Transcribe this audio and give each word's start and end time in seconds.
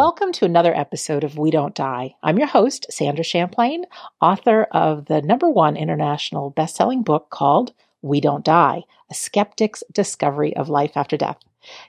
Welcome 0.00 0.32
to 0.32 0.46
another 0.46 0.74
episode 0.74 1.24
of 1.24 1.36
We 1.36 1.50
Don't 1.50 1.74
Die. 1.74 2.14
I'm 2.22 2.38
your 2.38 2.46
host, 2.46 2.86
Sandra 2.88 3.22
Champlain, 3.22 3.84
author 4.18 4.62
of 4.72 5.04
the 5.04 5.20
number 5.20 5.50
one 5.50 5.76
international 5.76 6.48
best-selling 6.48 7.02
book 7.02 7.28
called 7.28 7.74
We 8.00 8.18
Don't 8.18 8.42
Die: 8.42 8.82
A 9.10 9.14
Skeptic's 9.14 9.84
Discovery 9.92 10.56
of 10.56 10.70
Life 10.70 10.96
After 10.96 11.18
Death. 11.18 11.36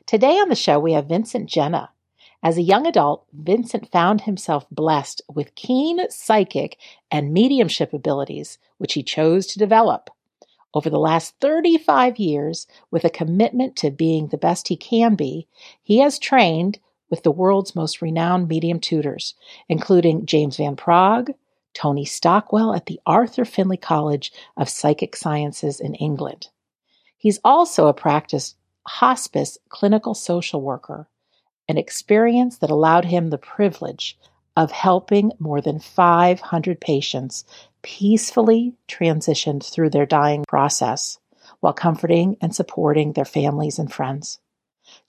Today 0.05 0.39
on 0.39 0.49
the 0.49 0.55
show 0.55 0.77
we 0.77 0.91
have 0.91 1.05
Vincent 1.05 1.49
Genna. 1.49 1.87
As 2.43 2.57
a 2.57 2.61
young 2.61 2.85
adult, 2.85 3.23
Vincent 3.31 3.89
found 3.89 4.19
himself 4.19 4.65
blessed 4.69 5.21
with 5.33 5.55
keen 5.55 6.01
psychic 6.09 6.77
and 7.09 7.31
mediumship 7.31 7.93
abilities, 7.93 8.57
which 8.77 8.95
he 8.95 9.03
chose 9.03 9.47
to 9.47 9.57
develop. 9.57 10.09
Over 10.73 10.89
the 10.89 10.99
last 10.99 11.35
35 11.39 12.19
years, 12.19 12.67
with 12.91 13.05
a 13.05 13.09
commitment 13.09 13.77
to 13.77 13.89
being 13.89 14.27
the 14.27 14.37
best 14.37 14.67
he 14.67 14.75
can 14.75 15.15
be, 15.15 15.47
he 15.81 15.99
has 15.99 16.19
trained 16.19 16.79
with 17.11 17.21
the 17.21 17.29
world's 17.29 17.75
most 17.75 18.01
renowned 18.01 18.47
medium 18.47 18.79
tutors, 18.79 19.35
including 19.69 20.25
James 20.25 20.57
Van 20.57 20.75
Praagh, 20.75 21.35
Tony 21.75 22.05
Stockwell 22.05 22.73
at 22.73 22.87
the 22.87 22.99
Arthur 23.05 23.45
Findlay 23.45 23.77
College 23.77 24.33
of 24.57 24.69
Psychic 24.69 25.15
Sciences 25.15 25.79
in 25.79 25.93
England. 25.95 26.47
He's 27.17 27.39
also 27.43 27.87
a 27.87 27.93
practiced 27.93 28.55
hospice 28.87 29.59
clinical 29.69 30.15
social 30.15 30.61
worker, 30.61 31.07
an 31.69 31.77
experience 31.77 32.57
that 32.57 32.71
allowed 32.71 33.05
him 33.05 33.29
the 33.29 33.37
privilege 33.37 34.17
of 34.57 34.71
helping 34.71 35.31
more 35.39 35.61
than 35.61 35.79
500 35.79 36.81
patients 36.81 37.45
peacefully 37.81 38.73
transitioned 38.87 39.63
through 39.63 39.89
their 39.91 40.05
dying 40.05 40.43
process 40.47 41.19
while 41.59 41.73
comforting 41.73 42.37
and 42.41 42.55
supporting 42.55 43.13
their 43.13 43.25
families 43.25 43.79
and 43.79 43.91
friends. 43.93 44.39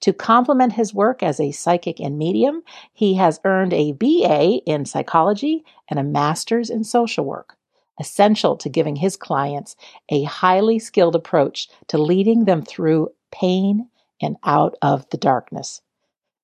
To 0.02 0.12
complement 0.12 0.72
his 0.72 0.92
work 0.92 1.22
as 1.22 1.38
a 1.38 1.52
psychic 1.52 2.00
and 2.00 2.18
medium, 2.18 2.62
he 2.92 3.14
has 3.14 3.40
earned 3.44 3.72
a 3.72 3.92
BA 3.92 4.60
in 4.66 4.84
psychology 4.84 5.64
and 5.88 5.98
a 5.98 6.04
master's 6.04 6.70
in 6.70 6.82
social 6.82 7.24
work, 7.24 7.56
essential 8.00 8.56
to 8.56 8.68
giving 8.68 8.96
his 8.96 9.16
clients 9.16 9.76
a 10.08 10.24
highly 10.24 10.80
skilled 10.80 11.14
approach 11.14 11.68
to 11.86 11.98
leading 11.98 12.46
them 12.46 12.62
through 12.62 13.10
pain 13.30 13.88
and 14.20 14.36
out 14.44 14.74
of 14.82 15.08
the 15.10 15.16
darkness. 15.16 15.82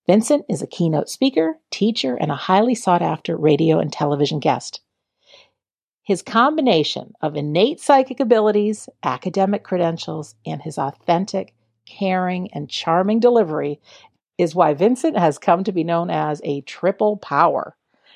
Vincent 0.06 0.44
is 0.48 0.62
a 0.62 0.66
keynote 0.66 1.08
speaker, 1.08 1.58
teacher, 1.72 2.14
and 2.14 2.30
a 2.30 2.36
highly 2.36 2.76
sought 2.76 3.02
after 3.02 3.36
radio 3.36 3.80
and 3.80 3.92
television 3.92 4.38
guest. 4.38 4.80
His 6.04 6.22
combination 6.22 7.12
of 7.20 7.36
innate 7.36 7.80
psychic 7.80 8.20
abilities, 8.20 8.88
academic 9.02 9.64
credentials, 9.64 10.36
and 10.46 10.62
his 10.62 10.78
authentic, 10.78 11.54
caring, 11.88 12.52
and 12.52 12.68
charming 12.68 13.20
delivery 13.20 13.80
is 14.36 14.54
why 14.54 14.74
Vincent 14.74 15.18
has 15.18 15.38
come 15.38 15.64
to 15.64 15.72
be 15.72 15.82
known 15.82 16.10
as 16.10 16.40
a 16.44 16.60
triple 16.62 17.16
power. 17.16 17.74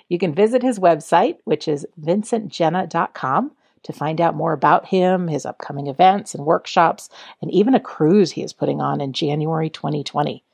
You 0.08 0.18
can 0.18 0.34
visit 0.34 0.62
his 0.62 0.78
website, 0.78 1.38
which 1.44 1.66
is 1.66 1.86
vincentgenna.com, 2.00 3.52
to 3.82 3.92
find 3.92 4.20
out 4.20 4.36
more 4.36 4.52
about 4.52 4.86
him, 4.86 5.26
his 5.26 5.44
upcoming 5.44 5.88
events 5.88 6.34
and 6.34 6.46
workshops, 6.46 7.08
and 7.40 7.50
even 7.50 7.74
a 7.74 7.80
cruise 7.80 8.30
he 8.32 8.42
is 8.42 8.52
putting 8.52 8.80
on 8.80 9.00
in 9.00 9.12
January 9.12 9.70
2020. 9.70 10.44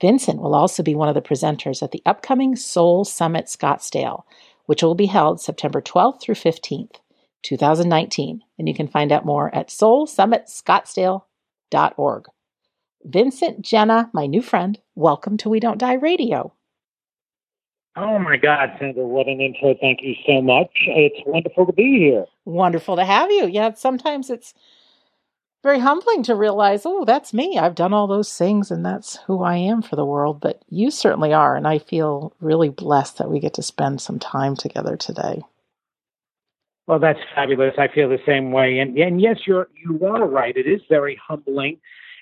Vincent 0.00 0.40
will 0.40 0.54
also 0.54 0.82
be 0.82 0.94
one 0.94 1.08
of 1.08 1.14
the 1.14 1.20
presenters 1.20 1.82
at 1.82 1.90
the 1.90 2.02
upcoming 2.06 2.56
Soul 2.56 3.04
Summit 3.04 3.44
Scottsdale, 3.46 4.22
which 4.66 4.82
will 4.82 4.94
be 4.94 5.06
held 5.06 5.40
September 5.40 5.82
12th 5.82 6.20
through 6.20 6.36
15th, 6.36 7.00
2019. 7.42 8.42
And 8.58 8.68
you 8.68 8.74
can 8.74 8.86
find 8.86 9.10
out 9.12 9.26
more 9.26 9.54
at 9.54 9.68
soulsummitscottsdale.org. 9.68 12.24
Vincent 13.04 13.62
Genna, 13.62 14.10
my 14.12 14.26
new 14.26 14.42
friend, 14.42 14.78
welcome 14.94 15.36
to 15.38 15.48
We 15.48 15.58
Don't 15.58 15.78
Die 15.78 15.94
Radio. 15.94 16.52
Oh 17.96 18.18
my 18.18 18.36
God, 18.36 18.70
Sandra, 18.78 19.04
what 19.06 19.26
an 19.26 19.40
intro. 19.40 19.74
Thank 19.80 20.00
you 20.02 20.14
so 20.26 20.42
much. 20.42 20.70
It's 20.86 21.20
wonderful 21.26 21.66
to 21.66 21.72
be 21.72 21.98
here. 21.98 22.26
Wonderful 22.44 22.96
to 22.96 23.04
have 23.04 23.30
you. 23.30 23.46
Yeah, 23.46 23.72
sometimes 23.72 24.28
it's 24.28 24.54
very 25.62 25.78
humbling 25.78 26.22
to 26.24 26.34
realize, 26.34 26.82
oh, 26.84 27.04
that's 27.04 27.34
me. 27.34 27.58
I've 27.58 27.74
done 27.74 27.92
all 27.92 28.06
those 28.06 28.36
things 28.36 28.70
and 28.70 28.84
that's 28.84 29.16
who 29.26 29.42
I 29.42 29.56
am 29.56 29.82
for 29.82 29.96
the 29.96 30.06
world. 30.06 30.40
But 30.40 30.62
you 30.68 30.90
certainly 30.90 31.32
are. 31.32 31.56
And 31.56 31.66
I 31.66 31.78
feel 31.78 32.34
really 32.40 32.68
blessed 32.68 33.18
that 33.18 33.30
we 33.30 33.40
get 33.40 33.54
to 33.54 33.62
spend 33.62 34.00
some 34.00 34.18
time 34.18 34.56
together 34.56 34.96
today. 34.96 35.42
Well, 36.86 36.98
that's 36.98 37.20
fabulous. 37.34 37.74
I 37.78 37.88
feel 37.88 38.08
the 38.08 38.18
same 38.26 38.52
way. 38.52 38.78
And, 38.78 38.96
and 38.98 39.20
yes, 39.20 39.38
you're, 39.46 39.68
you 39.84 40.06
are 40.06 40.26
right. 40.26 40.56
It 40.56 40.66
is 40.66 40.80
very 40.88 41.18
humbling. 41.26 41.78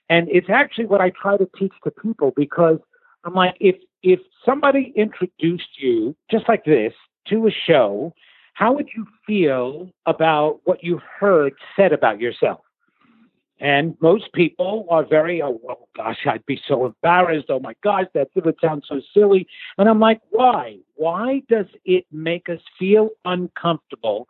And 0.09 0.29
it's 0.31 0.49
actually 0.51 0.87
what 0.87 1.01
I 1.01 1.11
try 1.11 1.37
to 1.37 1.49
teach 1.59 1.73
to 1.85 1.91
people 1.91 2.33
because 2.37 2.79
I'm 3.25 3.35
like, 3.35 3.57
if, 3.61 3.77
if 4.03 4.21
somebody 4.45 4.93
introduced 4.97 5.81
you 5.81 6.17
just 6.31 6.49
like 6.49 6.65
this 6.65 6.93
to 7.29 7.47
a 7.47 7.51
show, 7.51 8.15
how 8.55 8.73
would 8.73 8.89
you 8.97 9.07
feel 9.27 9.91
about 10.07 10.61
what 10.65 10.83
you 10.83 11.01
heard 11.21 11.55
said 11.77 11.93
about 11.93 12.21
yourself? 12.21 12.61
And 13.61 13.97
most 14.01 14.33
people 14.33 14.87
are 14.89 15.05
very, 15.05 15.43
oh, 15.43 15.61
oh, 15.69 15.89
gosh, 15.97 16.19
I'd 16.27 16.47
be 16.47 16.61
so 16.67 16.87
embarrassed. 16.87 17.47
Oh 17.49 17.59
my 17.59 17.75
gosh, 17.83 18.07
that 18.15 18.29
would 18.35 18.55
sound 18.63 18.85
so 18.89 19.01
silly. 19.13 19.47
And 19.77 19.89
I'm 19.89 19.99
like, 19.99 20.21
why? 20.31 20.79
Why 20.95 21.43
does 21.49 21.67
it 21.85 22.05
make 22.13 22.49
us 22.49 22.61
feel 22.79 23.11
uncomfortable 23.25 24.29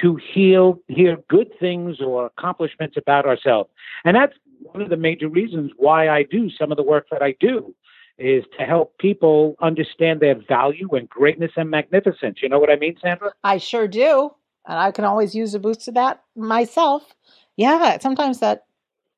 to 0.00 0.16
heal, 0.32 0.78
hear 0.86 1.18
good 1.28 1.48
things 1.58 2.00
or 2.00 2.26
accomplishments 2.26 2.96
about 2.96 3.26
ourselves? 3.26 3.68
And 4.04 4.14
that's 4.14 4.34
one 4.60 4.82
of 4.82 4.90
the 4.90 4.96
major 4.96 5.28
reasons 5.28 5.72
why 5.76 6.08
I 6.08 6.24
do 6.24 6.50
some 6.50 6.70
of 6.70 6.76
the 6.76 6.82
work 6.82 7.06
that 7.10 7.22
I 7.22 7.34
do 7.40 7.74
is 8.18 8.44
to 8.58 8.64
help 8.64 8.98
people 8.98 9.54
understand 9.60 10.20
their 10.20 10.34
value 10.48 10.88
and 10.92 11.08
greatness 11.08 11.52
and 11.56 11.70
magnificence. 11.70 12.38
You 12.42 12.48
know 12.48 12.58
what 12.58 12.70
I 12.70 12.76
mean, 12.76 12.96
Sandra? 13.00 13.32
I 13.44 13.58
sure 13.58 13.86
do. 13.86 14.32
And 14.66 14.78
I 14.78 14.90
can 14.90 15.04
always 15.04 15.34
use 15.34 15.54
a 15.54 15.60
boost 15.60 15.88
of 15.88 15.94
that 15.94 16.22
myself. 16.36 17.14
Yeah, 17.56 17.98
sometimes 17.98 18.40
that 18.40 18.64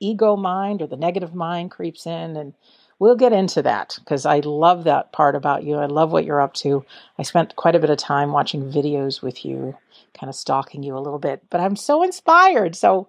ego 0.01 0.37
mind 0.37 0.83
or 0.83 0.87
the 0.87 0.97
negative 0.97 1.35
mind 1.35 1.71
creeps 1.71 2.07
in 2.07 2.37
and 2.37 2.55
we'll 2.99 3.17
get 3.17 3.33
into 3.33 3.63
that 3.63 3.99
because 3.99 4.27
I 4.27 4.41
love 4.41 4.85
that 4.85 5.13
part 5.13 5.35
about 5.35 5.65
you. 5.65 5.77
I 5.77 5.87
love 5.87 6.13
what 6.13 6.25
you're 6.25 6.41
up 6.41 6.55
to. 6.55 6.85
I 7.19 7.23
spent 7.23 7.57
quite 7.57 7.75
a 7.75 7.81
bit 7.81 7.91
of 7.91 7.99
time 7.99 8.33
watching 8.33 8.71
videos 8.71 9.23
with 9.23 9.45
you, 9.45 9.77
kind 10.19 10.29
of 10.29 10.37
stalking 10.37 10.83
you 10.83 10.97
a 10.97 11.01
little 11.01 11.19
bit, 11.19 11.43
but 11.51 11.61
I'm 11.61 11.77
so 11.77 12.03
inspired. 12.03 12.77
So 12.77 13.09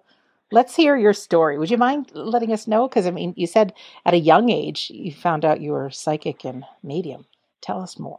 let's 0.52 0.76
hear 0.76 0.96
your 0.96 1.12
story. 1.12 1.58
Would 1.58 1.70
you 1.70 1.78
mind 1.78 2.12
letting 2.14 2.52
us 2.52 2.68
know? 2.68 2.86
Because 2.86 3.06
I 3.06 3.10
mean, 3.10 3.34
you 3.36 3.46
said 3.46 3.72
at 4.04 4.14
a 4.14 4.18
young 4.18 4.50
age 4.50 4.90
you 4.90 5.12
found 5.12 5.44
out 5.44 5.60
you 5.60 5.72
were 5.72 5.90
psychic 5.90 6.44
and 6.44 6.64
medium. 6.82 7.26
Tell 7.60 7.80
us 7.80 7.98
more. 7.98 8.18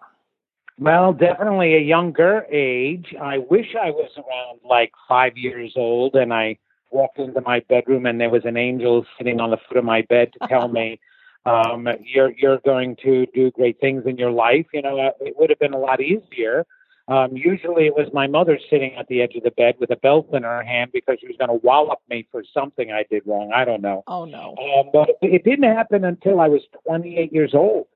Well, 0.79 1.13
definitely 1.13 1.75
a 1.75 1.79
younger 1.79 2.45
age. 2.51 3.13
I 3.21 3.37
wish 3.37 3.75
I 3.79 3.91
was 3.91 4.09
around 4.17 4.59
like 4.67 4.91
five 5.07 5.37
years 5.37 5.73
old 5.75 6.15
and 6.15 6.33
I 6.33 6.57
walked 6.91 7.19
into 7.19 7.41
my 7.41 7.59
bedroom 7.69 8.05
and 8.05 8.19
there 8.19 8.29
was 8.29 8.45
an 8.45 8.57
angel 8.57 9.05
sitting 9.17 9.39
on 9.39 9.51
the 9.51 9.57
foot 9.67 9.77
of 9.77 9.85
my 9.85 10.01
bed 10.09 10.33
to 10.33 10.47
tell 10.47 10.67
me 10.67 10.99
um, 11.45 11.87
you're 12.01 12.31
you're 12.37 12.59
going 12.59 12.95
to 13.03 13.27
do 13.33 13.51
great 13.51 13.79
things 13.79 14.03
in 14.05 14.17
your 14.17 14.31
life. 14.31 14.65
You 14.73 14.81
know, 14.81 14.99
uh, 14.99 15.11
it 15.19 15.35
would 15.37 15.49
have 15.49 15.59
been 15.59 15.73
a 15.73 15.79
lot 15.79 16.01
easier. 16.01 16.65
Um, 17.09 17.35
usually, 17.35 17.85
it 17.85 17.95
was 17.95 18.07
my 18.13 18.27
mother 18.27 18.57
sitting 18.69 18.95
at 18.95 19.07
the 19.07 19.21
edge 19.21 19.35
of 19.35 19.43
the 19.43 19.51
bed 19.51 19.75
with 19.79 19.91
a 19.91 19.97
belt 19.97 20.29
in 20.31 20.43
her 20.43 20.63
hand 20.63 20.91
because 20.93 21.17
she 21.19 21.27
was 21.27 21.35
going 21.37 21.49
to 21.49 21.65
wallop 21.65 21.99
me 22.09 22.25
for 22.31 22.43
something 22.53 22.91
I 22.91 23.03
did 23.09 23.23
wrong. 23.25 23.51
I 23.53 23.65
don't 23.65 23.81
know. 23.81 24.03
Oh 24.07 24.23
no! 24.23 24.55
Um, 24.57 24.89
but 24.93 25.09
it 25.21 25.43
didn't 25.43 25.65
happen 25.65 26.05
until 26.05 26.39
I 26.39 26.47
was 26.47 26.61
28 26.87 27.33
years 27.33 27.53
old. 27.53 27.87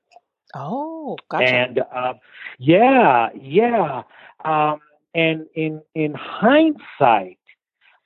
Oh, 0.54 1.16
gotcha. 1.30 1.44
And 1.46 1.80
uh, 1.94 2.14
yeah, 2.58 3.30
yeah. 3.34 4.02
Um, 4.44 4.80
and 5.14 5.46
in 5.54 5.80
in 5.94 6.12
hindsight, 6.14 7.38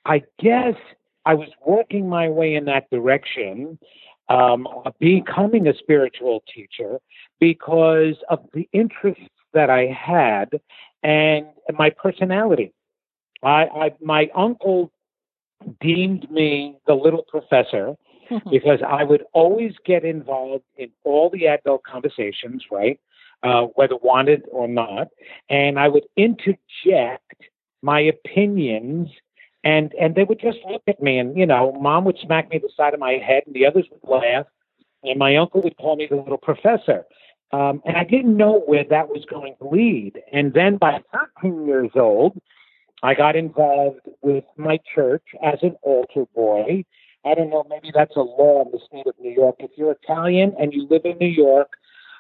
I 0.04 0.22
guess 0.38 0.76
I 1.24 1.34
was 1.34 1.48
working 1.66 2.09
my 2.09 2.28
way 2.28 2.54
in 2.54 2.65
that 2.66 2.91
direction, 2.91 3.78
um, 4.28 4.68
becoming 5.00 5.66
a 5.66 5.77
spiritual 5.77 6.44
teacher 6.53 6.98
because 7.41 8.15
of 8.28 8.41
the 8.53 8.68
interests 8.72 9.28
that 9.53 9.71
I 9.71 9.86
had 9.86 10.48
and 11.03 11.47
my 11.75 11.91
personality. 11.91 12.72
I, 13.43 13.65
I 13.65 13.95
my 14.01 14.31
uncle 14.34 14.93
deemed 15.81 16.31
me 16.31 16.77
the 16.87 16.95
little 16.95 17.25
professor 17.28 17.97
because 18.51 18.81
I 18.87 19.04
would 19.04 19.25
always 19.33 19.75
get 19.84 20.04
involved 20.04 20.65
in 20.77 20.91
all 21.04 21.31
the 21.31 21.47
adult 21.47 21.83
conversations, 21.84 22.65
right? 22.71 22.99
Uh, 23.43 23.63
whether 23.75 23.97
wanted 23.97 24.45
or 24.53 24.69
not, 24.69 25.09
and 25.51 25.77
I 25.77 25.89
would 25.89 26.04
interject 26.16 27.34
my 27.83 28.01
opinions 28.01 29.09
and 29.65 29.93
and 30.01 30.15
they 30.15 30.25
would 30.25 30.41
just 30.41 30.59
look 30.69 30.83
at 30.87 31.03
me 31.03 31.19
and 31.19 31.37
you 31.37 31.47
know 31.47 31.72
mom 31.81 32.04
would 32.04 32.19
smack 32.22 32.49
me 32.51 32.59
the 32.59 32.71
side 32.77 32.95
of 32.95 33.01
my 33.01 33.13
head 33.13 33.43
and 33.47 33.54
the 33.54 33.66
others 33.66 33.84
would 33.91 34.09
laugh 34.09 34.47
and 35.03 35.19
my 35.19 35.37
uncle 35.37 35.60
would 35.63 35.77
call 35.77 35.97
me 35.97 36.07
the 36.09 36.16
little 36.16 36.39
professor 36.39 37.04
um, 37.53 37.83
and 37.84 37.97
i 37.97 38.04
didn't 38.04 38.37
know 38.37 38.60
where 38.66 38.84
that 38.84 39.09
was 39.09 39.25
going 39.28 39.54
to 39.59 39.69
lead 39.69 40.21
and 40.33 40.53
then 40.54 40.77
by 40.77 41.01
13 41.43 41.66
years 41.66 41.91
old 41.95 42.41
i 43.03 43.15
got 43.15 43.37
involved 43.37 44.01
with 44.22 44.45
my 44.57 44.78
church 44.95 45.25
as 45.43 45.59
an 45.63 45.77
altar 45.83 46.25
boy 46.34 46.84
i 47.25 47.34
don't 47.34 47.51
know 47.51 47.65
maybe 47.69 47.91
that's 47.95 48.16
a 48.16 48.21
law 48.21 48.65
in 48.65 48.71
the 48.72 48.81
state 48.87 49.07
of 49.07 49.15
new 49.21 49.33
york 49.33 49.57
if 49.59 49.71
you're 49.77 49.93
italian 49.93 50.54
and 50.59 50.72
you 50.72 50.87
live 50.89 51.03
in 51.04 51.16
new 51.19 51.27
york 51.27 51.72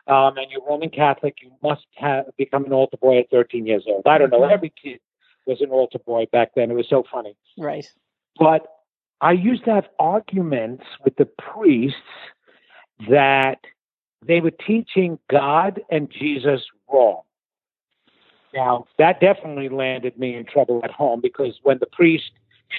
um, 0.08 0.36
and 0.36 0.50
you're 0.50 0.66
Roman 0.68 0.90
Catholic, 0.90 1.36
you 1.42 1.52
must 1.62 1.86
have 1.94 2.24
become 2.36 2.64
an 2.64 2.72
altar 2.72 2.96
boy 2.96 3.20
at 3.20 3.30
13 3.30 3.66
years 3.66 3.84
old. 3.86 4.02
I 4.06 4.18
don't 4.18 4.30
know. 4.30 4.40
Mhm. 4.40 4.50
Every 4.50 4.70
kid 4.70 5.00
was 5.46 5.60
an 5.60 5.70
altar 5.70 6.00
boy 6.00 6.26
back 6.32 6.54
then. 6.54 6.70
It 6.70 6.74
was 6.74 6.88
so 6.88 7.04
funny. 7.04 7.36
Right. 7.56 7.86
But 8.38 8.66
I 9.20 9.32
used 9.32 9.64
to 9.66 9.72
have 9.72 9.88
arguments 9.98 10.84
with 11.04 11.16
the 11.16 11.26
priests 11.26 11.96
that 13.08 13.60
they 14.26 14.40
were 14.40 14.52
teaching 14.52 15.18
God 15.30 15.80
and 15.90 16.10
Jesus 16.10 16.60
wrong. 16.92 17.22
Now, 18.54 18.86
that 18.98 19.20
definitely 19.20 19.68
landed 19.68 20.18
me 20.18 20.34
in 20.34 20.44
trouble 20.44 20.80
at 20.84 20.90
home 20.90 21.20
because 21.22 21.58
when 21.62 21.78
the 21.78 21.86
priest 21.86 22.30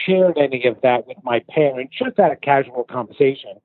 shared 0.06 0.38
any 0.38 0.66
of 0.66 0.78
that 0.82 1.08
with 1.08 1.18
my 1.24 1.42
parents, 1.50 1.96
just 1.98 2.18
had 2.18 2.32
a 2.32 2.36
casual 2.36 2.84
conversation, 2.84 3.60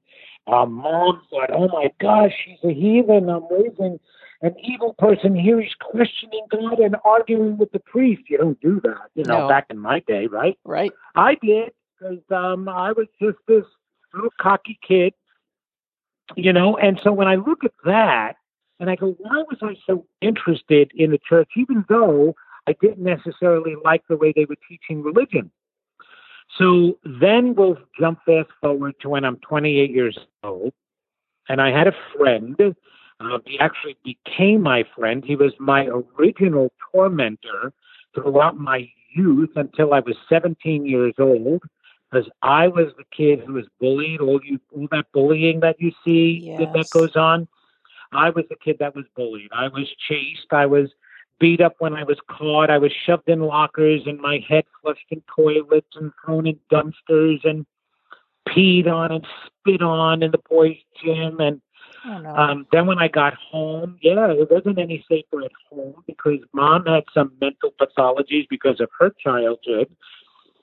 um, 0.47 0.73
mom 0.73 1.21
thought, 1.29 1.51
oh 1.53 1.69
my 1.69 1.91
gosh, 2.01 2.33
she's 2.45 2.59
a 2.65 2.73
heathen. 2.73 3.29
I'm 3.29 3.47
raising 3.51 4.01
an 4.41 4.55
evil 4.63 4.95
person 4.99 5.35
here. 5.35 5.61
He's 5.61 5.75
questioning 5.81 6.47
God 6.51 6.79
and 6.79 6.97
arguing 7.05 7.59
with 7.59 7.73
the 7.73 7.81
priest. 7.81 8.23
You 8.29 8.39
don't 8.39 8.61
do 8.61 8.81
that, 8.85 9.11
you 9.15 9.25
know, 9.25 9.41
No. 9.41 9.49
back 9.49 9.67
in 9.69 9.79
my 9.79 10.01
day, 10.01 10.27
right? 10.27 10.59
Right. 10.65 10.93
I 11.15 11.35
did 11.43 11.73
because 11.99 12.23
um, 12.31 12.69
I 12.69 12.93
was 12.93 13.07
just 13.21 13.39
this 13.47 13.65
little 14.15 14.33
cocky 14.41 14.79
kid, 14.87 15.13
you 16.37 16.53
know. 16.53 16.77
And 16.77 17.01
so 17.03 17.13
when 17.13 17.29
I 17.29 17.37
look 17.37 17.65
at 17.65 17.73
that, 17.85 18.37
and 18.81 18.91
I 18.91 18.97
go, 18.97 19.17
why 19.19 19.43
was 19.51 19.59
I 19.63 19.77
so 19.87 20.07
interested 20.21 20.93
in 20.95 21.11
the 21.11 21.19
church, 21.19 21.51
even 21.57 21.85
though 21.89 22.35
I 22.67 22.75
didn't 22.81 23.03
necessarily 23.03 23.75
like 23.85 24.03
the 24.09 24.17
way 24.17 24.33
they 24.35 24.45
were 24.45 24.57
teaching 24.69 25.03
religion? 25.03 25.51
So 26.57 26.99
then 27.05 27.55
we'll 27.55 27.79
jump 27.99 28.21
fast 28.25 28.49
forward 28.61 28.95
to 29.01 29.09
when 29.09 29.25
I'm 29.25 29.37
28 29.39 29.91
years 29.91 30.19
old, 30.43 30.73
and 31.49 31.61
I 31.61 31.77
had 31.77 31.89
a 31.89 31.93
friend. 32.17 32.57
Uh, 33.21 33.39
he 33.45 33.59
actually 33.59 33.97
became 34.05 34.63
my 34.63 34.85
friend. 34.97 35.25
He 35.25 35.37
was 35.37 35.53
my 35.59 35.89
original 36.19 36.73
tormentor 36.93 37.73
throughout 38.15 38.57
my 38.57 38.89
youth 39.15 39.51
until 39.57 39.93
I 39.93 40.01
was 40.01 40.17
17 40.29 40.87
years 40.87 41.15
old, 41.19 41.63
because 42.11 42.29
I 42.43 42.69
was 42.69 42.87
the 42.97 43.05
kid 43.17 43.41
who 43.47 43.55
was 43.55 43.67
bullied. 43.81 44.21
All 44.21 44.41
you, 44.43 44.59
all 44.75 44.89
that 44.91 45.07
bullying 45.13 45.61
that 45.61 45.81
you 45.81 45.93
see 46.05 46.41
that, 46.59 46.73
that 46.73 46.91
goes 46.91 47.17
on. 47.17 47.49
I 48.13 48.31
was 48.31 48.45
the 48.49 48.57
kid 48.57 48.77
that 48.81 48.95
was 48.95 49.05
bullied. 49.15 49.51
I 49.53 49.69
was 49.69 49.89
chased. 50.09 50.53
I 50.53 50.67
was 50.67 50.89
beat 51.39 51.61
up 51.61 51.77
when 51.79 51.95
I 51.95 52.05
was 52.05 52.19
caught. 52.31 52.71
I 52.71 52.79
was 52.79 52.93
shoved 53.07 53.29
in 53.29 53.41
lockers 53.41 54.03
and 54.07 54.19
my 54.19 54.43
head 54.49 54.65
flushed 54.83 55.07
in 55.11 55.23
toilets 55.35 55.89
and 55.95 56.13
thrown 56.25 56.47
in 56.47 56.59
dumpsters 56.73 57.45
and 57.45 57.67
peed 58.49 58.87
on 58.87 59.13
and 59.13 59.27
spit 59.47 59.83
on 59.83 60.23
in 60.23 60.31
the 60.31 60.41
boys' 60.49 60.77
gym 61.03 61.39
and 61.41 61.61
Oh 62.05 62.19
no. 62.19 62.35
um, 62.35 62.67
then 62.71 62.87
when 62.87 62.99
I 62.99 63.09
got 63.09 63.35
home, 63.35 63.99
yeah, 64.01 64.31
it 64.31 64.49
wasn't 64.51 64.79
any 64.79 65.05
safer 65.09 65.43
at 65.45 65.51
home 65.69 65.97
because 66.07 66.39
mom 66.53 66.87
had 66.87 67.03
some 67.13 67.33
mental 67.41 67.73
pathologies 67.81 68.47
because 68.49 68.81
of 68.81 68.89
her 68.99 69.11
childhood 69.23 69.89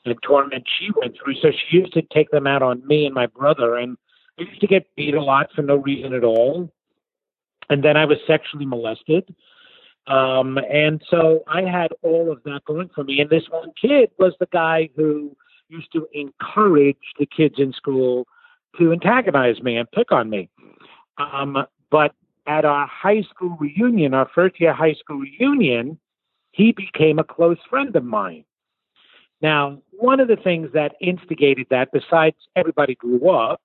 and 0.05 0.21
torment 0.21 0.63
she 0.79 0.89
went 0.95 1.15
through. 1.17 1.35
So 1.35 1.49
she 1.51 1.77
used 1.77 1.93
to 1.93 2.01
take 2.01 2.29
them 2.31 2.47
out 2.47 2.61
on 2.61 2.85
me 2.85 3.05
and 3.05 3.13
my 3.13 3.25
brother, 3.25 3.75
and 3.75 3.97
I 4.39 4.43
used 4.43 4.61
to 4.61 4.67
get 4.67 4.87
beat 4.95 5.15
a 5.15 5.21
lot 5.21 5.49
for 5.55 5.61
no 5.61 5.75
reason 5.75 6.13
at 6.13 6.23
all. 6.23 6.71
And 7.69 7.83
then 7.83 7.97
I 7.97 8.05
was 8.05 8.17
sexually 8.27 8.65
molested. 8.65 9.33
Um, 10.07 10.59
and 10.71 11.01
so 11.09 11.43
I 11.47 11.63
had 11.63 11.91
all 12.03 12.31
of 12.31 12.43
that 12.43 12.61
going 12.65 12.89
for 12.93 13.03
me. 13.03 13.19
And 13.21 13.29
this 13.29 13.49
one 13.49 13.71
kid 13.79 14.11
was 14.19 14.33
the 14.39 14.47
guy 14.51 14.89
who 14.95 15.35
used 15.67 15.91
to 15.93 16.07
encourage 16.13 16.97
the 17.17 17.25
kids 17.25 17.55
in 17.57 17.73
school 17.73 18.27
to 18.77 18.91
antagonize 18.91 19.61
me 19.63 19.77
and 19.77 19.89
pick 19.91 20.11
on 20.11 20.29
me. 20.29 20.49
Um, 21.17 21.65
but 21.89 22.13
at 22.45 22.65
our 22.65 22.85
high 22.87 23.23
school 23.23 23.57
reunion, 23.59 24.13
our 24.13 24.29
first 24.35 24.59
year 24.61 24.73
high 24.73 24.93
school 24.93 25.17
reunion, 25.17 25.97
he 26.51 26.71
became 26.71 27.17
a 27.17 27.23
close 27.23 27.57
friend 27.69 27.95
of 27.95 28.03
mine. 28.03 28.45
Now, 29.41 29.81
one 29.91 30.19
of 30.19 30.27
the 30.27 30.35
things 30.37 30.69
that 30.73 30.95
instigated 31.01 31.67
that, 31.69 31.91
besides 31.91 32.35
everybody 32.55 32.95
grew 32.95 33.29
up, 33.29 33.61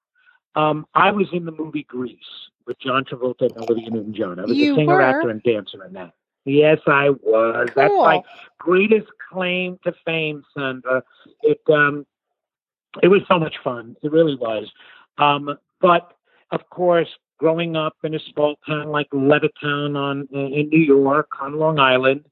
um, 0.57 0.87
I 0.95 1.13
was 1.13 1.29
in 1.33 1.45
the 1.45 1.53
movie 1.53 1.85
Grease 1.85 2.19
with 2.67 2.79
John 2.81 3.05
Travolta 3.05 3.43
and 3.43 3.57
Olivia 3.59 3.91
Newton-John. 3.91 4.39
I 4.41 4.43
was 4.45 4.57
You 4.57 4.75
a 4.75 4.77
singer, 4.77 4.95
were? 4.95 5.01
actor, 5.01 5.31
and 5.31 5.43
dancer 5.43 5.85
in 5.85 5.93
that. 5.95 6.13
Yes, 6.45 6.79
I 6.87 7.11
was. 7.11 7.69
That's 7.77 7.89
Cool. 7.89 8.05
my 8.05 8.23
greatest 8.59 9.07
claim 9.31 9.79
to 9.85 9.93
fame, 10.05 10.43
Sandra. 10.57 11.03
It 11.43 11.61
um, 11.73 12.07
it 13.03 13.09
was 13.09 13.23
so 13.29 13.39
much 13.39 13.57
fun. 13.63 13.97
It 14.03 14.11
really 14.11 14.35
was. 14.37 14.69
Um, 15.19 15.57
but 15.81 16.13
of 16.51 16.69
course, 16.71 17.09
growing 17.39 17.77
up 17.77 17.95
in 18.03 18.15
a 18.15 18.19
small 18.33 18.57
town 18.67 18.89
like 18.89 19.09
Levittown 19.11 19.97
on 19.97 20.27
in 20.33 20.69
New 20.71 20.81
York 20.81 21.29
on 21.41 21.59
Long 21.59 21.79
Island, 21.79 22.25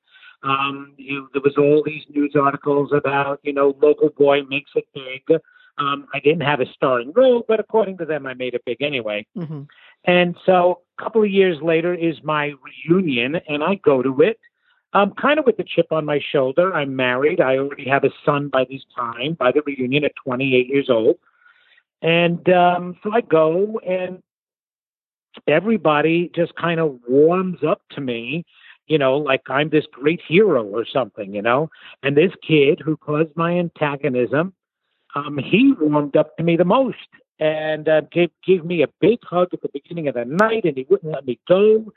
um, 0.42 0.94
you, 0.96 1.28
there 1.32 1.42
was 1.42 1.56
all 1.58 1.82
these 1.84 2.02
news 2.10 2.34
articles 2.40 2.90
about 2.92 3.40
you 3.42 3.52
know 3.52 3.76
local 3.82 4.10
boy 4.10 4.42
makes 4.48 4.70
it 4.74 4.86
big. 4.94 5.40
Um, 5.78 6.06
I 6.12 6.20
didn't 6.20 6.42
have 6.42 6.60
a 6.60 6.66
starring 6.74 7.12
role, 7.14 7.44
but 7.46 7.60
according 7.60 7.98
to 7.98 8.04
them, 8.04 8.26
I 8.26 8.34
made 8.34 8.54
it 8.54 8.62
big 8.66 8.82
anyway. 8.82 9.26
hmm 9.34 9.62
And 10.04 10.36
so 10.44 10.82
a 10.98 11.02
couple 11.02 11.22
of 11.22 11.30
years 11.30 11.58
later 11.62 11.94
is 11.94 12.16
my 12.22 12.52
reunion, 12.88 13.36
and 13.48 13.62
I 13.62 13.76
go 13.76 14.02
to 14.02 14.20
it. 14.22 14.38
Um, 14.94 15.12
kind 15.20 15.38
of 15.38 15.44
with 15.44 15.58
a 15.58 15.64
chip 15.64 15.92
on 15.92 16.06
my 16.06 16.18
shoulder. 16.32 16.74
I'm 16.74 16.96
married. 16.96 17.42
I 17.42 17.58
already 17.58 17.86
have 17.88 18.04
a 18.04 18.10
son 18.24 18.48
by 18.48 18.64
this 18.64 18.80
time, 18.96 19.34
by 19.34 19.52
the 19.52 19.60
reunion 19.66 20.04
at 20.04 20.12
28 20.24 20.66
years 20.66 20.88
old. 20.88 21.16
And 22.00 22.48
um, 22.48 22.96
so 23.02 23.12
I 23.12 23.20
go, 23.20 23.80
and 23.86 24.22
everybody 25.46 26.30
just 26.34 26.54
kind 26.54 26.80
of 26.80 26.98
warms 27.06 27.58
up 27.66 27.82
to 27.92 28.00
me, 28.00 28.44
you 28.88 28.98
know, 28.98 29.16
like 29.16 29.42
I'm 29.48 29.70
this 29.70 29.86
great 29.92 30.20
hero 30.26 30.64
or 30.64 30.84
something, 30.84 31.34
you 31.34 31.42
know. 31.42 31.70
And 32.02 32.16
this 32.16 32.32
kid 32.46 32.80
who 32.84 32.96
caused 32.96 33.36
my 33.36 33.58
antagonism, 33.58 34.52
um, 35.14 35.38
he 35.38 35.74
warmed 35.78 36.16
up 36.16 36.36
to 36.36 36.42
me 36.42 36.56
the 36.56 36.64
most 36.64 36.96
and 37.40 37.88
uh, 37.88 38.00
gave 38.12 38.30
gave 38.44 38.64
me 38.64 38.82
a 38.82 38.88
big 39.00 39.18
hug 39.22 39.48
at 39.52 39.60
the 39.62 39.68
beginning 39.72 40.08
of 40.08 40.14
the 40.14 40.24
night, 40.24 40.64
and 40.64 40.76
he 40.76 40.86
wouldn't 40.88 41.12
let 41.12 41.26
me 41.26 41.38
go. 41.46 41.92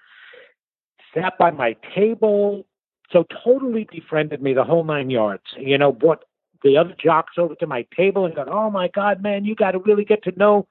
Sat 1.13 1.37
by 1.37 1.51
my 1.51 1.75
table, 1.95 2.65
so 3.11 3.25
totally 3.43 3.87
befriended 3.91 4.41
me 4.41 4.53
the 4.53 4.63
whole 4.63 4.83
nine 4.83 5.09
yards. 5.09 5.43
You 5.57 5.77
know, 5.77 5.91
brought 5.91 6.23
the 6.63 6.77
other 6.77 6.95
jocks 7.03 7.33
over 7.37 7.55
to 7.55 7.67
my 7.67 7.85
table 7.95 8.25
and 8.25 8.35
got, 8.35 8.47
oh 8.47 8.69
my 8.69 8.87
God, 8.89 9.21
man, 9.21 9.45
you 9.45 9.55
got 9.55 9.71
to 9.71 9.79
really 9.79 10.05
get 10.05 10.23
to 10.23 10.31
know 10.37 10.67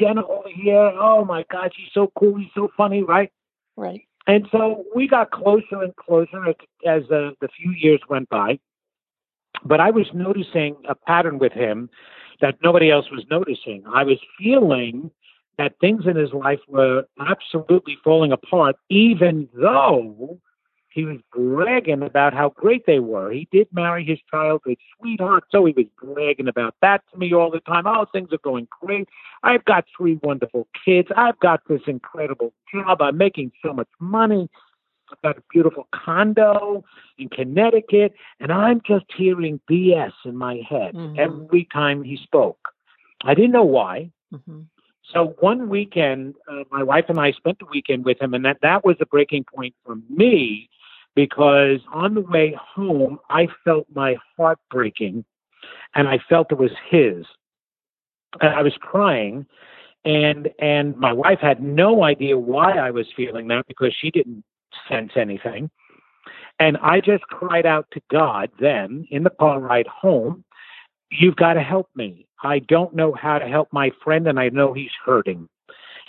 Genna 0.00 0.28
over 0.28 0.48
here. 0.48 0.76
Oh 0.76 1.24
my 1.24 1.44
God, 1.50 1.72
she's 1.76 1.90
so 1.92 2.10
cool. 2.18 2.38
she's 2.38 2.50
so 2.54 2.70
funny, 2.76 3.02
right? 3.02 3.32
Right. 3.76 4.06
And 4.26 4.46
so 4.50 4.84
we 4.94 5.06
got 5.06 5.30
closer 5.30 5.82
and 5.82 5.94
closer 5.96 6.48
as, 6.48 6.54
as 6.86 7.02
the, 7.08 7.32
the 7.40 7.48
few 7.48 7.72
years 7.72 8.00
went 8.08 8.28
by. 8.28 8.58
But 9.64 9.80
I 9.80 9.90
was 9.90 10.06
noticing 10.14 10.76
a 10.88 10.94
pattern 10.94 11.38
with 11.38 11.52
him 11.52 11.90
that 12.40 12.56
nobody 12.62 12.90
else 12.90 13.10
was 13.10 13.24
noticing. 13.30 13.84
I 13.92 14.02
was 14.02 14.18
feeling 14.38 15.10
that 15.58 15.78
things 15.80 16.04
in 16.06 16.16
his 16.16 16.32
life 16.32 16.58
were 16.68 17.04
absolutely 17.20 17.96
falling 18.02 18.32
apart, 18.32 18.76
even 18.90 19.48
though 19.54 20.40
he 20.94 21.04
was 21.04 21.18
bragging 21.32 22.02
about 22.02 22.34
how 22.34 22.50
great 22.50 22.86
they 22.86 23.00
were. 23.00 23.32
He 23.32 23.48
did 23.50 23.66
marry 23.72 24.04
his 24.04 24.20
childhood 24.30 24.76
sweetheart, 24.96 25.42
so 25.50 25.64
he 25.64 25.74
was 25.76 25.86
bragging 26.00 26.46
about 26.46 26.76
that 26.82 27.02
to 27.10 27.18
me 27.18 27.34
all 27.34 27.50
the 27.50 27.58
time. 27.60 27.84
Oh, 27.84 28.06
things 28.12 28.28
are 28.32 28.38
going 28.38 28.68
great. 28.80 29.08
I've 29.42 29.64
got 29.64 29.86
three 29.96 30.20
wonderful 30.22 30.68
kids. 30.84 31.08
I've 31.16 31.38
got 31.40 31.62
this 31.68 31.80
incredible 31.88 32.52
job. 32.72 33.02
I'm 33.02 33.18
making 33.18 33.50
so 33.60 33.72
much 33.72 33.88
money. 33.98 34.48
I've 35.10 35.20
got 35.22 35.38
a 35.38 35.42
beautiful 35.52 35.88
condo 35.92 36.84
in 37.18 37.28
Connecticut, 37.28 38.14
and 38.38 38.52
I'm 38.52 38.80
just 38.86 39.06
hearing 39.16 39.60
BS 39.68 40.12
in 40.24 40.36
my 40.36 40.62
head 40.68 40.94
Mhm. 40.94 41.18
every 41.18 41.64
time 41.64 42.04
he 42.04 42.16
spoke. 42.18 42.68
I 43.24 43.34
didn't 43.34 43.50
know 43.52 43.64
why. 43.64 44.12
hmm 44.30 44.62
So 45.02 45.34
one 45.40 45.68
weekend, 45.68 46.36
uh, 46.48 46.62
my 46.70 46.82
wife 46.84 47.06
and 47.10 47.18
I 47.20 47.32
spent 47.32 47.58
the 47.58 47.66
weekend 47.66 48.04
with 48.04 48.22
him, 48.22 48.32
and 48.32 48.44
that 48.44 48.60
that 48.62 48.84
was 48.84 48.96
a 49.00 49.06
breaking 49.06 49.44
point 49.44 49.74
for 49.84 49.96
me 50.08 50.70
because 51.14 51.80
on 51.92 52.14
the 52.14 52.20
way 52.20 52.56
home, 52.58 53.18
I 53.30 53.48
felt 53.64 53.86
my 53.94 54.16
heart 54.36 54.58
breaking, 54.70 55.24
and 55.94 56.08
I 56.08 56.18
felt 56.28 56.52
it 56.52 56.58
was 56.58 56.72
his, 56.90 57.24
and 58.40 58.54
I 58.54 58.62
was 58.62 58.74
crying, 58.80 59.46
and 60.04 60.48
and 60.58 60.96
my 60.96 61.12
wife 61.12 61.38
had 61.40 61.62
no 61.62 62.02
idea 62.02 62.38
why 62.38 62.72
I 62.72 62.90
was 62.90 63.06
feeling 63.16 63.48
that 63.48 63.66
because 63.68 63.94
she 64.00 64.10
didn't 64.10 64.44
sense 64.88 65.12
anything, 65.16 65.70
and 66.58 66.76
I 66.78 67.00
just 67.00 67.22
cried 67.24 67.66
out 67.66 67.86
to 67.92 68.00
God 68.10 68.50
then 68.58 69.06
in 69.10 69.22
the 69.22 69.30
car 69.30 69.60
ride 69.60 69.86
home. 69.86 70.44
You've 71.10 71.36
got 71.36 71.54
to 71.54 71.62
help 71.62 71.88
me. 71.94 72.26
I 72.42 72.58
don't 72.58 72.94
know 72.94 73.12
how 73.12 73.38
to 73.38 73.46
help 73.46 73.68
my 73.72 73.90
friend, 74.02 74.26
and 74.26 74.40
I 74.40 74.48
know 74.48 74.72
he's 74.72 74.90
hurting. 75.04 75.48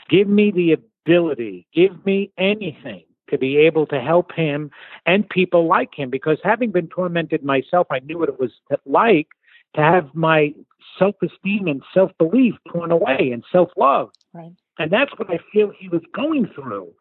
Give 0.10 0.28
me 0.28 0.52
the 0.52 0.74
ability, 0.74 1.68
give 1.74 2.04
me 2.06 2.32
anything 2.38 3.04
to 3.36 3.40
be 3.40 3.58
able 3.58 3.86
to 3.88 4.00
help 4.00 4.32
him 4.34 4.72
and 5.06 5.30
people 5.30 5.68
like 5.68 5.94
him. 5.94 6.10
Because 6.10 6.38
having 6.44 6.72
been 6.72 6.88
tormented 6.88 7.44
myself, 7.44 7.88
I 7.92 8.00
knew 8.00 8.20
what 8.20 8.30
it 8.30 8.40
was 8.40 8.52
like 8.86 9.28
to 9.76 9.82
have 9.82 10.10
my 10.14 10.54
self 10.98 11.16
esteem 11.22 11.68
and 11.68 11.82
self 11.94 12.12
belief 12.18 12.56
torn 12.72 12.92
away 12.92 13.32
and 13.32 13.44
self 13.52 13.70
love. 13.78 14.10
Right. 14.34 14.54
And 14.78 14.92
that's 14.92 15.12
what 15.18 15.30
I 15.30 15.40
feel 15.54 15.72
he 15.78 15.88
was 15.88 16.02
going 16.14 16.50
through. 16.54 16.92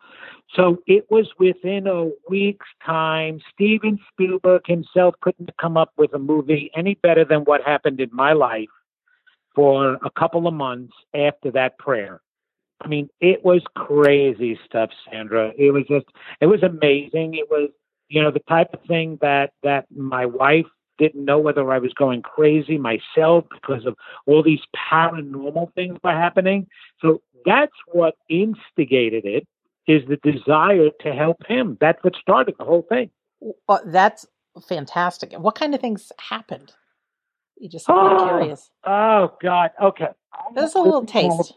So 0.55 0.79
it 0.87 1.11
was 1.11 1.27
within 1.39 1.87
a 1.89 2.11
week's 2.29 2.69
time. 2.85 3.41
Steven 3.53 3.99
Spielberg 4.13 4.63
himself 4.67 5.15
couldn't 5.21 5.51
come 5.61 5.77
up 5.77 5.93
with 5.97 6.15
a 6.15 6.19
movie 6.19 6.71
any 6.77 6.95
better 6.95 7.25
than 7.25 7.41
what 7.41 7.63
happened 7.63 8.01
in 8.01 8.11
my 8.13 8.33
life 8.33 8.69
for 9.55 9.95
a 10.05 10.11
couple 10.11 10.47
of 10.47 10.55
months 10.55 10.95
after 11.15 11.51
that 11.53 11.79
prayer. 11.79 12.21
I 12.81 12.89
mean, 12.89 13.09
it 13.21 13.45
was 13.45 13.63
crazy 13.77 14.59
stuff, 14.67 14.91
Sandra. 15.11 15.53
It 15.57 15.73
was 15.73 15.85
just, 15.89 16.07
it 16.41 16.47
was 16.47 16.63
amazing. 16.63 17.35
It 17.35 17.49
was, 17.51 17.71
you 18.09 18.23
know, 18.23 18.31
the 18.31 18.41
type 18.41 18.69
of 18.75 18.81
thing 18.87 19.19
that 19.23 19.53
that 19.63 19.87
my 19.95 20.27
wife 20.27 20.67
didn't 20.99 21.25
know 21.25 21.39
whether 21.39 21.71
I 21.73 21.79
was 21.79 21.93
going 21.95 22.23
crazy 22.23 22.79
myself 22.79 23.45
because 23.51 23.85
of 23.87 23.97
all 24.27 24.43
these 24.43 24.61
paranormal 24.93 25.75
things 25.75 25.99
were 26.03 26.13
happening. 26.13 26.67
So 27.01 27.23
that's 27.45 27.73
what 27.93 28.15
instigated 28.29 29.25
it 29.25 29.47
is 29.87 30.03
the 30.09 30.17
desire 30.17 30.91
to 31.01 31.13
help 31.13 31.47
him. 31.47 31.77
That's 31.81 32.03
what 32.03 32.15
started 32.21 32.55
the 32.59 32.65
whole 32.65 32.87
thing. 32.89 33.11
Well, 33.69 33.83
that's 33.87 34.27
fantastic. 34.67 35.33
What 35.35 35.57
kind 35.57 35.75
of 35.75 35.81
things 35.81 36.11
happened? 36.19 36.73
You 37.57 37.69
just 37.69 37.87
oh, 37.89 38.27
curious. 38.27 38.71
Oh 38.85 39.37
God. 39.43 39.71
Okay. 39.83 40.09
That's 40.55 40.75
a 40.75 40.81
little 40.81 41.05
taste. 41.05 41.55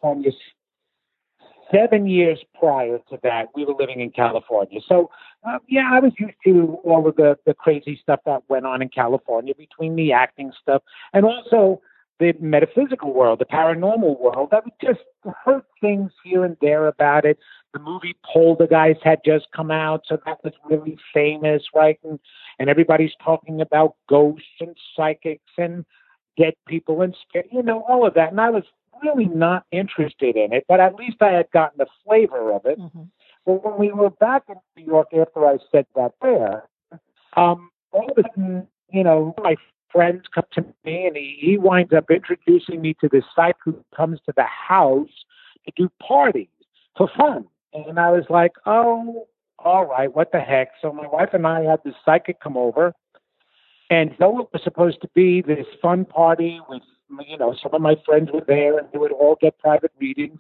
Seven 1.74 2.08
years 2.08 2.40
prior 2.58 3.00
to 3.10 3.20
that, 3.24 3.48
we 3.56 3.66
were 3.66 3.74
living 3.78 4.00
in 4.00 4.12
California. 4.12 4.80
So, 4.88 5.10
uh, 5.48 5.60
yeah, 5.68 5.90
I 5.92 6.00
was 6.00 6.14
used 6.18 6.38
to 6.46 6.80
all 6.84 7.08
of 7.08 7.16
the, 7.16 7.38
the 7.46 7.54
crazy 7.54 8.00
stuff 8.02 8.22
that 8.26 8.44
went 8.48 8.66
on 8.66 8.82
in 8.82 8.90
California 8.90 9.54
between 9.54 9.96
the 9.96 10.14
acting 10.14 10.52
stuff 10.62 10.82
and 11.14 11.26
also 11.26 11.82
the 12.20 12.34
metaphysical 12.40 13.14
world, 13.14 13.40
the 13.40 13.46
paranormal 13.46 14.20
world. 14.20 14.50
I 14.52 14.60
would 14.64 14.74
just 14.82 15.02
heard 15.46 15.64
things 15.82 16.12
here 16.24 16.46
and 16.46 16.58
there 16.62 16.88
about 16.88 17.26
it. 17.26 17.38
The 17.74 17.80
movie 17.80 18.16
Poltergeist 18.24 19.02
had 19.04 19.20
just 19.26 19.48
come 19.56 19.70
out, 19.70 20.04
so 20.08 20.18
that 20.26 20.44
was 20.44 20.54
really 20.70 20.98
famous, 21.14 21.64
right? 21.76 22.00
And 22.04 22.20
and 22.60 22.70
everybody's 22.70 23.12
talking 23.24 23.62
about 23.62 23.96
ghosts 24.10 24.48
and 24.60 24.76
psychics 24.96 25.52
and 25.58 25.86
dead 26.38 26.54
people 26.68 27.02
and 27.02 27.16
you 27.52 27.62
know 27.62 27.84
all 27.88 28.06
of 28.06 28.14
that. 28.16 28.32
And 28.32 28.42
I 28.42 28.50
was 28.50 28.64
really 29.04 29.26
not 29.26 29.66
interested 29.72 30.36
in 30.36 30.54
it, 30.54 30.66
but 30.68 30.80
at 30.80 30.96
least 30.96 31.18
I 31.22 31.32
had 31.32 31.50
gotten 31.52 31.78
the 31.78 31.88
flavor 32.06 32.52
of 32.52 32.66
it. 32.66 32.80
Mm-hmm. 32.80 33.04
But 33.46 33.64
when 33.64 33.78
we 33.78 33.92
were 33.92 34.10
back 34.10 34.44
in 34.50 34.56
New 34.76 34.86
York 34.86 35.08
after 35.18 35.46
I 35.46 35.58
said 35.72 35.86
that 35.96 36.14
there, 36.22 36.64
um, 37.36 37.70
all 37.92 38.10
of 38.10 38.18
a 38.18 38.24
sudden, 38.30 38.68
you 38.92 39.04
know, 39.04 39.34
my 39.42 39.56
friends 39.92 40.24
come 40.34 40.44
to 40.54 40.66
me 40.84 41.08
and 41.08 41.16
he, 41.16 41.38
he 41.40 41.58
winds 41.58 41.94
up 41.94 42.12
introducing 42.12 42.82
me 42.82 42.96
to 43.02 43.08
this 43.10 43.24
psych 43.36 43.56
who 43.64 43.84
comes 43.96 44.20
to 44.26 44.34
the 44.36 44.44
house 44.44 45.08
to 45.66 45.72
do 45.76 45.90
parties 46.06 46.48
for 46.98 47.10
fun. 47.18 47.46
And 47.74 48.00
I 48.00 48.12
was 48.12 48.26
like, 48.30 48.54
oh, 48.66 49.28
all 49.60 49.86
right, 49.86 50.14
what 50.14 50.32
the 50.32 50.40
heck? 50.40 50.70
So 50.82 50.92
my 50.92 51.08
wife 51.08 51.30
and 51.34 51.48
I 51.48 51.62
had 51.64 51.80
this 51.84 51.96
psychic 52.06 52.40
come 52.40 52.58
over. 52.58 52.94
And 53.90 54.16
though 54.20 54.40
it 54.42 54.50
was 54.52 54.62
supposed 54.64 55.02
to 55.02 55.10
be 55.14 55.42
this 55.42 55.66
fun 55.82 56.06
party 56.06 56.60
with, 56.68 56.82
you 57.28 57.38
know, 57.38 57.56
some 57.62 57.74
of 57.74 57.82
my 57.82 57.96
friends 58.06 58.30
were 58.34 58.44
there 58.46 58.78
and 58.78 58.88
they 58.92 58.98
would 58.98 59.14
all 59.14 59.38
get 59.40 59.58
private 59.60 59.92
readings, 60.00 60.40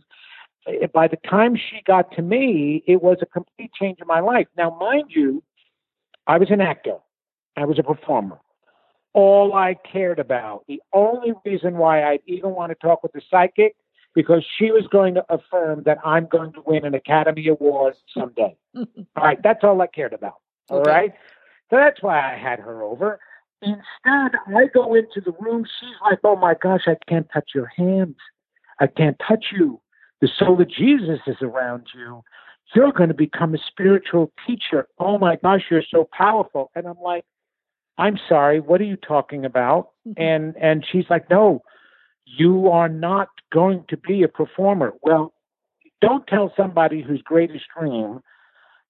by 0.93 1.07
the 1.07 1.17
time 1.29 1.55
she 1.55 1.81
got 1.85 2.11
to 2.13 2.21
me, 2.21 2.83
it 2.87 3.01
was 3.01 3.17
a 3.21 3.25
complete 3.25 3.71
change 3.73 3.99
in 4.01 4.07
my 4.07 4.19
life. 4.19 4.47
Now, 4.57 4.77
mind 4.77 5.05
you, 5.09 5.41
I 6.27 6.37
was 6.37 6.51
an 6.51 6.59
actor, 6.59 6.97
I 7.55 7.63
was 7.65 7.79
a 7.79 7.83
performer 7.83 8.39
all 9.17 9.55
I 9.55 9.75
cared 9.91 10.19
about. 10.19 10.63
The 10.67 10.79
only 10.93 11.33
reason 11.43 11.77
why 11.77 12.03
I'd 12.03 12.19
even 12.27 12.51
want 12.51 12.69
to 12.69 12.75
talk 12.75 13.01
with 13.01 13.13
the 13.13 13.21
psychic 13.31 13.75
because 14.13 14.45
she 14.59 14.69
was 14.69 14.85
going 14.91 15.15
to 15.15 15.25
affirm 15.29 15.81
that 15.85 15.97
I'm 16.05 16.27
going 16.27 16.53
to 16.53 16.61
win 16.67 16.85
an 16.85 16.93
Academy 16.93 17.47
Award 17.47 17.95
someday. 18.13 18.55
all 18.75 18.85
right, 19.15 19.41
that's 19.41 19.63
all 19.63 19.81
I 19.81 19.87
cared 19.87 20.13
about. 20.13 20.35
All 20.69 20.81
okay. 20.81 20.91
right, 20.91 21.13
so 21.71 21.77
that's 21.77 22.03
why 22.03 22.31
I 22.31 22.37
had 22.37 22.59
her 22.59 22.83
over. 22.83 23.19
Instead, 23.61 24.39
I 24.55 24.67
go 24.73 24.93
into 24.93 25.21
the 25.23 25.33
room. 25.39 25.65
She's 25.79 25.95
like, 26.01 26.19
"Oh 26.23 26.35
my 26.35 26.53
gosh, 26.53 26.83
I 26.87 26.95
can't 27.07 27.27
touch 27.33 27.51
your 27.55 27.67
hands. 27.67 28.17
I 28.79 28.87
can't 28.87 29.19
touch 29.27 29.45
you. 29.51 29.81
The 30.21 30.29
soul 30.37 30.61
of 30.61 30.69
Jesus 30.69 31.19
is 31.27 31.37
around 31.41 31.87
you. 31.95 32.23
You're 32.75 32.91
going 32.91 33.09
to 33.09 33.15
become 33.15 33.55
a 33.55 33.59
spiritual 33.67 34.31
teacher. 34.45 34.87
Oh 34.99 35.17
my 35.17 35.37
gosh, 35.37 35.65
you're 35.71 35.83
so 35.89 36.07
powerful." 36.11 36.71
And 36.75 36.87
I'm 36.87 36.99
like, 37.01 37.25
I'm 37.97 38.19
sorry, 38.29 38.59
what 38.59 38.79
are 38.81 38.85
you 38.85 38.97
talking 38.97 39.45
about? 39.45 39.91
Mm-hmm. 40.07 40.21
And 40.21 40.55
and 40.57 40.85
she's 40.89 41.05
like, 41.09 41.29
No, 41.29 41.63
you 42.25 42.69
are 42.69 42.89
not 42.89 43.29
going 43.51 43.85
to 43.89 43.97
be 43.97 44.23
a 44.23 44.27
performer. 44.27 44.93
Well, 45.01 45.33
don't 46.01 46.27
tell 46.27 46.53
somebody 46.55 47.01
whose 47.01 47.21
greatest 47.23 47.65
dream 47.77 48.19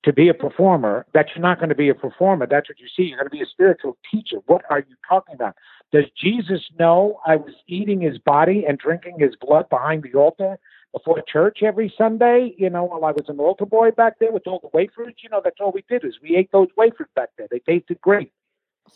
to 0.07 0.13
be 0.13 0.29
a 0.29 0.33
performer 0.33 1.05
that 1.13 1.27
you're 1.35 1.41
not 1.41 1.59
going 1.59 1.69
to 1.69 1.75
be 1.75 1.89
a 1.89 1.95
performer. 1.95 2.47
That's 2.49 2.67
what 2.67 2.79
you 2.79 2.87
see. 2.87 3.03
You're 3.03 3.19
going 3.19 3.29
to 3.29 3.37
be 3.37 3.41
a 3.41 3.45
spiritual 3.45 3.97
teacher. 4.11 4.37
What 4.47 4.63
are 4.69 4.79
you 4.79 4.95
talking 5.07 5.35
about? 5.35 5.55
Does 5.91 6.05
Jesus 6.21 6.61
know 6.79 7.19
I 7.25 7.35
was 7.35 7.53
eating 7.67 8.01
his 8.01 8.17
body 8.17 8.65
and 8.67 8.77
drinking 8.77 9.19
his 9.19 9.35
blood 9.39 9.69
behind 9.69 10.03
the 10.03 10.17
altar 10.17 10.57
before 10.93 11.21
church 11.31 11.59
every 11.61 11.93
Sunday? 11.97 12.55
You 12.57 12.69
know, 12.69 12.85
while 12.85 13.05
I 13.05 13.11
was 13.11 13.25
an 13.27 13.39
altar 13.39 13.65
boy 13.65 13.91
back 13.91 14.19
there 14.19 14.31
with 14.31 14.47
all 14.47 14.59
the 14.59 14.69
wafers, 14.73 15.13
you 15.21 15.29
know, 15.29 15.41
that's 15.43 15.59
all 15.59 15.71
we 15.71 15.83
did 15.87 16.03
is 16.03 16.15
we 16.21 16.35
ate 16.35 16.51
those 16.51 16.69
wafers 16.75 17.07
back 17.15 17.29
there. 17.37 17.47
They 17.51 17.59
tasted 17.59 18.01
great 18.01 18.31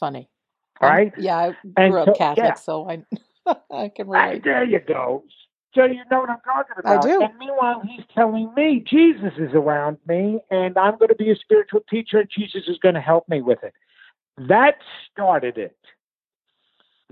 funny. 0.02 0.30
Right? 0.82 1.14
Um, 1.16 1.24
yeah, 1.24 1.38
I 1.38 1.52
grew 1.52 1.64
and 1.78 1.96
up 1.96 2.08
so, 2.08 2.14
Catholic, 2.16 2.46
yeah. 2.46 2.54
so 2.56 2.90
I 2.90 3.04
I 3.72 3.90
can 3.90 4.08
relate. 4.08 4.44
there 4.44 4.64
you 4.64 4.80
go. 4.80 5.24
So 5.74 5.86
you 5.86 6.02
know 6.12 6.20
what 6.20 6.30
I'm 6.30 6.42
talking 6.44 6.76
about. 6.78 7.06
I 7.06 7.08
do. 7.08 7.22
And 7.22 7.38
meanwhile, 7.40 7.82
he's 7.86 8.06
telling 8.14 8.54
me 8.56 8.84
Jesus 8.86 9.34
is 9.38 9.52
around 9.54 9.98
me, 10.06 10.40
and 10.50 10.78
I'm 10.78 10.98
going 10.98 11.10
to 11.10 11.16
be 11.16 11.32
a 11.32 11.36
spiritual 11.36 11.82
teacher, 11.90 12.20
and 12.20 12.30
Jesus 12.30 12.64
is 12.68 12.78
going 12.80 12.96
to 12.96 13.02
help 13.02 13.28
me 13.30 13.42
with 13.42 13.60
it. 13.64 13.74
That 14.38 14.76
started 15.12 15.58
it. 15.58 15.78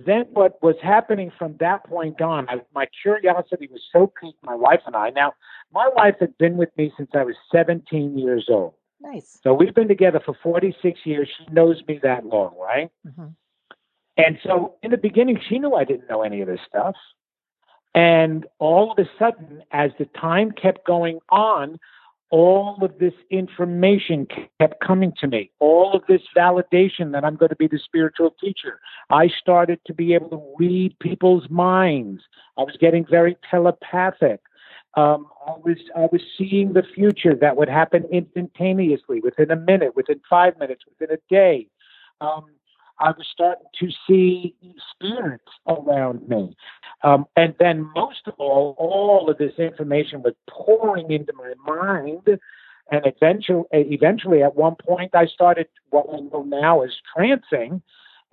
Then 0.06 0.26
what 0.32 0.62
was 0.62 0.76
happening 0.82 1.32
from 1.38 1.56
that 1.60 1.86
point 1.86 2.22
on, 2.22 2.50
I, 2.50 2.62
my 2.74 2.88
curiosity 3.02 3.68
was 3.72 3.82
so 3.92 4.12
piqued, 4.20 4.44
my 4.44 4.56
wife 4.56 4.82
and 4.86 4.96
I. 4.96 5.10
Now, 5.10 5.34
my 5.74 5.90
wife 5.94 6.16
had 6.20 6.38
been 6.38 6.58
with 6.58 6.70
me 6.78 6.92
since 6.98 7.10
I 7.14 7.24
was 7.24 7.36
17 7.52 8.18
years 8.18 8.48
old. 8.50 8.74
Nice. 9.02 9.40
So 9.44 9.54
we've 9.54 9.74
been 9.74 9.88
together 9.88 10.22
for 10.24 10.36
46 10.42 11.00
years. 11.06 11.30
She 11.38 11.52
knows 11.52 11.82
me 11.88 12.00
that 12.04 12.26
long, 12.26 12.56
right? 12.60 12.90
Mm-hmm. 13.08 13.28
And 14.18 14.38
so 14.44 14.76
in 14.84 14.92
the 14.92 14.98
beginning, 14.98 15.40
she 15.48 15.60
knew 15.60 15.74
I 15.74 15.86
didn't 15.86 16.10
know 16.10 16.24
any 16.24 16.42
of 16.42 16.48
this 16.48 16.60
stuff. 16.68 16.96
And 17.96 18.46
all 18.60 18.92
of 18.92 19.00
a 19.00 19.10
sudden, 19.18 19.64
as 19.72 19.92
the 19.98 20.06
time 20.06 20.52
kept 20.52 20.86
going 20.86 21.20
on, 21.30 21.80
all 22.32 22.78
of 22.84 23.00
this 23.00 23.14
information 23.32 24.28
kept 24.60 24.80
coming 24.86 25.12
to 25.20 25.28
me, 25.28 25.52
all 25.60 25.94
of 25.94 26.04
this 26.08 26.22
validation 26.38 27.12
that 27.12 27.26
I'm 27.26 27.36
going 27.36 27.50
to 27.50 27.56
be 27.56 27.68
the 27.68 27.80
spiritual 27.84 28.36
teacher. 28.40 28.80
I 29.10 29.30
started 29.30 29.80
to 29.88 29.94
be 29.94 30.14
able 30.14 30.30
to 30.30 30.56
read 30.60 30.98
people's 31.00 31.50
minds. 31.50 32.22
I 32.58 32.62
was 32.62 32.78
getting 32.80 33.06
very 33.10 33.36
telepathic. 33.50 34.42
Um, 34.96 35.28
I 35.46 35.52
was 35.52 35.78
I 35.96 36.08
was 36.12 36.22
seeing 36.38 36.74
the 36.74 36.84
future 36.96 37.36
that 37.36 37.58
would 37.58 37.70
happen 37.70 38.06
instantaneously, 38.12 39.22
within 39.22 39.52
a 39.52 39.56
minute, 39.56 39.96
within 39.96 40.20
five 40.30 40.58
minutes, 40.60 40.84
within 40.88 41.16
a 41.16 41.20
day. 41.34 41.68
Um, 42.22 42.46
I 43.00 43.12
was 43.12 43.28
starting 43.32 43.68
to 43.80 43.90
see 44.08 44.56
spirits 44.94 45.52
around 45.68 46.28
me, 46.28 46.56
um, 47.04 47.26
and 47.36 47.56
then 47.60 47.90
most 47.96 48.28
of 48.28 48.34
all, 48.38 48.76
all 48.78 49.30
of 49.30 49.38
this 49.38 49.54
information 49.58 50.22
was 50.22 50.34
pouring 50.50 51.12
into 51.12 51.34
my 51.34 51.54
mind. 51.66 52.40
And 52.92 53.02
eventually, 53.06 53.66
eventually, 53.72 54.42
at 54.42 54.56
one 54.56 54.76
point, 54.76 55.14
I 55.14 55.28
started 55.28 55.68
what 55.92 56.08
I 56.12 56.20
know 56.22 56.44
now 56.44 56.82
as 56.82 56.92
trancing, 57.16 57.82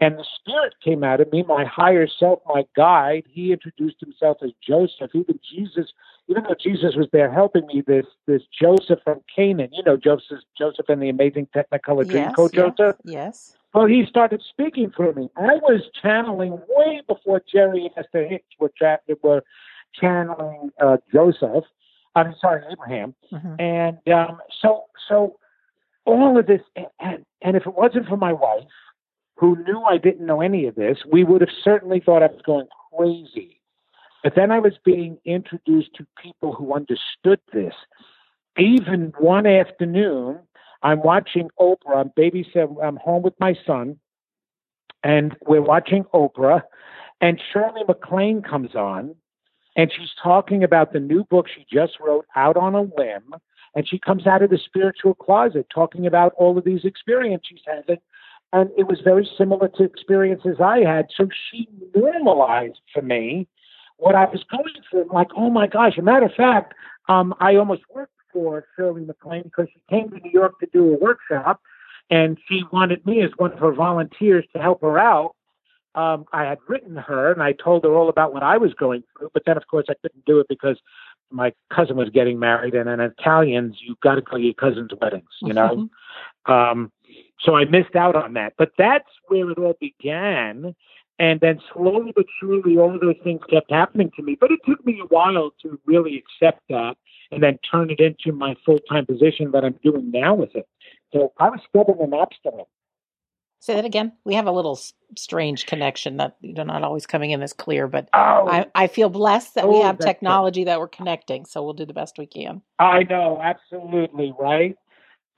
and 0.00 0.18
the 0.18 0.26
spirit 0.38 0.75
came 0.82 1.02
out 1.02 1.20
of 1.20 1.32
me, 1.32 1.42
my 1.42 1.64
higher 1.64 2.06
self, 2.06 2.40
my 2.46 2.64
guide. 2.75 3.25
He 3.28 3.52
introduced 3.52 3.96
himself 4.00 4.38
as 4.42 4.50
Joseph. 4.66 5.11
Even 5.14 5.38
Jesus, 5.50 5.90
even 6.28 6.42
though 6.44 6.56
Jesus 6.61 6.94
was 6.96 7.08
there 7.12 7.32
helping 7.32 7.66
me, 7.66 7.82
this 7.87 8.04
this 8.26 8.42
Joseph 8.61 8.99
from 9.04 9.20
Canaan, 9.35 9.70
you 9.73 9.82
know, 9.85 9.96
Joseph 9.96 10.40
Joseph 10.56 10.87
and 10.88 11.00
the 11.00 11.08
amazing 11.08 11.49
Technicolor 11.54 12.11
yes, 12.11 12.35
Dreamcoat 12.37 12.50
yes, 12.52 12.73
Joseph. 12.76 12.96
Yes. 13.04 13.56
Well, 13.76 13.85
he 13.85 14.04
started 14.09 14.42
speaking 14.49 14.90
for 14.97 15.12
me. 15.12 15.28
I 15.37 15.56
was 15.61 15.83
channeling 16.02 16.59
way 16.66 17.02
before 17.06 17.42
Jerry 17.52 17.83
and 17.83 17.90
Esther 17.95 18.26
Hicks 18.26 18.47
were, 18.59 18.73
tra- 18.75 19.00
were 19.23 19.45
channeling 20.00 20.71
uh, 20.80 20.97
Joseph. 21.12 21.64
I'm 22.14 22.35
sorry, 22.40 22.62
Abraham. 22.73 23.14
Mm-hmm. 23.30 23.61
And 23.61 23.99
um, 24.09 24.38
so, 24.62 24.85
so 25.06 25.37
all 26.06 26.38
of 26.38 26.47
this, 26.47 26.62
and, 26.99 27.26
and 27.42 27.54
if 27.54 27.66
it 27.66 27.75
wasn't 27.75 28.09
for 28.09 28.16
my 28.16 28.33
wife, 28.33 28.64
who 29.35 29.62
knew 29.64 29.83
I 29.83 29.99
didn't 29.99 30.25
know 30.25 30.40
any 30.40 30.64
of 30.64 30.75
this, 30.75 30.97
we 31.12 31.23
would 31.23 31.42
have 31.42 31.50
certainly 31.62 32.00
thought 32.00 32.23
I 32.23 32.28
was 32.28 32.40
going 32.47 32.68
crazy. 32.97 33.61
But 34.25 34.37
then 34.37 34.50
I 34.50 34.59
was 34.59 34.73
being 34.87 35.18
introduced 35.26 35.90
to 35.97 36.06
people 36.23 36.54
who 36.54 36.75
understood 36.75 37.40
this. 37.52 37.75
Even 38.59 39.12
one 39.18 39.47
afternoon, 39.47 40.38
I'm 40.86 41.02
watching 41.02 41.50
Oprah. 41.58 41.96
I'm 41.96 42.10
babysit. 42.10 42.76
I'm 42.80 42.94
home 42.94 43.24
with 43.24 43.34
my 43.40 43.56
son, 43.66 43.98
and 45.02 45.36
we're 45.44 45.60
watching 45.60 46.04
Oprah. 46.14 46.62
And 47.20 47.42
Shirley 47.52 47.82
MacLaine 47.88 48.40
comes 48.40 48.76
on, 48.76 49.16
and 49.76 49.90
she's 49.90 50.10
talking 50.22 50.62
about 50.62 50.92
the 50.92 51.00
new 51.00 51.24
book 51.24 51.46
she 51.52 51.66
just 51.68 51.94
wrote, 51.98 52.24
Out 52.36 52.56
on 52.56 52.76
a 52.76 52.82
Limb, 52.82 53.34
And 53.74 53.88
she 53.88 53.98
comes 53.98 54.28
out 54.28 54.42
of 54.42 54.50
the 54.50 54.60
spiritual 54.64 55.14
closet 55.14 55.66
talking 55.74 56.06
about 56.06 56.34
all 56.36 56.56
of 56.56 56.62
these 56.62 56.84
experiences 56.84 57.48
she's 57.48 57.60
had. 57.66 57.82
And, 57.88 57.98
and 58.52 58.70
it 58.78 58.86
was 58.86 59.00
very 59.02 59.28
similar 59.36 59.66
to 59.66 59.82
experiences 59.82 60.58
I 60.64 60.84
had. 60.84 61.06
So 61.16 61.26
she 61.50 61.68
normalized 61.96 62.78
for 62.94 63.02
me 63.02 63.48
what 63.96 64.14
I 64.14 64.26
was 64.26 64.44
going 64.48 64.84
through. 64.88 65.02
I'm 65.02 65.08
like, 65.08 65.30
oh 65.36 65.50
my 65.50 65.66
gosh. 65.66 65.94
As 65.94 65.98
a 65.98 66.02
matter 66.02 66.26
of 66.26 66.34
fact, 66.34 66.74
um, 67.08 67.34
I 67.40 67.56
almost 67.56 67.82
worked 67.92 68.12
for 68.36 68.66
Shirley 68.76 69.02
MacLaine 69.02 69.44
because 69.44 69.66
she 69.72 69.80
came 69.88 70.10
to 70.10 70.18
New 70.18 70.30
York 70.30 70.60
to 70.60 70.66
do 70.70 70.92
a 70.92 70.98
workshop 70.98 71.62
and 72.10 72.36
she 72.46 72.64
wanted 72.70 73.04
me 73.06 73.22
as 73.22 73.30
one 73.38 73.50
of 73.50 73.58
her 73.58 73.72
volunteers 73.72 74.44
to 74.54 74.60
help 74.60 74.82
her 74.82 74.98
out. 74.98 75.34
Um, 75.94 76.26
I 76.34 76.44
had 76.44 76.58
written 76.68 76.96
her 76.96 77.32
and 77.32 77.42
I 77.42 77.52
told 77.52 77.84
her 77.84 77.94
all 77.94 78.10
about 78.10 78.34
what 78.34 78.42
I 78.42 78.58
was 78.58 78.74
going 78.74 79.04
through, 79.16 79.30
but 79.32 79.44
then 79.46 79.56
of 79.56 79.66
course 79.68 79.86
I 79.88 79.94
couldn't 80.02 80.26
do 80.26 80.38
it 80.38 80.48
because 80.50 80.76
my 81.30 81.54
cousin 81.72 81.96
was 81.96 82.10
getting 82.10 82.38
married, 82.38 82.74
and 82.74 82.88
in 82.88 83.00
Italians 83.00 83.78
you've 83.80 83.98
got 84.00 84.16
to 84.16 84.20
go 84.20 84.36
to 84.36 84.42
your 84.42 84.54
cousin's 84.54 84.90
weddings, 85.00 85.24
you 85.40 85.54
know. 85.54 85.88
Mm-hmm. 86.46 86.52
Um, 86.52 86.92
so 87.40 87.56
I 87.56 87.64
missed 87.64 87.96
out 87.96 88.14
on 88.14 88.34
that, 88.34 88.52
but 88.58 88.72
that's 88.76 89.08
where 89.28 89.50
it 89.50 89.58
all 89.58 89.76
began. 89.80 90.74
And 91.18 91.40
then 91.40 91.60
slowly 91.72 92.12
but 92.14 92.26
surely, 92.38 92.76
all 92.76 92.94
of 92.94 93.00
those 93.00 93.16
things 93.24 93.40
kept 93.48 93.72
happening 93.72 94.10
to 94.16 94.22
me. 94.22 94.36
But 94.38 94.52
it 94.52 94.60
took 94.68 94.84
me 94.84 95.00
a 95.02 95.06
while 95.06 95.50
to 95.62 95.80
really 95.86 96.22
accept 96.22 96.60
that 96.68 96.96
and 97.30 97.42
then 97.42 97.59
turn 97.71 97.90
it 97.90 98.00
into 98.00 98.33
my 98.33 98.54
full 98.64 98.78
time 98.88 99.06
position 99.06 99.50
that 99.52 99.64
I'm 99.64 99.78
doing 99.83 100.11
now 100.11 100.35
with 100.35 100.54
it. 100.54 100.68
So 101.12 101.33
I 101.38 101.50
was 101.50 101.61
stubborn 101.68 102.00
and 102.00 102.14
obstinate. 102.14 102.66
Say 103.61 103.75
that 103.75 103.85
again. 103.85 104.12
We 104.25 104.35
have 104.35 104.47
a 104.47 104.52
little 104.52 104.78
strange 105.16 105.66
connection 105.66 106.18
that 106.18 106.37
you're 106.40 106.64
not 106.64 106.83
always 106.83 107.06
coming 107.06 107.30
in 107.30 107.42
as 107.42 107.52
clear, 107.52 107.88
but 107.88 108.09
oh. 108.12 108.49
I, 108.49 108.66
I 108.75 108.87
feel 108.87 109.09
blessed 109.09 109.54
that 109.54 109.64
oh, 109.64 109.73
we 109.73 109.80
have 109.80 109.99
technology 109.99 110.64
that 110.64 110.78
we're 110.78 110.88
connecting, 110.88 111.47
so 111.47 111.64
we'll 111.64 111.73
do 111.73 111.87
the 111.87 111.95
best 111.95 112.18
we 112.18 112.26
can. 112.26 112.62
I 112.78 113.04
know, 113.04 113.40
absolutely, 113.42 114.35
right? 114.38 114.76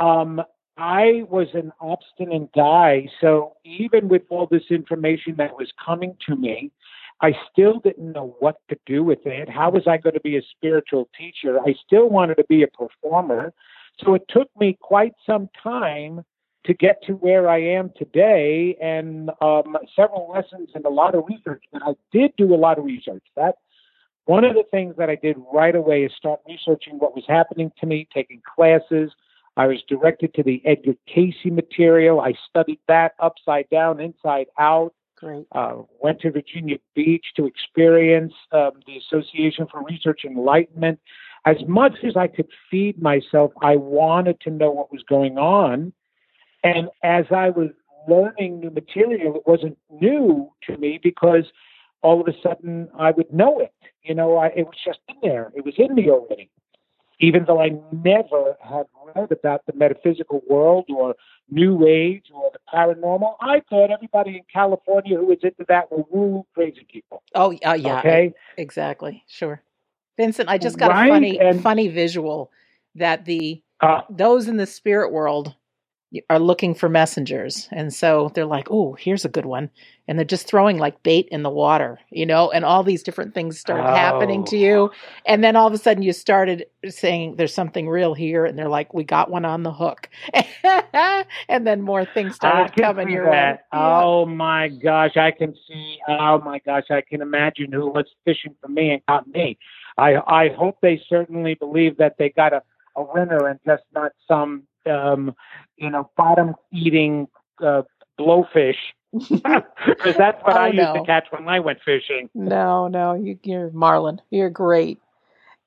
Um, 0.01 0.43
I 0.77 1.25
was 1.29 1.49
an 1.55 1.73
obstinate 1.81 2.53
guy, 2.53 3.09
so 3.21 3.55
even 3.65 4.09
with 4.09 4.23
all 4.31 4.47
this 4.51 4.65
information 4.71 5.37
that 5.39 5.57
was 5.57 5.73
coming 5.85 6.17
to 6.29 6.37
me, 6.37 6.71
I 7.21 7.33
still 7.51 7.81
didn't 7.81 8.13
know 8.13 8.37
what 8.39 8.57
to 8.71 8.77
do 8.87 9.03
with 9.03 9.27
it. 9.27 9.49
How 9.49 9.71
was 9.71 9.87
I 9.87 9.97
going 9.97 10.15
to 10.15 10.21
be 10.21 10.37
a 10.37 10.43
spiritual 10.57 11.09
teacher? 11.19 11.59
I 11.59 11.75
still 11.85 12.09
wanted 12.09 12.37
to 12.37 12.45
be 12.49 12.63
a 12.63 12.69
performer. 12.69 13.53
So 14.05 14.15
it 14.15 14.23
took 14.29 14.49
me 14.59 14.79
quite 14.81 15.15
some 15.27 15.49
time 15.61 16.25
to 16.65 16.75
get 16.75 17.03
to 17.07 17.15
where 17.15 17.49
I 17.49 17.61
am 17.61 17.91
today 17.97 18.77
and 18.81 19.31
um, 19.41 19.77
several 19.97 20.31
lessons 20.33 20.69
and 20.75 20.85
a 20.85 20.91
lot 20.91 21.15
of 21.15 21.25
research. 21.29 21.65
But 21.73 21.83
I 21.83 21.95
did 22.13 22.33
do 22.37 22.55
a 22.55 22.57
lot 22.57 22.79
of 22.79 22.85
research. 22.85 23.25
That 23.37 23.57
one 24.27 24.45
of 24.45 24.55
the 24.55 24.65
things 24.71 24.95
that 24.99 25.09
I 25.09 25.17
did 25.17 25.37
right 25.53 25.75
away 25.75 26.05
is 26.05 26.13
start 26.17 26.41
researching 26.47 26.99
what 26.99 27.17
was 27.17 27.25
happening 27.27 27.73
to 27.81 27.87
me, 27.87 28.07
taking 28.13 28.43
classes. 28.55 29.11
I 29.57 29.67
was 29.67 29.83
directed 29.89 30.35
to 30.35 30.43
the 30.45 30.63
Edgar 30.65 30.95
Cayce 31.13 31.35
material. 31.47 32.21
I 32.21 32.35
studied 32.49 32.79
that 32.87 33.15
upside 33.19 33.69
down, 33.71 33.99
inside 33.99 34.47
out. 34.59 34.93
Great. 35.21 35.47
Uh, 35.53 35.83
went 36.01 36.21
to 36.21 36.31
Virginia 36.31 36.77
Beach 36.95 37.27
to 37.37 37.47
experience 37.47 38.33
um, 38.53 38.73
the 38.87 38.97
Association 38.99 39.67
for 39.71 39.83
Research 39.83 40.21
Enlightenment. 40.25 41.01
As 41.45 41.57
much 41.67 41.95
as 42.05 42.17
I 42.17 42.29
could 42.29 42.49
feed 42.71 43.03
myself, 43.03 43.53
I 43.63 43.77
wanted 43.77 44.41
to 44.43 44.51
know 44.51 44.71
what 44.71 44.93
was 44.93 45.03
going 45.09 45.39
on. 45.39 45.93
And 46.63 46.89
as 47.03 47.25
I 47.31 47.51
was 47.51 47.71
learning 48.09 48.61
new 48.61 48.71
material, 48.71 49.35
it 49.37 49.43
wasn't 49.47 49.77
new 49.91 50.53
to 50.69 50.77
me 50.77 51.01
because 51.03 51.45
all 52.03 52.21
of 52.21 52.29
a 52.29 52.35
sudden 52.43 52.89
I 52.97 53.11
would 53.11 53.33
know 53.33 53.59
it. 53.59 53.75
You 54.03 54.15
know, 54.15 54.37
I, 54.37 54.49
it 54.49 54.67
was 54.67 54.77
just 54.85 55.01
in 55.09 55.17
there. 55.23 55.53
It 55.55 55.65
was 55.65 55.75
in 55.79 55.95
me 55.95 56.11
already 56.11 56.51
even 57.21 57.45
though 57.47 57.61
I 57.61 57.71
never 57.93 58.57
had 58.61 58.87
read 59.15 59.33
about 59.33 59.67
the 59.67 59.73
metaphysical 59.75 60.43
world 60.49 60.87
or 60.89 61.15
New 61.51 61.87
Age 61.87 62.27
or 62.33 62.53
the 62.53 62.59
paranormal, 62.73 63.35
I 63.41 63.63
thought 63.69 63.91
everybody 63.91 64.37
in 64.37 64.43
California 64.53 65.17
who 65.17 65.27
was 65.27 65.39
into 65.43 65.65
that 65.69 65.91
were 65.91 66.05
woo 66.11 66.47
crazy 66.55 66.87
people. 66.91 67.23
Oh, 67.35 67.57
uh, 67.65 67.73
yeah. 67.73 67.99
Okay. 67.99 68.35
Exactly. 68.57 69.25
Sure. 69.27 69.63
Vincent, 70.17 70.49
I 70.49 70.59
just 70.59 70.79
got 70.79 70.91
right? 70.91 71.07
a 71.07 71.13
funny, 71.13 71.41
and, 71.41 71.63
funny 71.63 71.89
visual 71.89 72.51
that 72.97 73.25
the 73.25 73.63
uh, 73.81 74.01
those 74.11 74.49
in 74.49 74.57
the 74.57 74.67
spirit 74.67 75.13
world 75.13 75.55
are 76.31 76.39
looking 76.39 76.75
for 76.75 76.89
messengers. 76.89 77.69
And 77.71 77.93
so 77.93 78.31
they're 78.35 78.47
like, 78.47 78.71
oh, 78.71 78.95
here's 78.95 79.25
a 79.25 79.29
good 79.29 79.45
one. 79.45 79.71
And 80.07 80.19
they're 80.19 80.25
just 80.25 80.47
throwing 80.47 80.79
like 80.79 81.03
bait 81.03 81.29
in 81.31 81.43
the 81.43 81.51
water, 81.51 81.99
you 82.11 82.25
know, 82.25 82.51
and 82.51 82.65
all 82.65 82.83
these 82.83 83.03
different 83.03 83.35
things 83.35 83.59
start 83.59 83.85
oh. 83.85 83.95
happening 83.95 84.43
to 84.47 84.57
you. 84.57 84.91
Oh. 84.91 84.91
And 85.27 85.45
then 85.45 85.55
all 85.55 85.67
of 85.67 85.75
a 85.75 85.79
sudden 85.79 86.03
you 86.03 86.15
started 86.15 86.65
saying 86.89 87.37
there's 87.37 87.53
something 87.53 87.89
real 87.89 88.15
here. 88.15 88.47
And 88.47 88.59
they're 88.59 88.71
like, 88.71 88.95
we 88.95 89.05
got 89.05 89.31
one 89.31 89.45
on 89.45 89.65
the 89.65 89.73
hook. 89.73 90.09
and 91.49 91.67
then 91.67 91.83
more 91.83 92.07
things 92.07 92.37
started 92.37 92.75
coming 92.81 93.11
your 93.11 93.31
way. 93.31 93.59
Oh 93.73 94.25
my 94.25 94.69
gosh. 94.69 95.19
I 95.19 95.31
can 95.31 95.55
see. 95.69 95.99
Oh 96.09 96.39
my 96.39 96.59
gosh. 96.65 96.85
I 96.91 97.03
can 97.03 97.21
imagine 97.21 97.71
who 97.71 97.89
was 97.89 98.07
fishing 98.25 98.55
for 98.63 98.69
me 98.69 98.93
and 98.93 99.05
caught 99.07 99.27
me. 99.29 99.59
I, 99.99 100.15
I 100.27 100.49
hope 100.57 100.79
they 100.81 101.03
certainly 101.07 101.55
believe 101.55 101.99
that 101.99 102.15
they 102.19 102.31
got 102.31 102.55
a, 102.55 102.63
a 102.97 103.03
winner 103.03 103.47
and 103.47 103.61
just 103.67 103.83
not 103.95 104.13
some 104.27 104.63
um, 104.89 105.35
you 105.77 105.91
know, 105.91 106.11
bottom 106.17 106.55
eating 106.73 107.29
uh, 107.63 107.83
blowfish. 108.19 108.77
Because 109.13 110.17
that's 110.17 110.43
what 110.45 110.55
oh, 110.55 110.61
I 110.61 110.71
no. 110.71 110.83
used 110.83 110.95
to 110.97 111.05
catch 111.07 111.25
when 111.31 111.49
I 111.49 111.61
went 111.61 111.79
fishing. 111.83 112.29
No, 112.35 112.89
no, 112.89 113.15
you, 113.15 113.39
you're 113.43 113.71
Marlin. 113.71 114.21
You're 114.31 114.51
great. 114.51 115.01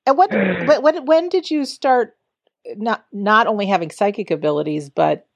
And 0.06 0.16
what, 0.16 0.32
when, 0.32 1.06
when 1.06 1.30
did 1.30 1.50
you 1.50 1.66
start 1.66 2.16
not 2.76 3.04
not 3.12 3.48
only 3.48 3.66
having 3.66 3.90
psychic 3.90 4.30
abilities 4.30 4.90
but 4.90 5.28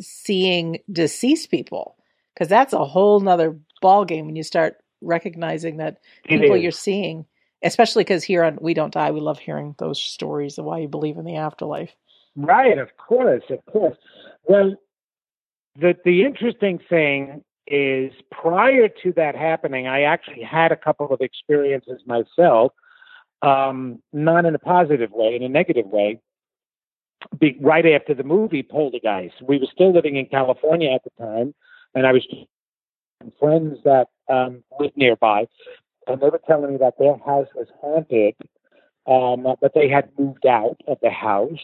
seeing 0.00 0.78
deceased 0.90 1.50
people? 1.50 1.96
Because 2.34 2.48
that's 2.48 2.72
a 2.72 2.84
whole 2.84 3.20
nother 3.20 3.56
ball 3.80 4.04
game 4.04 4.26
when 4.26 4.36
you 4.36 4.42
start 4.42 4.78
recognizing 5.00 5.78
that 5.78 5.98
people 6.24 6.56
you're 6.56 6.70
seeing, 6.70 7.26
especially 7.62 8.04
because 8.04 8.24
here 8.24 8.44
on 8.44 8.58
We 8.60 8.74
Don't 8.74 8.92
Die, 8.92 9.10
we 9.10 9.20
love 9.20 9.38
hearing 9.38 9.74
those 9.78 10.02
stories 10.02 10.58
of 10.58 10.64
why 10.64 10.78
you 10.78 10.88
believe 10.88 11.16
in 11.16 11.24
the 11.24 11.36
afterlife. 11.36 11.94
Right, 12.36 12.78
of 12.78 12.88
course, 12.98 13.44
of 13.50 13.64
course. 13.72 13.96
Well, 14.44 14.76
the 15.78 15.96
the 16.04 16.22
interesting 16.22 16.78
thing 16.88 17.42
is 17.66 18.12
prior 18.30 18.88
to 19.02 19.12
that 19.14 19.34
happening, 19.34 19.86
I 19.88 20.02
actually 20.02 20.42
had 20.42 20.70
a 20.70 20.76
couple 20.76 21.12
of 21.12 21.20
experiences 21.20 22.02
myself, 22.06 22.72
um, 23.42 24.02
not 24.12 24.44
in 24.44 24.54
a 24.54 24.58
positive 24.58 25.10
way, 25.12 25.34
in 25.34 25.42
a 25.42 25.48
negative 25.48 25.86
way. 25.86 26.20
Be, 27.40 27.56
right 27.60 27.84
after 27.86 28.14
the 28.14 28.22
movie 28.22 28.62
Poltergeist, 28.62 29.34
we 29.42 29.58
were 29.58 29.66
still 29.72 29.92
living 29.92 30.16
in 30.16 30.26
California 30.26 30.90
at 30.92 31.02
the 31.02 31.10
time, 31.18 31.54
and 31.94 32.06
I 32.06 32.12
was 32.12 32.24
friends 33.40 33.78
that 33.84 34.08
um, 34.28 34.62
lived 34.78 34.96
nearby, 34.96 35.46
and 36.06 36.20
they 36.20 36.28
were 36.28 36.40
telling 36.46 36.72
me 36.72 36.76
that 36.78 36.94
their 36.98 37.16
house 37.16 37.48
was 37.54 37.66
haunted, 37.80 38.34
um, 39.06 39.46
but 39.60 39.72
they 39.74 39.88
had 39.88 40.10
moved 40.18 40.46
out 40.46 40.76
of 40.86 40.98
the 41.02 41.10
house 41.10 41.58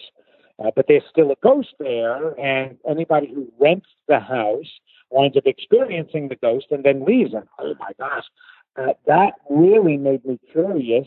uh, 0.63 0.71
but 0.75 0.87
there's 0.89 1.03
still 1.11 1.31
a 1.31 1.37
ghost 1.43 1.75
there, 1.79 2.39
and 2.39 2.77
anybody 2.89 3.29
who 3.35 3.51
rents 3.59 3.87
the 4.09 4.21
house 4.21 4.71
winds 5.11 5.37
up 5.37 5.47
experiencing 5.47 6.29
the 6.29 6.37
ghost 6.37 6.67
and 6.71 6.85
then 6.85 7.05
leaves. 7.05 7.35
And 7.35 7.45
oh 7.59 7.75
my 7.79 7.93
gosh, 7.99 8.25
uh, 8.77 8.93
that 9.07 9.35
really 9.51 9.97
made 9.97 10.25
me 10.25 10.39
curious 10.53 11.07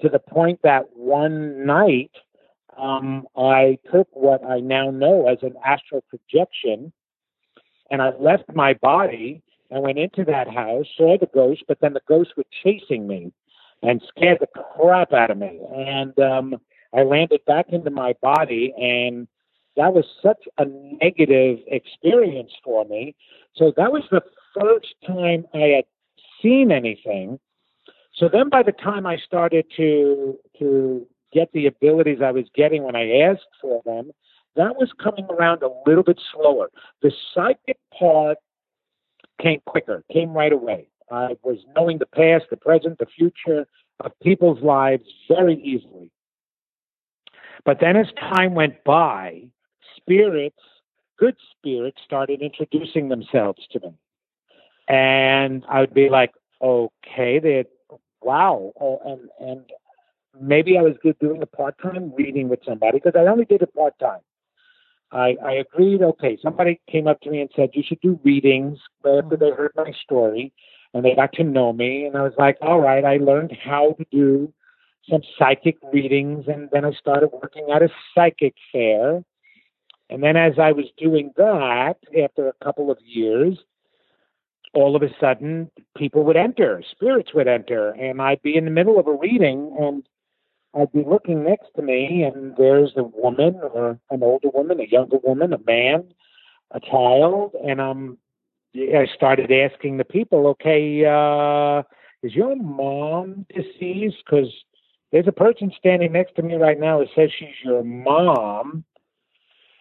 to 0.00 0.08
the 0.08 0.18
point 0.18 0.60
that 0.62 0.84
one 0.94 1.64
night 1.66 2.10
um, 2.76 3.26
I 3.36 3.78
took 3.92 4.08
what 4.12 4.44
I 4.44 4.60
now 4.60 4.90
know 4.90 5.28
as 5.28 5.38
an 5.42 5.54
astral 5.64 6.04
projection, 6.08 6.92
and 7.90 8.02
I 8.02 8.10
left 8.18 8.44
my 8.54 8.74
body 8.74 9.42
and 9.70 9.82
went 9.82 9.98
into 9.98 10.24
that 10.24 10.48
house, 10.48 10.86
saw 10.96 11.16
the 11.18 11.28
ghost, 11.32 11.64
but 11.66 11.78
then 11.80 11.94
the 11.94 12.02
ghost 12.06 12.32
was 12.36 12.46
chasing 12.62 13.06
me 13.06 13.32
and 13.82 14.02
scared 14.08 14.38
the 14.40 14.46
crap 14.46 15.12
out 15.12 15.30
of 15.30 15.38
me. 15.38 15.60
And 15.74 16.18
um, 16.18 16.56
I 16.96 17.02
landed 17.02 17.44
back 17.46 17.66
into 17.70 17.90
my 17.90 18.14
body, 18.22 18.72
and 18.76 19.26
that 19.76 19.92
was 19.92 20.04
such 20.22 20.44
a 20.58 20.64
negative 20.64 21.58
experience 21.66 22.52
for 22.62 22.84
me. 22.84 23.14
So 23.56 23.72
that 23.76 23.92
was 23.92 24.04
the 24.10 24.22
first 24.58 24.94
time 25.06 25.46
I 25.54 25.58
had 25.76 25.84
seen 26.40 26.70
anything. 26.70 27.38
So 28.14 28.28
then, 28.32 28.48
by 28.48 28.62
the 28.62 28.72
time 28.72 29.06
I 29.06 29.16
started 29.16 29.66
to 29.76 30.38
to 30.58 31.06
get 31.32 31.50
the 31.52 31.66
abilities 31.66 32.18
I 32.22 32.30
was 32.30 32.44
getting 32.54 32.84
when 32.84 32.94
I 32.94 33.18
asked 33.18 33.48
for 33.60 33.82
them, 33.84 34.12
that 34.54 34.76
was 34.76 34.92
coming 35.02 35.26
around 35.30 35.62
a 35.62 35.70
little 35.84 36.04
bit 36.04 36.20
slower. 36.32 36.70
The 37.02 37.10
psychic 37.34 37.78
part 37.98 38.38
came 39.42 39.60
quicker, 39.66 40.04
came 40.12 40.32
right 40.32 40.52
away. 40.52 40.86
I 41.10 41.36
was 41.42 41.58
knowing 41.74 41.98
the 41.98 42.06
past, 42.06 42.44
the 42.50 42.56
present, 42.56 42.98
the 42.98 43.06
future 43.06 43.66
of 44.00 44.12
people's 44.22 44.62
lives 44.62 45.04
very 45.28 45.56
easily. 45.56 46.10
But 47.64 47.78
then 47.80 47.96
as 47.96 48.06
time 48.18 48.54
went 48.54 48.82
by, 48.84 49.44
spirits, 49.96 50.58
good 51.18 51.36
spirits, 51.52 51.98
started 52.04 52.42
introducing 52.42 53.08
themselves 53.08 53.66
to 53.72 53.80
me. 53.80 53.94
And 54.88 55.64
I 55.68 55.80
would 55.80 55.94
be 55.94 56.08
like, 56.10 56.32
okay, 56.60 57.38
they 57.38 57.64
wow. 58.22 58.72
Oh, 58.80 58.98
and, 59.04 59.28
and 59.40 59.64
maybe 60.40 60.76
I 60.78 60.82
was 60.82 60.94
good 61.02 61.18
doing 61.18 61.42
a 61.42 61.46
part 61.46 61.76
time 61.80 62.12
reading 62.16 62.48
with 62.48 62.60
somebody 62.66 62.98
because 62.98 63.14
I 63.16 63.30
only 63.30 63.44
did 63.44 63.62
it 63.62 63.74
part 63.74 63.98
time. 63.98 64.20
I, 65.12 65.36
I 65.44 65.52
agreed. 65.52 66.02
Okay, 66.02 66.38
somebody 66.42 66.80
came 66.90 67.06
up 67.06 67.20
to 67.20 67.30
me 67.30 67.40
and 67.40 67.50
said 67.54 67.70
you 67.74 67.84
should 67.86 68.00
do 68.00 68.18
readings 68.24 68.78
after 69.06 69.36
they 69.36 69.50
heard 69.50 69.72
my 69.76 69.92
story, 70.02 70.52
and 70.92 71.04
they 71.04 71.14
got 71.14 71.32
to 71.34 71.44
know 71.44 71.72
me. 71.72 72.06
And 72.06 72.16
I 72.16 72.22
was 72.22 72.32
like, 72.36 72.56
all 72.60 72.80
right. 72.80 73.04
I 73.04 73.18
learned 73.18 73.56
how 73.64 73.94
to 73.98 74.06
do 74.10 74.52
some 75.10 75.22
psychic 75.38 75.76
readings, 75.92 76.46
and 76.48 76.68
then 76.72 76.84
I 76.84 76.92
started 76.92 77.30
working 77.32 77.68
at 77.74 77.82
a 77.82 77.88
psychic 78.14 78.54
fair. 78.72 79.22
And 80.10 80.22
then, 80.22 80.36
as 80.36 80.54
I 80.58 80.72
was 80.72 80.86
doing 80.98 81.32
that, 81.36 81.96
after 82.22 82.48
a 82.48 82.64
couple 82.64 82.90
of 82.90 82.98
years, 83.04 83.58
all 84.74 84.96
of 84.96 85.02
a 85.02 85.08
sudden 85.20 85.70
people 85.96 86.24
would 86.24 86.36
enter, 86.36 86.82
spirits 86.90 87.32
would 87.34 87.48
enter, 87.48 87.90
and 87.90 88.20
I'd 88.20 88.42
be 88.42 88.56
in 88.56 88.64
the 88.64 88.70
middle 88.70 88.98
of 88.98 89.06
a 89.06 89.12
reading 89.12 89.74
and 89.78 90.06
I'd 90.76 90.92
be 90.92 91.04
looking 91.06 91.44
next 91.44 91.68
to 91.76 91.82
me, 91.82 92.24
and 92.24 92.56
there's 92.56 92.92
a 92.96 93.04
woman 93.04 93.60
or 93.62 93.98
an 94.10 94.22
older 94.22 94.48
woman, 94.52 94.80
a 94.80 94.86
younger 94.86 95.18
woman, 95.22 95.52
a 95.52 95.58
man, 95.64 96.12
a 96.72 96.80
child, 96.80 97.54
and 97.64 97.80
um, 97.80 98.18
I 98.74 99.06
started 99.14 99.52
asking 99.52 99.98
the 99.98 100.04
people, 100.04 100.48
okay, 100.48 101.04
uh, 101.04 101.82
is 102.24 102.34
your 102.34 102.56
mom 102.56 103.46
deceased? 103.54 104.16
Because 104.26 104.52
there's 105.14 105.28
a 105.28 105.32
person 105.32 105.70
standing 105.78 106.10
next 106.10 106.34
to 106.34 106.42
me 106.42 106.56
right 106.56 106.78
now 106.78 106.98
that 106.98 107.06
says 107.14 107.30
she's 107.38 107.54
your 107.62 107.84
mom, 107.84 108.82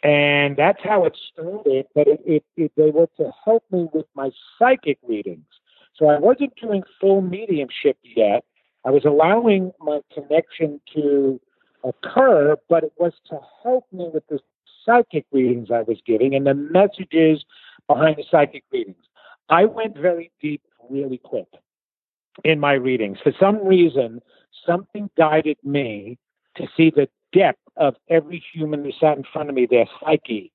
and 0.03 0.55
that's 0.55 0.83
how 0.83 1.05
it 1.05 1.17
started. 1.33 1.87
But 1.95 2.07
it, 2.07 2.21
it, 2.23 2.43
it 2.55 2.71
they 2.77 2.91
were 2.91 3.09
to 3.17 3.31
help 3.43 3.63
me 3.71 3.87
with 3.91 4.05
my 4.13 4.29
psychic 4.59 4.99
readings. 5.01 5.47
So 5.95 6.05
I 6.05 6.19
wasn't 6.19 6.53
doing 6.61 6.83
full 7.01 7.21
mediumship 7.21 7.97
yet. 8.03 8.45
I 8.85 8.91
was 8.91 9.05
allowing 9.05 9.71
my 9.79 10.01
connection 10.13 10.79
to 10.93 11.41
occur, 11.83 12.55
but 12.69 12.83
it 12.83 12.93
was 12.97 13.13
to 13.31 13.39
help 13.63 13.87
me 13.91 14.11
with 14.13 14.27
the 14.27 14.39
psychic 14.85 15.25
readings 15.31 15.69
I 15.71 15.81
was 15.81 15.97
giving 16.05 16.35
and 16.35 16.45
the 16.45 16.53
messages 16.53 17.43
behind 17.87 18.17
the 18.17 18.23
psychic 18.29 18.65
readings. 18.71 19.03
I 19.49 19.65
went 19.65 19.97
very 19.97 20.31
deep 20.39 20.61
really 20.91 21.17
quick 21.17 21.47
in 22.43 22.59
my 22.59 22.73
readings. 22.73 23.17
For 23.23 23.33
some 23.39 23.65
reason, 23.65 24.21
something 24.65 25.09
guided 25.17 25.57
me 25.63 26.17
to 26.55 26.67
see 26.75 26.89
the 26.89 27.09
depth 27.31 27.59
of 27.77 27.95
every 28.09 28.43
human 28.53 28.83
who 28.83 28.91
sat 28.99 29.17
in 29.17 29.23
front 29.31 29.49
of 29.49 29.55
me, 29.55 29.65
their 29.65 29.87
psyche. 29.99 30.51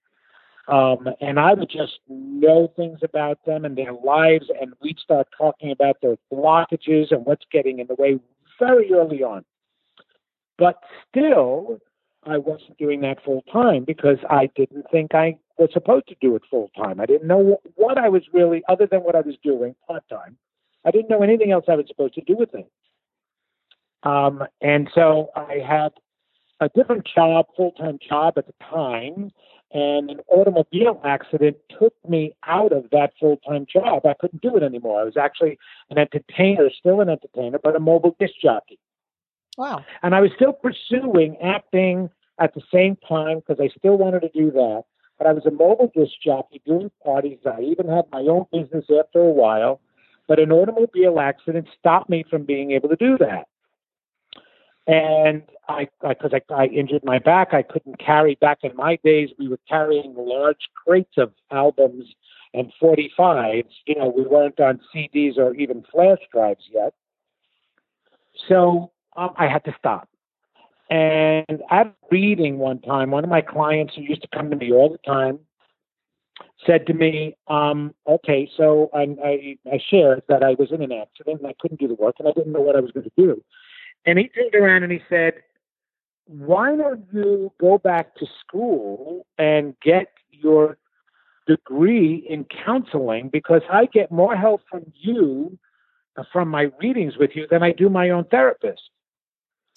Um, 0.69 1.09
and 1.21 1.41
I 1.41 1.55
would 1.55 1.71
just 1.71 1.99
know 2.09 2.71
things 2.77 3.01
about 3.03 3.45
them 3.47 3.65
and 3.65 3.77
their 3.77 3.93
lives, 3.93 4.47
and 4.61 4.75
we'd 4.83 4.99
start 4.99 5.29
talking 5.37 5.71
about 5.71 5.97
their 6.03 6.17
blockages 6.33 7.11
and 7.11 7.25
what's 7.25 7.47
getting 7.51 7.79
in 7.79 7.87
the 7.87 7.95
way 7.95 8.19
very 8.59 8.93
early 8.93 9.23
on. 9.23 9.45
But 10.59 10.81
still, 11.09 11.79
I 12.25 12.37
wasn't 12.37 12.77
doing 12.77 13.01
that 13.01 13.25
full 13.25 13.43
time 13.51 13.85
because 13.85 14.19
I 14.29 14.51
didn't 14.57 14.87
think 14.91 15.15
I 15.15 15.39
was 15.57 15.71
supposed 15.73 16.09
to 16.09 16.17
do 16.21 16.37
it 16.37 16.43
full 16.51 16.71
time. 16.77 17.01
I 17.01 17.07
didn't 17.07 17.27
know 17.29 17.59
what 17.77 17.97
I 17.97 18.09
was 18.09 18.23
really, 18.33 18.63
other 18.69 18.87
than 18.87 19.01
what 19.01 19.17
I 19.17 19.21
was 19.21 19.37
doing 19.43 19.75
part 19.87 20.05
time. 20.11 20.37
I 20.85 20.91
didn't 20.91 21.11
know 21.11 21.23
anything 21.23 21.53
else 21.53 21.65
I 21.69 21.77
was 21.77 21.87
supposed 21.89 22.15
to 22.15 22.21
do 22.23 22.37
with 22.37 22.55
it. 22.55 22.71
Um, 24.03 24.45
and 24.61 24.89
so 24.95 25.31
I 25.35 25.59
had 25.67 25.91
a 26.61 26.69
different 26.75 27.07
job, 27.15 27.47
full 27.57 27.73
time 27.73 27.99
job 28.07 28.35
at 28.37 28.47
the 28.47 28.55
time, 28.71 29.31
and 29.73 30.11
an 30.11 30.21
automobile 30.29 31.01
accident 31.05 31.57
took 31.79 31.95
me 32.09 32.33
out 32.47 32.73
of 32.73 32.91
that 32.91 33.13
full 33.21 33.37
time 33.39 33.67
job. 33.71 34.07
I 34.07 34.15
couldn't 34.19 34.43
do 34.43 34.57
it 34.57 34.63
anymore. 34.63 35.01
I 35.01 35.05
was 35.05 35.17
actually 35.17 35.59
an 35.91 35.99
entertainer, 35.99 36.71
still 36.77 37.01
an 37.01 37.09
entertainer, 37.09 37.59
but 37.63 37.77
a 37.77 37.81
mobile 37.81 38.17
disc 38.19 38.35
jockey. 38.43 38.79
Wow. 39.57 39.85
And 40.03 40.15
I 40.15 40.21
was 40.21 40.31
still 40.37 40.53
pursuing 40.53 41.37
acting 41.43 42.11
at 42.39 42.55
the 42.55 42.63
same 42.73 42.97
time 43.09 43.41
because 43.41 43.61
I 43.61 43.69
still 43.77 43.99
wanted 43.99 44.21
to 44.21 44.29
do 44.29 44.51
that. 44.53 44.85
But 45.19 45.27
I 45.27 45.33
was 45.33 45.45
a 45.47 45.51
mobile 45.51 45.91
disc 45.95 46.13
jockey 46.25 46.63
doing 46.65 46.93
parties. 47.05 47.39
I 47.45 47.61
even 47.63 47.89
had 47.89 48.05
my 48.13 48.21
own 48.21 48.47
business 48.53 48.85
after 48.97 49.21
a 49.21 49.33
while. 49.33 49.81
But 50.29 50.39
an 50.39 50.53
automobile 50.53 51.19
accident 51.19 51.67
stopped 51.79 52.09
me 52.09 52.25
from 52.29 52.45
being 52.45 52.71
able 52.73 52.91
to 52.91 52.97
do 52.97 53.19
that 53.19 53.49
and 54.89 55.43
I 55.69 55.87
because 56.01 56.33
I, 56.33 56.41
I, 56.53 56.63
I, 56.63 56.67
injured 56.67 57.05
my 57.05 57.19
back, 57.19 57.53
I 57.53 57.63
couldn't 57.63 58.01
carry. 58.01 58.37
Back 58.41 58.61
in 58.63 58.75
my 58.75 58.99
days, 59.05 59.29
we 59.39 59.47
were 59.47 59.61
carrying 59.69 60.15
large 60.17 60.71
crates 60.75 61.19
of 61.19 61.33
albums 61.53 62.07
and 62.55 62.73
45s. 62.83 63.69
You 63.87 63.97
know, 63.97 64.09
we 64.09 64.23
weren't 64.23 64.59
on 64.59 64.81
CDs 64.93 65.37
or 65.37 65.55
even 65.55 65.85
flash 65.93 66.19
drives 66.33 66.65
yet. 66.73 66.95
So 68.49 68.91
um, 69.15 69.35
I 69.37 69.47
had 69.47 69.63
to 69.67 69.75
stop. 69.79 70.09
And 70.89 71.63
at 71.71 71.95
reading 72.11 72.57
one 72.57 72.81
time, 72.81 73.11
one 73.11 73.25
of 73.25 73.29
my 73.29 73.43
clients 73.43 73.95
who 73.95 74.01
used 74.01 74.23
to 74.23 74.29
come 74.35 74.49
to 74.49 74.57
me 74.57 74.73
all 74.73 74.89
the 74.89 74.99
time 75.07 75.41
said 76.67 76.87
to 76.87 76.95
me, 76.95 77.37
um, 77.49 77.95
"Okay, 78.07 78.51
so 78.57 78.91
I, 78.93 79.09
I, 79.25 79.59
I 79.73 79.79
shared 79.91 80.23
that 80.29 80.43
I 80.43 80.55
was 80.55 80.73
in 80.73 80.83
an 80.83 80.93
accident 80.93 81.41
and 81.41 81.47
I 81.47 81.55
couldn't 81.61 81.81
do 81.81 81.89
the 81.89 81.95
work 81.95 82.17
and 82.19 82.29
I 82.29 82.33
didn't 82.33 82.53
know 82.53 82.61
what 82.61 82.77
I 82.77 82.81
was 82.81 82.93
going 82.93 83.05
to 83.05 83.13
do." 83.17 83.43
And 84.09 84.19
he 84.19 84.29
turned 84.29 84.55
around 84.55 84.83
and 84.85 84.93
he 84.93 85.03
said, 85.09 85.35
Why 86.27 86.77
don't 86.77 87.05
you 87.13 87.53
go 87.61 87.79
back 87.79 88.15
to 88.17 88.27
school 88.41 89.27
and 89.39 89.75
get 89.83 90.07
your 90.31 90.79
degree 91.47 92.27
in 92.29 92.47
counseling? 92.65 93.29
Because 93.29 93.63
I 93.71 93.87
get 93.87 94.11
more 94.11 94.37
help 94.37 94.63
from 94.71 94.91
you, 94.95 95.59
uh, 96.17 96.25
from 96.33 96.49
my 96.49 96.71
readings 96.81 97.17
with 97.19 97.33
you, 97.35 97.47
than 97.51 97.63
I 97.63 97.73
do 97.73 97.89
my 97.89 98.11
own 98.11 98.25
therapist. 98.25 98.83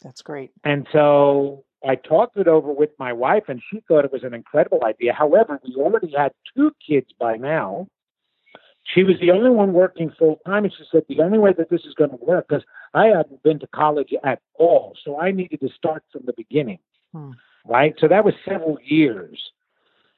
That's 0.04 0.22
great. 0.22 0.52
And 0.64 0.88
so 0.92 1.64
I 1.88 1.96
talked 1.96 2.38
it 2.38 2.48
over 2.48 2.72
with 2.72 2.92
my 3.00 3.12
wife, 3.12 3.44
and 3.48 3.62
she 3.70 3.82
thought 3.88 4.06
it 4.06 4.12
was 4.12 4.24
an 4.24 4.34
incredible 4.34 4.84
idea. 4.86 5.14
However, 5.14 5.60
we 5.64 5.76
already 5.76 6.14
had 6.16 6.32
two 6.56 6.72
kids 6.86 7.08
by 7.20 7.38
now. 7.38 7.88
She 8.84 9.04
was 9.04 9.16
the 9.20 9.32
only 9.32 9.50
one 9.50 9.74
working 9.74 10.12
full 10.18 10.40
time, 10.46 10.64
and 10.64 10.74
she 10.74 10.84
said 10.92 11.04
the 11.08 11.22
only 11.22 11.38
way 11.38 11.54
that 11.58 11.70
this 11.70 11.82
is 11.82 11.94
going 11.94 12.10
to 12.12 12.18
work 12.18 12.48
because 12.48 12.64
I 12.94 13.08
hadn't 13.08 13.44
been 13.44 13.60
to 13.60 13.68
college 13.68 14.14
at 14.24 14.42
all, 14.56 14.96
so 15.04 15.20
I 15.20 15.32
needed 15.32 15.60
to 15.62 15.70
start 15.70 16.04
from 16.12 16.24
the 16.26 16.34
beginning, 16.36 16.80
hmm. 17.14 17.32
right? 17.66 17.96
So 18.00 18.08
that 18.08 18.26
was 18.26 18.34
several 18.44 18.78
years, 18.84 19.40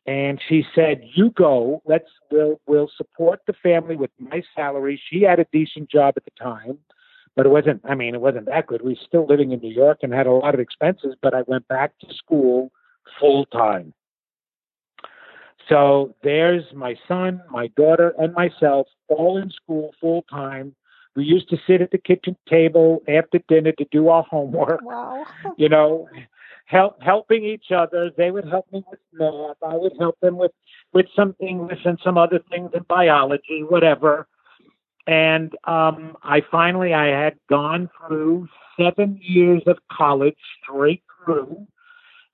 and 0.06 0.42
she 0.48 0.66
said, 0.74 1.02
"You 1.14 1.32
go. 1.32 1.82
Let's 1.86 2.10
we'll 2.32 2.60
we'll 2.66 2.90
support 2.98 3.42
the 3.48 3.54
family 3.54 3.96
with 3.96 4.12
my 4.18 4.44
salary." 4.56 5.02
She 5.10 5.22
had 5.22 5.40
a 5.40 5.46
decent 5.52 5.90
job 5.90 6.16
at 6.18 6.26
the 6.26 6.32
time, 6.42 6.80
but 7.36 7.46
it 7.46 7.50
wasn't. 7.50 7.82
I 7.86 7.96
mean, 7.96 8.16
it 8.16 8.22
wasn't 8.22 8.46
that 8.48 8.68
good. 8.68 8.82
We 8.82 8.94
were 8.94 9.00
still 9.06 9.26
living 9.26 9.52
in 9.52 9.60
New 9.60 9.74
York 9.74 10.00
and 10.02 10.14
had 10.14 10.28
a 10.28 10.32
lot 10.32 10.54
of 10.54 10.60
expenses, 10.60 11.16
but 11.22 11.34
I 11.34 11.44
went 11.48 11.68
back 11.68 11.98
to 12.00 12.14
school 12.14 12.72
full 13.20 13.46
time. 13.46 13.94
So 15.70 16.14
there's 16.24 16.64
my 16.74 16.96
son, 17.08 17.42
my 17.50 17.68
daughter, 17.78 18.14
and 18.18 18.34
myself 18.34 18.88
all 19.08 19.38
in 19.38 19.50
school 19.50 19.94
full 20.00 20.24
time. 20.30 20.76
We 21.16 21.24
used 21.24 21.50
to 21.50 21.58
sit 21.68 21.82
at 21.82 21.92
the 21.92 22.00
kitchen 22.00 22.36
table 22.50 23.04
after 23.08 23.40
dinner 23.48 23.72
to 23.74 23.86
do 23.92 24.10
our 24.10 24.24
homework. 24.24 24.82
Wow. 24.84 25.26
You 25.58 25.70
know, 25.70 26.10
help 26.66 27.02
helping 27.02 27.44
each 27.44 27.72
other. 27.72 28.12
They 28.16 28.32
would 28.32 28.46
help 28.46 28.66
me 28.72 28.84
with 28.90 29.00
math. 29.14 29.58
I 29.62 29.76
would 29.76 29.94
help 30.00 30.20
them 30.22 30.38
with 30.38 30.52
with 30.92 31.06
some 31.16 31.36
English 31.40 31.80
and 31.86 32.00
some 32.04 32.18
other 32.18 32.40
things 32.50 32.72
in 32.74 32.84
biology, 32.84 33.64
whatever. 33.68 34.28
And 35.06 35.54
um, 35.66 36.16
I 36.24 36.42
finally 36.50 36.94
I 36.94 37.08
had 37.08 37.36
gone 37.50 37.90
through 38.08 38.48
seven 38.80 39.20
years 39.22 39.62
of 39.68 39.78
college 39.92 40.38
straight 40.62 41.04
through 41.26 41.68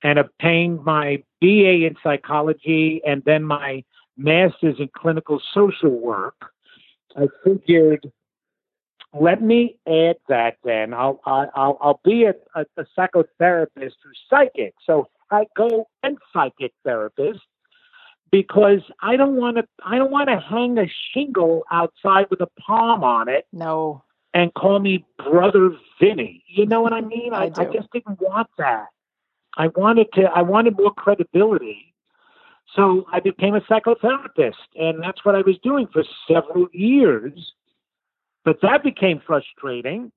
and 0.03 0.19
obtained 0.19 0.83
my 0.83 1.23
BA 1.41 1.85
in 1.85 1.95
psychology 2.03 3.01
and 3.05 3.23
then 3.25 3.43
my 3.43 3.83
master's 4.19 4.75
in 4.79 4.89
clinical 4.95 5.41
social 5.53 5.89
work, 5.89 6.51
I 7.17 7.27
figured, 7.43 8.11
let 9.19 9.41
me 9.41 9.77
add 9.87 10.17
that 10.27 10.57
then. 10.63 10.93
I'll, 10.93 11.19
I'll, 11.25 11.77
I'll 11.81 12.01
be 12.03 12.25
a, 12.25 12.33
a, 12.53 12.65
a 12.77 12.85
psychotherapist 12.97 13.93
who's 14.03 14.19
psychic. 14.29 14.75
So 14.85 15.07
I 15.31 15.45
go 15.55 15.87
and 16.03 16.17
psychic 16.33 16.73
therapist 16.83 17.39
because 18.31 18.81
I 19.01 19.15
don't 19.15 19.35
want 19.35 19.57
to 19.57 19.65
I 19.83 19.97
don't 19.97 20.11
want 20.11 20.29
to 20.29 20.39
hang 20.39 20.77
a 20.77 20.85
shingle 21.13 21.63
outside 21.71 22.27
with 22.29 22.41
a 22.41 22.47
palm 22.59 23.03
on 23.03 23.29
it. 23.29 23.47
No. 23.51 24.03
And 24.33 24.53
call 24.53 24.79
me 24.79 25.05
brother 25.17 25.71
Vinny. 25.99 26.43
You 26.47 26.65
know 26.65 26.81
what 26.81 26.93
I 26.93 27.01
mean? 27.15 27.33
I, 27.33 27.45
I, 27.45 27.51
I 27.57 27.65
just 27.65 27.91
didn't 27.91 28.21
want 28.21 28.49
that. 28.57 28.87
I 29.57 29.67
wanted 29.67 30.07
to 30.13 30.23
I 30.23 30.41
wanted 30.41 30.77
more 30.77 30.93
credibility. 30.93 31.93
So 32.75 33.07
I 33.11 33.19
became 33.19 33.55
a 33.55 33.61
psychotherapist 33.61 34.53
and 34.75 35.01
that's 35.01 35.25
what 35.25 35.35
I 35.35 35.41
was 35.41 35.57
doing 35.63 35.87
for 35.91 36.03
several 36.27 36.67
years. 36.71 37.53
But 38.45 38.57
that 38.61 38.83
became 38.83 39.21
frustrating 39.25 40.11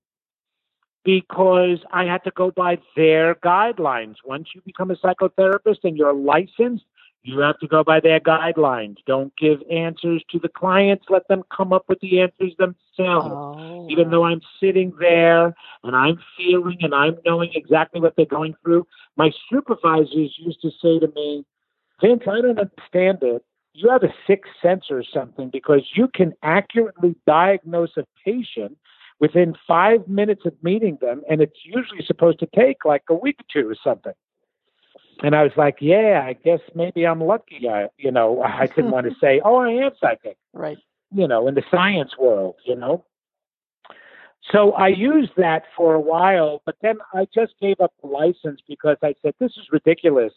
because 1.05 1.79
I 1.93 2.05
had 2.05 2.23
to 2.25 2.31
go 2.31 2.51
by 2.51 2.79
their 2.95 3.35
guidelines. 3.37 4.17
Once 4.25 4.49
you 4.55 4.61
become 4.65 4.91
a 4.91 4.97
psychotherapist 4.97 5.79
and 5.85 5.97
you're 5.97 6.15
licensed, 6.15 6.85
You 7.25 7.39
have 7.39 7.59
to 7.61 7.69
go 7.69 7.85
by 7.85 8.01
their 8.01 8.19
guidelines. 8.19 8.97
Don't 9.07 9.33
give 9.37 9.61
answers 9.71 10.25
to 10.31 10.41
the 10.41 10.49
clients. 10.49 11.05
Let 11.09 11.29
them 11.29 11.45
come 11.57 11.73
up 11.73 11.85
with 11.89 12.01
the 12.01 12.21
answers 12.21 12.53
themselves. 12.59 13.31
Oh. 13.31 13.87
Even 13.89 14.11
though 14.11 14.25
I'm 14.25 14.41
sitting 14.61 14.93
there 14.99 15.55
and 15.85 15.95
I'm 15.95 16.19
feeling 16.37 16.79
and 16.81 16.95
I'm 16.95 17.17
knowing 17.25 17.53
exactly 17.55 18.01
what 18.01 18.15
they're 18.17 18.27
going 18.27 18.55
through, 18.65 18.87
my 19.17 19.31
supervisors 19.49 20.37
used 20.37 20.61
to 20.63 20.71
say 20.83 20.99
to 20.99 21.13
me, 21.15 21.45
Vince, 22.01 22.23
I 22.27 22.41
don't 22.41 22.59
understand 22.59 23.19
it. 23.23 23.45
You 23.75 23.89
have 23.91 24.03
a 24.03 24.13
sixth 24.27 24.51
sense 24.61 24.87
or 24.91 25.05
something 25.05 25.49
because 25.51 25.83
you 25.95 26.09
can 26.13 26.35
accurately 26.43 27.15
diagnose 27.27 27.97
a 27.97 28.05
patient 28.25 28.77
within 29.21 29.55
five 29.67 30.07
minutes 30.09 30.45
of 30.45 30.53
meeting 30.63 30.99
them, 31.01 31.23
and 31.31 31.41
it's 31.41 31.61
usually 31.65 32.05
supposed 32.05 32.41
to 32.41 32.49
take 32.55 32.85
like 32.85 33.05
a 33.09 33.15
week 33.15 33.37
or 33.41 33.45
two 33.53 33.71
or 33.71 33.77
something. 33.83 34.13
And 35.23 35.35
I 35.37 35.43
was 35.43 35.53
like, 35.57 35.77
yeah, 35.81 36.25
I 36.27 36.33
guess 36.33 36.61
maybe 36.75 37.07
I'm 37.07 37.21
lucky. 37.23 37.69
I, 37.69 37.89
you 37.99 38.11
know, 38.11 38.43
I 38.43 38.67
didn't 38.67 38.91
want 38.91 39.07
to 39.07 39.15
say, 39.21 39.41
oh, 39.45 39.57
I 39.57 39.71
am 39.71 39.93
psychic, 40.01 40.37
Right. 40.53 40.79
you 41.15 41.29
know, 41.29 41.47
in 41.49 41.55
the 41.55 41.63
science 41.71 42.13
world, 42.19 42.57
you 42.67 42.75
know. 42.77 43.05
So 44.51 44.73
I 44.73 44.89
used 44.89 45.33
that 45.37 45.63
for 45.77 45.95
a 45.95 46.01
while, 46.01 46.63
but 46.67 46.75
then 46.83 46.97
I 47.15 47.27
just 47.33 47.55
gave 47.61 47.81
up 47.81 47.93
the 48.03 48.09
license 48.09 48.61
because 48.69 48.97
I 49.03 49.15
said, 49.23 49.35
this 49.39 49.53
is 49.53 49.69
ridiculous. 49.71 50.33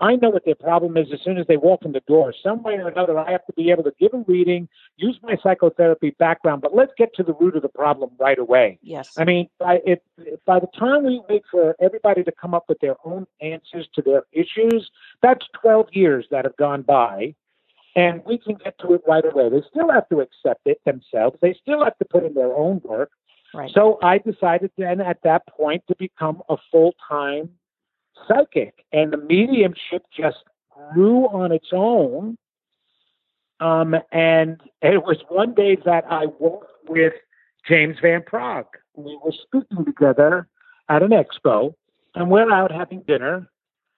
I 0.00 0.16
know 0.16 0.30
what 0.30 0.46
their 0.46 0.54
problem 0.54 0.96
is 0.96 1.08
as 1.12 1.20
soon 1.22 1.36
as 1.36 1.46
they 1.46 1.58
walk 1.58 1.84
in 1.84 1.92
the 1.92 2.00
door. 2.00 2.32
Some 2.42 2.62
way 2.62 2.74
or 2.74 2.88
another, 2.88 3.18
I 3.18 3.30
have 3.32 3.44
to 3.46 3.52
be 3.52 3.70
able 3.70 3.84
to 3.84 3.92
give 4.00 4.14
a 4.14 4.24
reading, 4.26 4.66
use 4.96 5.18
my 5.22 5.36
psychotherapy 5.42 6.10
background, 6.18 6.62
but 6.62 6.74
let's 6.74 6.92
get 6.96 7.14
to 7.16 7.22
the 7.22 7.34
root 7.34 7.54
of 7.54 7.62
the 7.62 7.68
problem 7.68 8.10
right 8.18 8.38
away. 8.38 8.78
Yes. 8.82 9.10
I 9.18 9.24
mean, 9.24 9.48
by, 9.58 9.80
it, 9.84 10.02
by 10.46 10.58
the 10.58 10.68
time 10.78 11.04
we 11.04 11.20
wait 11.28 11.42
for 11.50 11.76
everybody 11.80 12.24
to 12.24 12.32
come 12.32 12.54
up 12.54 12.64
with 12.68 12.80
their 12.80 12.96
own 13.04 13.26
answers 13.42 13.88
to 13.94 14.02
their 14.02 14.24
issues, 14.32 14.90
that's 15.22 15.46
12 15.60 15.88
years 15.92 16.26
that 16.30 16.46
have 16.46 16.56
gone 16.56 16.80
by, 16.80 17.34
and 17.94 18.22
we 18.24 18.38
can 18.38 18.54
get 18.54 18.78
to 18.78 18.94
it 18.94 19.02
right 19.06 19.24
away. 19.24 19.50
They 19.50 19.62
still 19.68 19.90
have 19.90 20.08
to 20.08 20.20
accept 20.20 20.62
it 20.64 20.80
themselves, 20.86 21.36
they 21.42 21.54
still 21.60 21.84
have 21.84 21.98
to 21.98 22.06
put 22.06 22.24
in 22.24 22.32
their 22.32 22.54
own 22.56 22.80
work. 22.84 23.10
right. 23.52 23.70
So 23.74 23.98
I 24.02 24.16
decided 24.16 24.70
then 24.78 25.02
at 25.02 25.18
that 25.24 25.46
point 25.46 25.84
to 25.88 25.96
become 25.98 26.42
a 26.48 26.56
full 26.70 26.94
time 27.06 27.50
psychic, 28.28 28.84
and 28.92 29.12
the 29.12 29.16
mediumship 29.16 30.04
just 30.16 30.38
grew 30.92 31.26
on 31.26 31.52
its 31.52 31.68
own. 31.72 32.36
Um, 33.60 33.94
and 34.10 34.60
it 34.80 35.02
was 35.02 35.18
one 35.28 35.54
day 35.54 35.76
that 35.84 36.04
I 36.10 36.26
worked 36.38 36.72
with 36.88 37.12
James 37.68 37.96
Van 38.00 38.22
Praagh. 38.22 38.66
We 38.96 39.18
were 39.22 39.32
speaking 39.32 39.84
together 39.84 40.48
at 40.88 41.02
an 41.02 41.10
expo, 41.10 41.74
and 42.14 42.30
we're 42.30 42.50
out 42.50 42.72
having 42.72 43.02
dinner. 43.06 43.48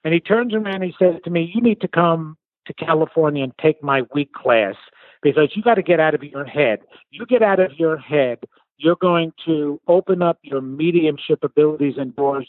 And 0.04 0.12
he 0.12 0.20
turns 0.20 0.52
around 0.52 0.82
and 0.82 0.84
he 0.84 0.94
says 0.98 1.14
to 1.24 1.30
me, 1.30 1.50
You 1.54 1.60
need 1.60 1.80
to 1.80 1.88
come 1.88 2.36
to 2.66 2.74
California 2.74 3.44
and 3.44 3.52
take 3.60 3.82
my 3.82 4.02
week 4.14 4.32
class 4.32 4.74
because 5.22 5.50
you 5.54 5.62
got 5.62 5.74
to 5.74 5.82
get 5.82 6.00
out 6.00 6.14
of 6.14 6.22
your 6.22 6.44
head. 6.44 6.80
You 7.10 7.24
get 7.26 7.42
out 7.42 7.60
of 7.60 7.72
your 7.78 7.96
head, 7.96 8.38
you're 8.78 8.96
going 8.96 9.32
to 9.46 9.80
open 9.86 10.22
up 10.22 10.38
your 10.42 10.60
mediumship 10.60 11.44
abilities 11.44 11.94
and 11.96 12.14
doors 12.14 12.48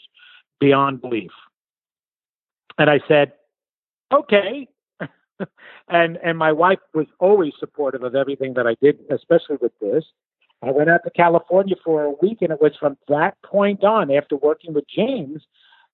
beyond 0.60 1.00
belief. 1.00 1.30
And 2.78 2.90
I 2.90 3.00
said, 3.06 3.32
Okay. 4.12 4.68
and 5.88 6.18
and 6.22 6.38
my 6.38 6.52
wife 6.52 6.78
was 6.94 7.06
always 7.18 7.52
supportive 7.58 8.02
of 8.02 8.14
everything 8.14 8.54
that 8.54 8.66
I 8.66 8.76
did, 8.80 8.98
especially 9.10 9.56
with 9.60 9.72
this. 9.80 10.04
I 10.62 10.70
went 10.70 10.88
out 10.88 11.00
to 11.04 11.10
California 11.10 11.74
for 11.84 12.04
a 12.04 12.12
week, 12.22 12.38
and 12.40 12.50
it 12.50 12.60
was 12.60 12.72
from 12.78 12.96
that 13.08 13.36
point 13.42 13.84
on, 13.84 14.10
after 14.10 14.36
working 14.36 14.72
with 14.72 14.84
James, 14.88 15.42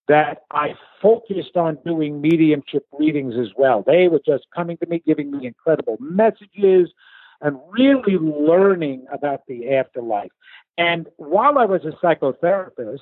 that 0.06 0.42
I 0.52 0.74
focused 1.02 1.56
on 1.56 1.78
doing 1.84 2.20
mediumship 2.20 2.86
readings 2.92 3.34
as 3.40 3.48
well. 3.56 3.82
They 3.84 4.08
were 4.08 4.20
just 4.24 4.46
coming 4.54 4.76
to 4.78 4.86
me, 4.86 5.02
giving 5.04 5.30
me 5.30 5.46
incredible 5.46 5.96
messages, 5.98 6.90
and 7.40 7.58
really 7.70 8.16
learning 8.18 9.06
about 9.12 9.40
the 9.48 9.74
afterlife. 9.74 10.30
And 10.78 11.08
while 11.16 11.58
I 11.58 11.64
was 11.64 11.82
a 11.84 12.04
psychotherapist, 12.04 13.00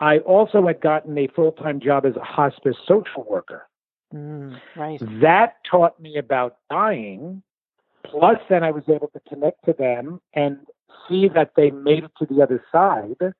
I 0.00 0.18
also 0.18 0.66
had 0.66 0.80
gotten 0.80 1.16
a 1.18 1.28
full 1.28 1.52
time 1.52 1.80
job 1.80 2.06
as 2.06 2.16
a 2.16 2.24
hospice 2.24 2.76
social 2.86 3.24
worker. 3.28 3.68
Mm, 4.14 4.58
right. 4.76 5.00
That 5.20 5.56
taught 5.70 6.00
me 6.00 6.16
about 6.16 6.56
dying. 6.70 7.42
Plus, 8.04 8.38
then 8.48 8.64
I 8.64 8.70
was 8.70 8.82
able 8.88 9.08
to 9.08 9.20
connect 9.28 9.64
to 9.66 9.72
them 9.72 10.20
and 10.34 10.58
see 11.08 11.28
that 11.34 11.52
they 11.56 11.70
made 11.70 12.04
it 12.04 12.12
to 12.18 12.26
the 12.26 12.42
other 12.42 12.64
side. 12.72 13.32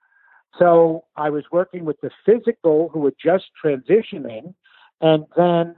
So 0.59 1.05
I 1.17 1.31
was 1.31 1.45
working 1.51 1.85
with 1.85 2.01
the 2.01 2.11
physical 2.27 2.91
who 2.93 3.01
were 3.01 3.15
just 3.23 3.47
transitioning, 3.65 4.55
and 5.01 5.25
then 5.37 5.75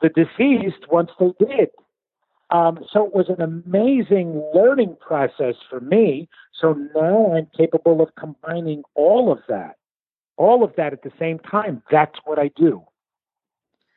the 0.00 0.08
deceased 0.10 0.90
once 0.90 1.10
they 1.18 1.32
did. 1.38 1.70
Um, 2.50 2.84
so 2.92 3.06
it 3.06 3.14
was 3.14 3.28
an 3.28 3.40
amazing 3.40 4.42
learning 4.54 4.96
process 5.00 5.54
for 5.68 5.80
me. 5.80 6.28
So 6.60 6.72
now 6.94 7.32
I'm 7.34 7.48
capable 7.56 8.02
of 8.02 8.14
combining 8.16 8.82
all 8.94 9.30
of 9.30 9.38
that, 9.48 9.76
all 10.40 10.64
of 10.64 10.74
that 10.76 10.94
at 10.94 11.02
the 11.02 11.12
same 11.18 11.38
time. 11.38 11.82
That's 11.90 12.18
what 12.24 12.38
I 12.38 12.48
do. 12.56 12.82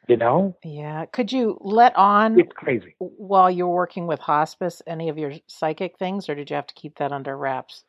You 0.09 0.17
know, 0.17 0.57
Yeah. 0.65 1.05
Could 1.05 1.31
you 1.31 1.57
let 1.61 1.95
on 1.95 2.37
it's 2.37 2.51
crazy. 2.53 2.93
while 2.99 3.49
you're 3.49 3.69
working 3.69 4.05
with 4.05 4.19
hospice 4.19 4.81
any 4.85 5.07
of 5.07 5.17
your 5.17 5.31
psychic 5.47 5.97
things, 5.97 6.27
or 6.27 6.35
did 6.35 6.49
you 6.49 6.57
have 6.57 6.67
to 6.67 6.73
keep 6.73 6.97
that 6.97 7.13
under 7.13 7.37
wraps? 7.37 7.85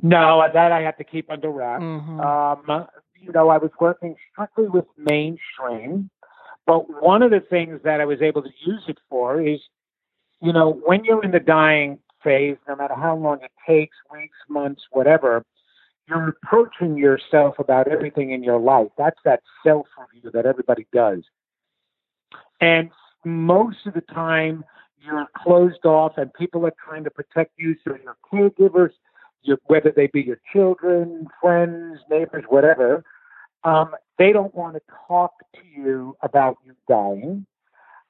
No, 0.00 0.42
that 0.54 0.72
I 0.72 0.80
had 0.80 0.96
to 0.96 1.04
keep 1.04 1.30
under 1.30 1.50
wraps. 1.50 1.82
Mhm. 1.84 2.24
Um, 2.24 2.88
you 3.20 3.30
know, 3.32 3.50
I 3.50 3.58
was 3.58 3.70
working 3.78 4.16
strictly 4.32 4.68
with 4.68 4.86
mainstream, 4.96 6.08
but 6.64 6.88
one 7.02 7.20
of 7.22 7.30
the 7.32 7.40
things 7.40 7.82
that 7.82 8.00
I 8.00 8.06
was 8.06 8.22
able 8.22 8.42
to 8.42 8.52
use 8.64 8.84
it 8.88 8.98
for 9.10 9.42
is, 9.42 9.60
you 10.40 10.54
know, 10.54 10.70
when 10.86 11.04
you're 11.04 11.22
in 11.22 11.32
the 11.32 11.40
dying 11.40 11.98
phase, 12.22 12.56
no 12.66 12.76
matter 12.76 12.94
how 12.94 13.14
long 13.14 13.42
it 13.42 13.52
takes, 13.66 13.96
weeks, 14.10 14.38
months, 14.48 14.82
whatever, 14.90 15.44
you're 16.08 16.28
approaching 16.28 16.96
yourself 16.96 17.58
about 17.58 17.88
everything 17.88 18.30
in 18.30 18.42
your 18.42 18.58
life. 18.58 18.88
That's 18.96 19.18
that 19.24 19.42
self 19.64 19.86
review 20.12 20.30
that 20.32 20.46
everybody 20.46 20.86
does. 20.92 21.22
And 22.60 22.90
most 23.24 23.86
of 23.86 23.94
the 23.94 24.00
time, 24.00 24.64
you're 25.00 25.26
closed 25.36 25.84
off, 25.84 26.12
and 26.16 26.32
people 26.34 26.66
are 26.66 26.74
trying 26.84 27.04
to 27.04 27.10
protect 27.10 27.52
you. 27.56 27.76
So 27.84 27.96
your 28.02 28.16
caregivers, 28.32 28.90
your, 29.42 29.58
whether 29.66 29.92
they 29.94 30.08
be 30.08 30.22
your 30.22 30.40
children, 30.52 31.28
friends, 31.40 32.00
neighbors, 32.10 32.44
whatever, 32.48 33.04
um, 33.64 33.94
they 34.18 34.32
don't 34.32 34.54
want 34.54 34.74
to 34.74 34.82
talk 35.06 35.32
to 35.54 35.60
you 35.80 36.16
about 36.22 36.56
you 36.64 36.74
dying 36.88 37.46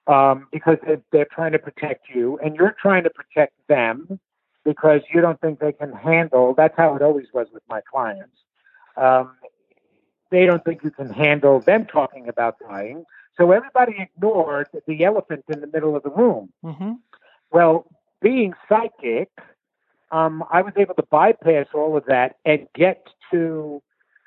um, 0.07 0.47
because 0.53 0.79
they're, 0.87 1.03
they're 1.13 1.29
trying 1.31 1.53
to 1.53 1.59
protect 1.59 2.07
you, 2.15 2.39
and 2.43 2.57
you're 2.57 2.77
trying 2.81 3.05
to 3.05 3.11
protect 3.11 3.55
them 3.69 4.19
because 4.64 5.01
you 5.12 5.21
don't 5.21 5.40
think 5.40 5.61
they 5.61 5.73
can 5.73 5.92
handle. 5.92 6.55
That's 6.55 6.77
how 6.77 6.94
it 6.97 7.03
always 7.03 7.27
was 7.33 7.47
with 7.53 7.62
my 7.68 7.81
clients. 7.81 8.37
Um, 8.97 9.37
they 10.31 10.44
don't 10.47 10.64
think 10.64 10.83
you 10.85 10.90
can 10.90 11.11
handle 11.11 11.61
them 11.61 11.87
talking 11.87 12.29
about 12.29 12.57
dying. 12.59 13.05
So 13.37 13.53
everybody 13.53 13.97
ignored 13.99 14.68
the 14.87 15.05
elephant 15.05 15.44
in 15.49 15.61
the 15.61 15.68
middle 15.68 15.97
of 15.97 16.03
the 16.03 16.11
room. 16.11 16.53
Mhm. 16.64 16.99
Well, 17.51 17.87
being 18.21 18.55
psychic, 18.68 19.31
um, 20.11 20.44
I 20.51 20.62
was 20.62 20.75
able 20.77 20.94
to 20.94 21.05
bypass 21.05 21.66
all 21.73 21.97
of 21.97 22.05
that 22.07 22.37
and 22.44 22.66
get 22.75 23.09
to 23.31 23.83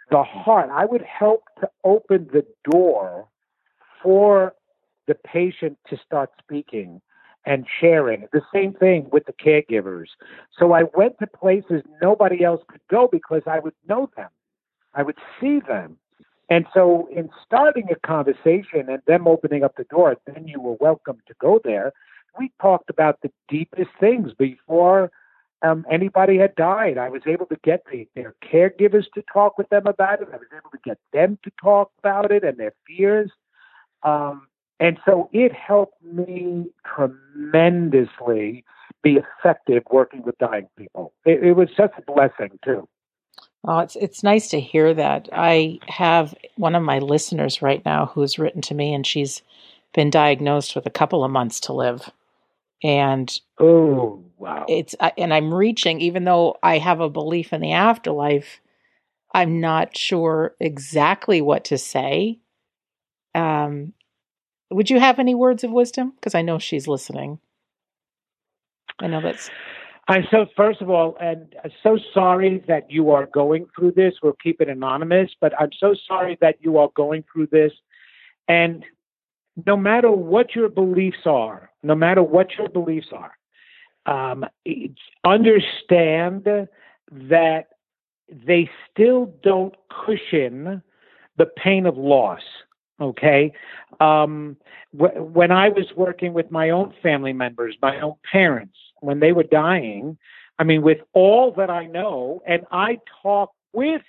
the 0.09 0.23
heart. 0.23 0.69
I 0.71 0.85
would 0.85 1.01
help 1.03 1.43
to 1.59 1.69
open 1.83 2.29
the 2.31 2.45
door 2.63 3.27
for 4.01 4.55
the 5.07 5.15
patient 5.15 5.77
to 5.89 5.97
start 5.97 6.31
speaking 6.39 7.01
and 7.45 7.65
sharing. 7.79 8.27
The 8.31 8.41
same 8.53 8.73
thing 8.73 9.07
with 9.11 9.25
the 9.25 9.33
caregivers. 9.33 10.07
So 10.57 10.73
I 10.73 10.83
went 10.95 11.17
to 11.19 11.27
places 11.27 11.81
nobody 12.01 12.43
else 12.43 12.61
could 12.67 12.81
go 12.89 13.07
because 13.11 13.41
I 13.47 13.59
would 13.59 13.73
know 13.87 14.09
them, 14.15 14.29
I 14.93 15.03
would 15.03 15.17
see 15.39 15.59
them. 15.59 15.97
And 16.49 16.65
so, 16.73 17.07
in 17.15 17.29
starting 17.45 17.87
a 17.91 18.07
conversation 18.07 18.89
and 18.89 19.01
them 19.07 19.25
opening 19.25 19.63
up 19.63 19.77
the 19.77 19.85
door, 19.85 20.17
then 20.25 20.49
you 20.49 20.59
were 20.59 20.75
welcome 20.81 21.19
to 21.27 21.33
go 21.39 21.61
there. 21.63 21.93
We 22.37 22.51
talked 22.61 22.89
about 22.89 23.21
the 23.21 23.31
deepest 23.47 23.89
things 24.01 24.33
before 24.37 25.11
um, 25.61 25.85
anybody 25.89 26.37
had 26.37 26.55
died. 26.55 26.97
I 26.97 27.07
was 27.07 27.21
able 27.25 27.45
to 27.47 27.57
get 27.63 27.83
the, 27.89 28.07
their 28.15 28.35
caregivers 28.43 29.05
to 29.13 29.23
talk 29.31 29.57
with 29.57 29.69
them 29.69 29.87
about 29.87 30.21
it. 30.21 30.27
I 30.33 30.37
was 30.37 30.47
able 30.51 30.71
to 30.71 30.79
get 30.83 30.97
them 31.13 31.37
to 31.43 31.51
talk 31.61 31.91
about 31.99 32.31
it 32.31 32.43
and 32.43 32.57
their 32.57 32.73
fears. 32.85 33.31
Um, 34.03 34.47
and 34.81 34.99
so 35.05 35.29
it 35.33 35.53
helped 35.53 36.03
me 36.03 36.67
tremendously 36.85 38.65
be 39.03 39.19
effective 39.19 39.83
working 39.91 40.23
with 40.23 40.37
dying 40.39 40.67
people. 40.77 41.13
It, 41.25 41.43
it 41.43 41.53
was 41.53 41.69
such 41.77 41.93
a 41.97 42.03
blessing, 42.13 42.59
too. 42.65 42.87
Oh, 43.65 43.79
it's 43.79 43.95
it's 43.95 44.23
nice 44.23 44.49
to 44.49 44.59
hear 44.59 44.93
that. 44.93 45.29
I 45.31 45.79
have 45.87 46.35
one 46.57 46.75
of 46.75 46.83
my 46.83 46.99
listeners 46.99 47.61
right 47.61 47.83
now 47.85 48.07
who's 48.07 48.39
written 48.39 48.61
to 48.63 48.75
me, 48.75 48.93
and 48.93 49.05
she's 49.07 49.43
been 49.93 50.09
diagnosed 50.09 50.75
with 50.75 50.87
a 50.87 50.91
couple 50.91 51.23
of 51.23 51.31
months 51.31 51.59
to 51.61 51.73
live, 51.73 52.09
and 52.83 53.31
Oh, 53.59 54.23
wow. 54.37 54.65
it's 54.67 54.95
and 55.17 55.33
I'm 55.33 55.53
reaching, 55.53 56.01
even 56.01 56.25
though 56.25 56.57
I 56.63 56.79
have 56.79 57.01
a 57.01 57.09
belief 57.09 57.53
in 57.53 57.61
the 57.61 57.73
afterlife, 57.73 58.61
I'm 59.33 59.61
not 59.61 59.97
sure 59.97 60.55
exactly 60.59 61.41
what 61.41 61.65
to 61.65 61.77
say. 61.77 62.39
Um, 63.35 63.93
would 64.71 64.89
you 64.89 64.99
have 64.99 65.19
any 65.19 65.35
words 65.35 65.63
of 65.63 65.71
wisdom? 65.71 66.13
Because 66.15 66.35
I 66.35 66.41
know 66.41 66.59
she's 66.59 66.87
listening. 66.87 67.39
I 68.99 69.07
know 69.07 69.21
that's. 69.21 69.49
I'm 70.07 70.23
so 70.31 70.45
first 70.57 70.81
of 70.81 70.89
all, 70.89 71.15
and 71.21 71.55
I'm 71.63 71.71
so 71.83 71.97
sorry 72.13 72.63
that 72.67 72.89
you 72.89 73.11
are 73.11 73.27
going 73.27 73.67
through 73.75 73.91
this. 73.91 74.15
We'll 74.21 74.35
keep 74.43 74.61
it 74.61 74.69
anonymous, 74.69 75.29
but 75.39 75.53
I'm 75.59 75.69
so 75.79 75.95
sorry 76.07 76.37
that 76.41 76.55
you 76.61 76.77
are 76.77 76.89
going 76.95 77.23
through 77.31 77.47
this. 77.47 77.71
And 78.47 78.83
no 79.65 79.77
matter 79.77 80.11
what 80.11 80.55
your 80.55 80.69
beliefs 80.69 81.25
are, 81.25 81.69
no 81.83 81.95
matter 81.95 82.23
what 82.23 82.47
your 82.57 82.69
beliefs 82.69 83.07
are, 83.11 83.33
um, 84.05 84.45
understand 85.23 86.47
that 87.11 87.67
they 88.29 88.69
still 88.89 89.33
don't 89.43 89.75
cushion 90.05 90.81
the 91.37 91.45
pain 91.45 91.85
of 91.85 91.97
loss. 91.97 92.41
Okay. 93.01 93.51
Um, 93.99 94.55
wh- 94.91 95.33
when 95.33 95.51
I 95.51 95.69
was 95.69 95.87
working 95.95 96.33
with 96.33 96.51
my 96.51 96.69
own 96.69 96.93
family 97.01 97.33
members, 97.33 97.75
my 97.81 97.99
own 97.99 98.15
parents, 98.31 98.77
when 98.99 99.19
they 99.19 99.31
were 99.31 99.43
dying, 99.43 100.17
I 100.59 100.63
mean, 100.63 100.83
with 100.83 100.99
all 101.13 101.51
that 101.57 101.71
I 101.71 101.87
know, 101.87 102.43
and 102.45 102.63
I 102.71 102.99
talk 103.23 103.51
with 103.73 104.03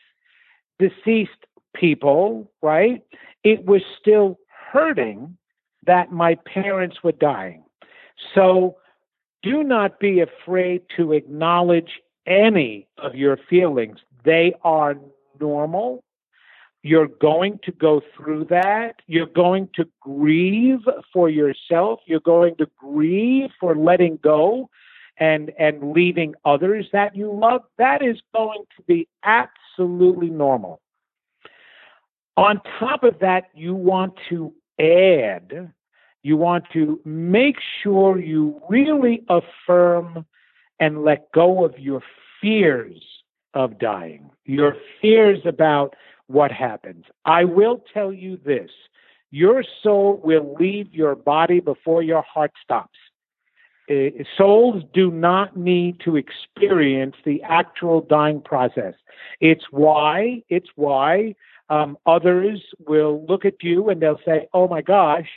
deceased 0.78 1.30
people, 1.74 2.50
right? 2.60 3.02
It 3.42 3.64
was 3.64 3.80
still 3.98 4.38
hurting 4.72 5.38
that 5.86 6.12
my 6.12 6.34
parents 6.34 7.02
were 7.02 7.12
dying. 7.12 7.64
So 8.34 8.76
do 9.42 9.62
not 9.64 9.98
be 9.98 10.20
afraid 10.20 10.82
to 10.96 11.12
acknowledge 11.12 12.00
any 12.26 12.86
of 12.98 13.14
your 13.14 13.38
feelings. 13.48 13.98
They 14.24 14.54
are 14.62 14.96
normal. 15.40 16.04
You're 16.82 17.08
going 17.08 17.60
to 17.64 17.72
go 17.72 18.00
through 18.16 18.46
that. 18.50 18.96
You're 19.06 19.26
going 19.26 19.68
to 19.74 19.86
grieve 20.00 20.80
for 21.12 21.28
yourself. 21.28 22.00
You're 22.06 22.20
going 22.20 22.56
to 22.56 22.66
grieve 22.76 23.50
for 23.60 23.76
letting 23.76 24.18
go 24.22 24.68
and 25.18 25.52
and 25.58 25.92
leaving 25.92 26.34
others 26.44 26.88
that 26.92 27.14
you 27.14 27.32
love. 27.32 27.62
That 27.78 28.02
is 28.02 28.20
going 28.34 28.64
to 28.76 28.82
be 28.82 29.06
absolutely 29.22 30.30
normal. 30.30 30.80
On 32.36 32.60
top 32.80 33.04
of 33.04 33.18
that, 33.20 33.44
you 33.54 33.74
want 33.74 34.14
to 34.30 34.52
add, 34.80 35.72
you 36.22 36.36
want 36.36 36.64
to 36.72 36.98
make 37.04 37.56
sure 37.82 38.18
you 38.18 38.60
really 38.68 39.22
affirm 39.28 40.24
and 40.80 41.04
let 41.04 41.30
go 41.32 41.64
of 41.64 41.78
your 41.78 42.02
fears 42.40 43.00
of 43.54 43.78
dying, 43.78 44.30
your 44.44 44.74
fears 45.00 45.40
about 45.44 45.94
what 46.32 46.50
happens. 46.50 47.04
I 47.24 47.44
will 47.44 47.84
tell 47.92 48.12
you 48.12 48.38
this 48.44 48.70
your 49.30 49.64
soul 49.82 50.20
will 50.22 50.54
leave 50.58 50.92
your 50.92 51.14
body 51.14 51.60
before 51.60 52.02
your 52.02 52.22
heart 52.22 52.52
stops. 52.62 52.98
Uh, 53.90 54.22
souls 54.36 54.82
do 54.94 55.10
not 55.10 55.56
need 55.56 56.00
to 56.04 56.16
experience 56.16 57.16
the 57.24 57.42
actual 57.42 58.00
dying 58.02 58.40
process. 58.40 58.94
It's 59.40 59.64
why, 59.70 60.42
it's 60.48 60.68
why 60.76 61.34
um, 61.68 61.96
others 62.06 62.62
will 62.86 63.24
look 63.26 63.44
at 63.44 63.54
you 63.62 63.88
and 63.88 64.00
they'll 64.00 64.20
say, 64.24 64.46
oh 64.52 64.68
my 64.68 64.82
gosh, 64.82 65.28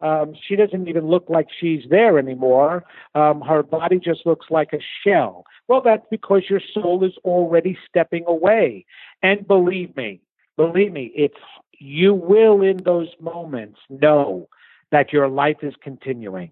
um, 0.00 0.34
she 0.46 0.54
doesn't 0.54 0.86
even 0.86 1.06
look 1.06 1.24
like 1.28 1.48
she's 1.58 1.82
there 1.90 2.18
anymore. 2.18 2.84
Um, 3.14 3.40
her 3.40 3.62
body 3.62 3.98
just 3.98 4.24
looks 4.26 4.46
like 4.50 4.72
a 4.72 4.78
shell. 5.02 5.44
Well, 5.66 5.80
that's 5.84 6.06
because 6.10 6.42
your 6.48 6.60
soul 6.72 7.04
is 7.04 7.14
already 7.24 7.76
stepping 7.88 8.24
away. 8.28 8.84
And 9.22 9.46
believe 9.46 9.96
me, 9.96 10.20
believe 10.58 10.92
me, 10.92 11.12
it's 11.14 11.38
you 11.78 12.12
will 12.12 12.60
in 12.60 12.78
those 12.78 13.08
moments 13.20 13.78
know 13.88 14.48
that 14.90 15.12
your 15.12 15.28
life 15.28 15.58
is 15.62 15.74
continuing. 15.80 16.50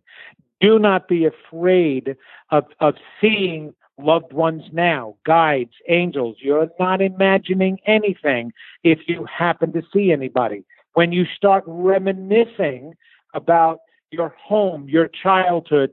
Do 0.60 0.78
not 0.78 1.08
be 1.08 1.26
afraid 1.26 2.16
of, 2.50 2.64
of 2.80 2.94
seeing 3.20 3.74
loved 3.98 4.32
ones 4.32 4.62
now, 4.72 5.16
guides, 5.26 5.72
angels. 5.88 6.36
You're 6.40 6.70
not 6.78 7.02
imagining 7.02 7.78
anything 7.86 8.52
if 8.84 9.00
you 9.08 9.26
happen 9.26 9.72
to 9.72 9.82
see 9.92 10.12
anybody. 10.12 10.64
When 10.94 11.12
you 11.12 11.26
start 11.36 11.64
reminiscing 11.66 12.94
about 13.34 13.80
your 14.10 14.34
home, 14.42 14.88
your 14.88 15.08
childhood, 15.08 15.92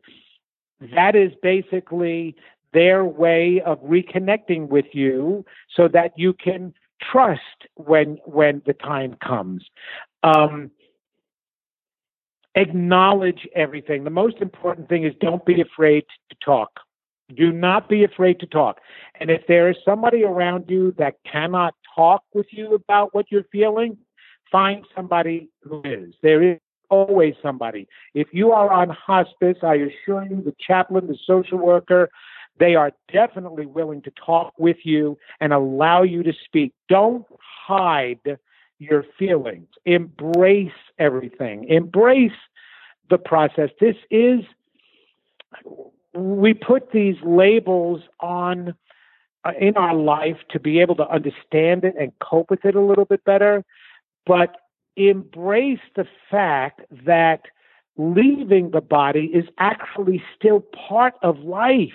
that 0.96 1.16
is 1.16 1.32
basically 1.42 2.36
their 2.74 3.04
way 3.04 3.62
of 3.66 3.82
reconnecting 3.84 4.68
with 4.68 4.86
you 4.94 5.46
so 5.76 5.88
that 5.88 6.14
you 6.16 6.34
can 6.34 6.74
trust 7.12 7.68
when 7.76 8.18
when 8.26 8.62
the 8.66 8.74
time 8.74 9.16
comes. 9.24 9.64
Um, 10.24 10.72
acknowledge 12.56 13.48
everything. 13.56 14.04
The 14.04 14.10
most 14.10 14.38
important 14.38 14.90
thing 14.90 15.04
is 15.04 15.14
don't 15.20 15.46
be 15.46 15.62
afraid 15.62 16.06
to 16.30 16.36
talk. 16.44 16.70
Do 17.36 17.52
not 17.52 17.90
be 17.90 18.04
afraid 18.04 18.40
to 18.42 18.46
talk. 18.46 18.80
And 19.20 19.32
if 19.32 19.42
there 19.48 19.70
is 19.70 19.78
somebody 19.84 20.24
around 20.24 20.66
you 20.68 20.94
that 20.98 21.16
cannot 21.30 21.74
talk 21.96 22.24
with 22.34 22.48
you 22.52 22.76
about 22.76 23.14
what 23.14 23.28
you're 23.32 23.46
feeling, 23.52 23.98
find 24.52 24.86
somebody 24.96 25.50
who 25.64 25.82
is. 25.84 26.14
There 26.22 26.44
is 26.44 26.60
always 26.90 27.34
somebody. 27.42 27.88
If 28.14 28.28
you 28.34 28.52
are 28.52 28.72
on 28.72 28.90
hospice, 28.90 29.58
I 29.64 29.76
assure 29.76 30.26
you, 30.26 30.44
the 30.46 30.56
chaplain, 30.60 31.08
the 31.08 31.18
social 31.26 31.58
worker, 31.58 32.10
they 32.60 32.76
are 32.76 32.92
definitely 33.12 33.66
willing 33.66 34.02
to 34.04 34.12
talk 34.12 34.54
with 34.58 34.78
you 34.84 35.18
and 35.40 35.54
allow 35.54 36.04
you 36.04 36.24
to 36.24 36.34
speak. 36.46 36.74
Don't 36.90 37.26
hide 37.40 38.38
your 38.80 39.06
feelings. 39.18 39.68
Embrace 39.86 40.72
everything. 41.00 41.66
Embrace 41.70 42.32
the 43.10 43.18
process. 43.18 43.70
This 43.80 43.96
is, 44.12 44.42
we 46.14 46.54
put 46.54 46.92
these 46.92 47.16
labels 47.24 48.02
on 48.20 48.76
uh, 49.46 49.52
in 49.60 49.76
our 49.76 49.96
life 49.96 50.38
to 50.52 50.60
be 50.60 50.80
able 50.80 50.96
to 50.96 51.10
understand 51.10 51.84
it 51.84 51.96
and 52.00 52.12
cope 52.20 52.50
with 52.50 52.64
it 52.66 52.76
a 52.76 52.82
little 52.82 53.06
bit 53.06 53.24
better. 53.26 53.66
But 54.26 54.56
embrace 54.96 55.80
the 55.96 56.08
fact 56.30 56.82
that 57.06 57.42
leaving 57.98 58.72
the 58.72 58.82
body 58.82 59.32
is 59.34 59.46
actually 59.58 60.24
still 60.36 60.62
part 60.88 61.16
of 61.22 61.40
life. 61.40 61.90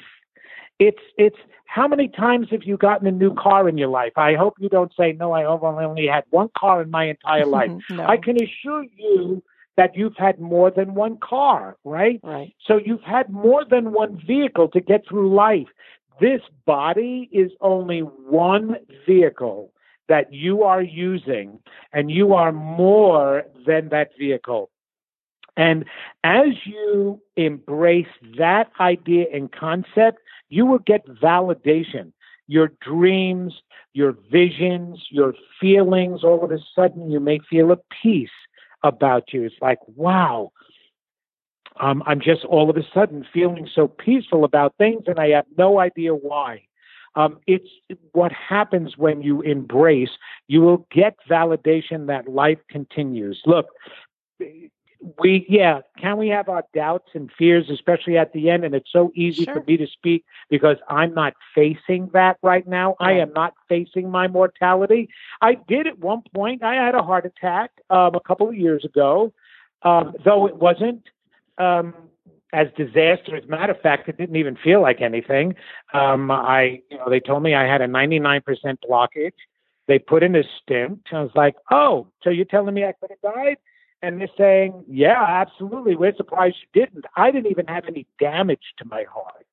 It's 0.78 1.02
it's 1.16 1.36
how 1.64 1.86
many 1.86 2.08
times 2.08 2.48
have 2.50 2.64
you 2.64 2.76
gotten 2.76 3.06
a 3.06 3.12
new 3.12 3.34
car 3.34 3.68
in 3.68 3.76
your 3.76 3.88
life? 3.88 4.12
I 4.16 4.34
hope 4.34 4.54
you 4.58 4.68
don't 4.68 4.92
say 4.98 5.12
no. 5.12 5.32
I 5.32 5.44
only 5.44 6.06
had 6.06 6.24
one 6.30 6.48
car 6.56 6.82
in 6.82 6.90
my 6.90 7.04
entire 7.04 7.46
life. 7.58 7.70
no. 7.90 8.04
I 8.06 8.16
can 8.16 8.36
assure 8.42 8.84
you 8.96 9.42
that 9.76 9.96
you've 9.96 10.16
had 10.16 10.40
more 10.40 10.70
than 10.70 10.94
one 10.94 11.18
car, 11.18 11.76
right? 11.84 12.20
Right. 12.22 12.52
So 12.66 12.80
you've 12.84 13.02
had 13.02 13.30
more 13.30 13.64
than 13.64 13.92
one 13.92 14.20
vehicle 14.26 14.68
to 14.68 14.80
get 14.80 15.06
through 15.08 15.34
life. 15.34 15.68
This 16.20 16.40
body 16.66 17.28
is 17.32 17.52
only 17.60 18.00
one 18.00 18.76
vehicle 19.06 19.72
that 20.08 20.32
you 20.32 20.62
are 20.64 20.82
using, 20.82 21.60
and 21.92 22.10
you 22.10 22.34
are 22.34 22.50
more 22.50 23.44
than 23.66 23.90
that 23.90 24.10
vehicle. 24.18 24.70
And 25.56 25.84
as 26.24 26.48
you 26.64 27.20
embrace 27.36 28.06
that 28.38 28.70
idea 28.80 29.26
and 29.32 29.52
concept, 29.52 30.18
you 30.48 30.66
will 30.66 30.78
get 30.78 31.06
validation. 31.06 32.12
Your 32.46 32.72
dreams, 32.80 33.54
your 33.92 34.16
visions, 34.30 35.06
your 35.10 35.34
feelings, 35.60 36.24
all 36.24 36.42
of 36.44 36.50
a 36.50 36.58
sudden 36.74 37.10
you 37.10 37.20
may 37.20 37.40
feel 37.50 37.72
a 37.72 37.78
peace 38.02 38.30
about 38.82 39.32
you. 39.32 39.44
It's 39.44 39.54
like, 39.60 39.78
wow, 39.86 40.52
um, 41.80 42.02
I'm 42.06 42.20
just 42.20 42.44
all 42.44 42.70
of 42.70 42.76
a 42.76 42.82
sudden 42.94 43.26
feeling 43.32 43.68
so 43.72 43.88
peaceful 43.88 44.44
about 44.44 44.74
things, 44.78 45.04
and 45.06 45.18
I 45.18 45.30
have 45.30 45.46
no 45.56 45.78
idea 45.78 46.14
why. 46.14 46.62
Um, 47.14 47.38
it's 47.46 47.68
what 48.12 48.32
happens 48.32 48.96
when 48.96 49.22
you 49.22 49.42
embrace. 49.42 50.10
You 50.46 50.60
will 50.60 50.86
get 50.90 51.16
validation 51.28 52.06
that 52.06 52.28
life 52.28 52.58
continues. 52.70 53.40
Look, 53.44 53.66
we 55.22 55.46
yeah 55.48 55.80
can 55.96 56.16
we 56.16 56.28
have 56.28 56.48
our 56.48 56.64
doubts 56.74 57.08
and 57.14 57.30
fears 57.38 57.70
especially 57.70 58.18
at 58.18 58.32
the 58.32 58.50
end 58.50 58.64
and 58.64 58.74
it's 58.74 58.90
so 58.92 59.12
easy 59.14 59.44
sure. 59.44 59.54
for 59.54 59.62
me 59.62 59.76
to 59.76 59.86
speak 59.86 60.24
because 60.50 60.76
i'm 60.88 61.14
not 61.14 61.34
facing 61.54 62.10
that 62.12 62.36
right 62.42 62.66
now 62.66 62.96
i 62.98 63.12
am 63.12 63.32
not 63.32 63.54
facing 63.68 64.10
my 64.10 64.26
mortality 64.26 65.08
i 65.40 65.54
did 65.68 65.86
at 65.86 65.98
one 66.00 66.22
point 66.34 66.64
i 66.64 66.74
had 66.74 66.96
a 66.96 67.02
heart 67.02 67.24
attack 67.24 67.70
um, 67.90 68.14
a 68.16 68.20
couple 68.20 68.48
of 68.48 68.56
years 68.56 68.84
ago 68.84 69.32
um, 69.82 70.14
though 70.24 70.46
it 70.46 70.56
wasn't 70.56 71.02
um, 71.58 71.94
as 72.52 72.68
disastrous. 72.76 73.42
As 73.42 73.48
a 73.48 73.50
matter 73.50 73.72
of 73.72 73.80
fact, 73.80 74.08
it 74.08 74.16
didn't 74.16 74.36
even 74.36 74.56
feel 74.56 74.80
like 74.80 75.00
anything. 75.00 75.54
Um, 75.92 76.30
I, 76.30 76.80
you 76.90 76.96
know, 76.96 77.10
they 77.10 77.20
told 77.20 77.42
me 77.42 77.54
I 77.54 77.70
had 77.70 77.80
a 77.80 77.86
99% 77.86 78.42
blockage. 78.88 79.32
They 79.86 79.98
put 79.98 80.22
in 80.22 80.36
a 80.36 80.42
stent. 80.62 81.00
I 81.12 81.22
was 81.22 81.30
like, 81.34 81.56
oh, 81.70 82.08
so 82.22 82.30
you're 82.30 82.44
telling 82.44 82.74
me 82.74 82.84
I 82.84 82.92
could 82.92 83.10
have 83.10 83.34
died? 83.34 83.56
And 84.02 84.20
they're 84.20 84.28
saying, 84.38 84.84
yeah, 84.88 85.22
absolutely. 85.22 85.96
We're 85.96 86.14
surprised 86.14 86.56
you 86.62 86.82
didn't. 86.82 87.04
I 87.16 87.30
didn't 87.30 87.50
even 87.50 87.66
have 87.66 87.84
any 87.86 88.06
damage 88.20 88.74
to 88.78 88.84
my 88.84 89.04
heart. 89.12 89.46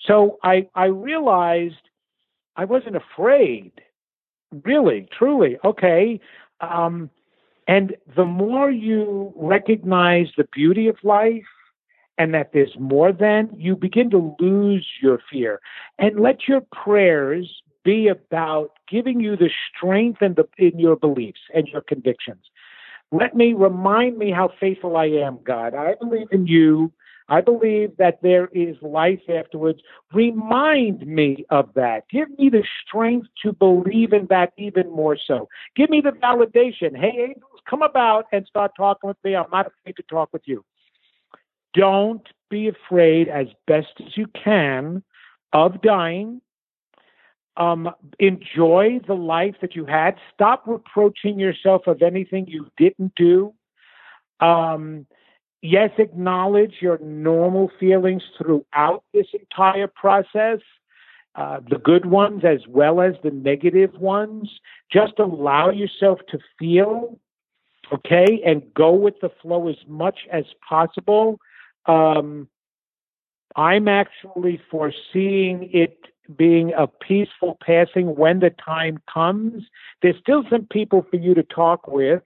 So 0.00 0.38
I, 0.42 0.68
I 0.74 0.86
realized 0.86 1.74
I 2.56 2.64
wasn't 2.64 2.96
afraid, 2.96 3.72
really, 4.64 5.08
truly. 5.16 5.58
Okay, 5.64 6.20
um, 6.60 7.10
And 7.68 7.96
the 8.14 8.24
more 8.24 8.70
you 8.70 9.32
recognize 9.36 10.28
the 10.36 10.48
beauty 10.52 10.88
of 10.88 10.96
life 11.02 11.44
and 12.18 12.32
that 12.32 12.52
there's 12.52 12.74
more 12.78 13.12
than, 13.12 13.50
you 13.56 13.76
begin 13.76 14.10
to 14.10 14.34
lose 14.40 14.86
your 15.02 15.20
fear. 15.30 15.60
And 15.98 16.20
let 16.20 16.48
your 16.48 16.62
prayers 16.72 17.62
be 17.84 18.08
about 18.08 18.72
giving 18.88 19.20
you 19.20 19.36
the 19.36 19.50
strength 19.68 20.22
in, 20.22 20.34
the, 20.34 20.48
in 20.58 20.78
your 20.78 20.96
beliefs 20.96 21.40
and 21.54 21.68
your 21.68 21.82
convictions. 21.82 22.44
Let 23.12 23.36
me 23.36 23.52
remind 23.52 24.18
me 24.18 24.30
how 24.30 24.50
faithful 24.58 24.96
I 24.96 25.06
am, 25.06 25.38
God. 25.44 25.74
I 25.74 25.94
believe 26.00 26.28
in 26.32 26.46
you. 26.46 26.92
I 27.28 27.40
believe 27.40 27.96
that 27.96 28.22
there 28.22 28.48
is 28.52 28.76
life 28.82 29.20
afterwards. 29.28 29.80
Remind 30.12 31.06
me 31.06 31.44
of 31.50 31.70
that. 31.74 32.04
Give 32.08 32.28
me 32.38 32.48
the 32.48 32.62
strength 32.86 33.26
to 33.42 33.52
believe 33.52 34.12
in 34.12 34.26
that 34.30 34.52
even 34.56 34.90
more 34.90 35.16
so. 35.16 35.48
Give 35.74 35.90
me 35.90 36.00
the 36.00 36.10
validation. 36.10 36.96
Hey, 36.96 37.28
angels, 37.28 37.60
come 37.68 37.82
about 37.82 38.26
and 38.32 38.46
start 38.46 38.72
talking 38.76 39.08
with 39.08 39.16
me. 39.24 39.34
I'm 39.34 39.50
not 39.50 39.66
afraid 39.66 39.96
to 39.96 40.02
talk 40.04 40.32
with 40.32 40.42
you. 40.44 40.64
Don't 41.74 42.26
be 42.48 42.68
afraid 42.68 43.28
as 43.28 43.48
best 43.66 43.88
as 44.00 44.16
you 44.16 44.26
can 44.28 45.02
of 45.52 45.82
dying. 45.82 46.40
Um, 47.56 47.90
enjoy 48.18 49.00
the 49.06 49.14
life 49.14 49.54
that 49.62 49.74
you 49.74 49.86
had. 49.86 50.16
Stop 50.34 50.64
reproaching 50.66 51.38
yourself 51.38 51.86
of 51.86 52.02
anything 52.02 52.46
you 52.48 52.70
didn't 52.76 53.14
do. 53.16 53.54
Um, 54.40 55.06
yes, 55.62 55.90
acknowledge 55.98 56.74
your 56.80 56.98
normal 56.98 57.70
feelings 57.80 58.22
throughout 58.36 59.04
this 59.14 59.26
entire 59.32 59.86
process, 59.86 60.58
uh, 61.34 61.60
the 61.68 61.78
good 61.78 62.06
ones 62.06 62.44
as 62.44 62.60
well 62.68 63.00
as 63.00 63.14
the 63.22 63.30
negative 63.30 63.94
ones. 63.94 64.50
Just 64.92 65.18
allow 65.18 65.70
yourself 65.70 66.20
to 66.30 66.38
feel, 66.58 67.18
okay, 67.92 68.42
and 68.44 68.62
go 68.74 68.92
with 68.92 69.14
the 69.22 69.30
flow 69.40 69.68
as 69.68 69.76
much 69.88 70.20
as 70.30 70.44
possible. 70.68 71.38
Um, 71.86 72.48
I'm 73.54 73.88
actually 73.88 74.60
foreseeing 74.70 75.70
it 75.72 75.96
being 76.36 76.72
a 76.76 76.86
peaceful 76.86 77.58
passing 77.64 78.16
when 78.16 78.40
the 78.40 78.50
time 78.50 78.98
comes. 79.12 79.64
There's 80.02 80.16
still 80.20 80.44
some 80.50 80.66
people 80.70 81.06
for 81.10 81.16
you 81.16 81.34
to 81.34 81.42
talk 81.42 81.86
with 81.86 82.22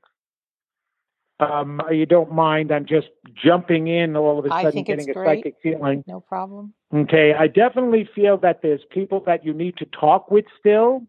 um, 1.41 1.81
you 1.91 2.07
don't 2.07 2.33
mind, 2.33 2.71
I'm 2.71 2.87
just 2.87 3.09
jumping 3.35 3.89
in 3.89 4.15
all 4.15 4.39
of 4.39 4.45
a 4.45 4.49
sudden, 4.51 4.83
getting 4.83 5.09
a 5.09 5.15
great. 5.15 5.39
psychic 5.39 5.55
feeling. 5.63 6.05
No 6.07 6.21
problem. 6.21 6.75
Okay, 6.95 7.33
I 7.39 7.47
definitely 7.47 8.09
feel 8.15 8.37
that 8.39 8.61
there's 8.63 8.83
people 8.91 9.23
that 9.27 9.45
you 9.45 9.55
need 9.55 9.77
to 9.79 9.87
talk 9.87 10.31
with 10.31 10.45
still, 10.59 11.03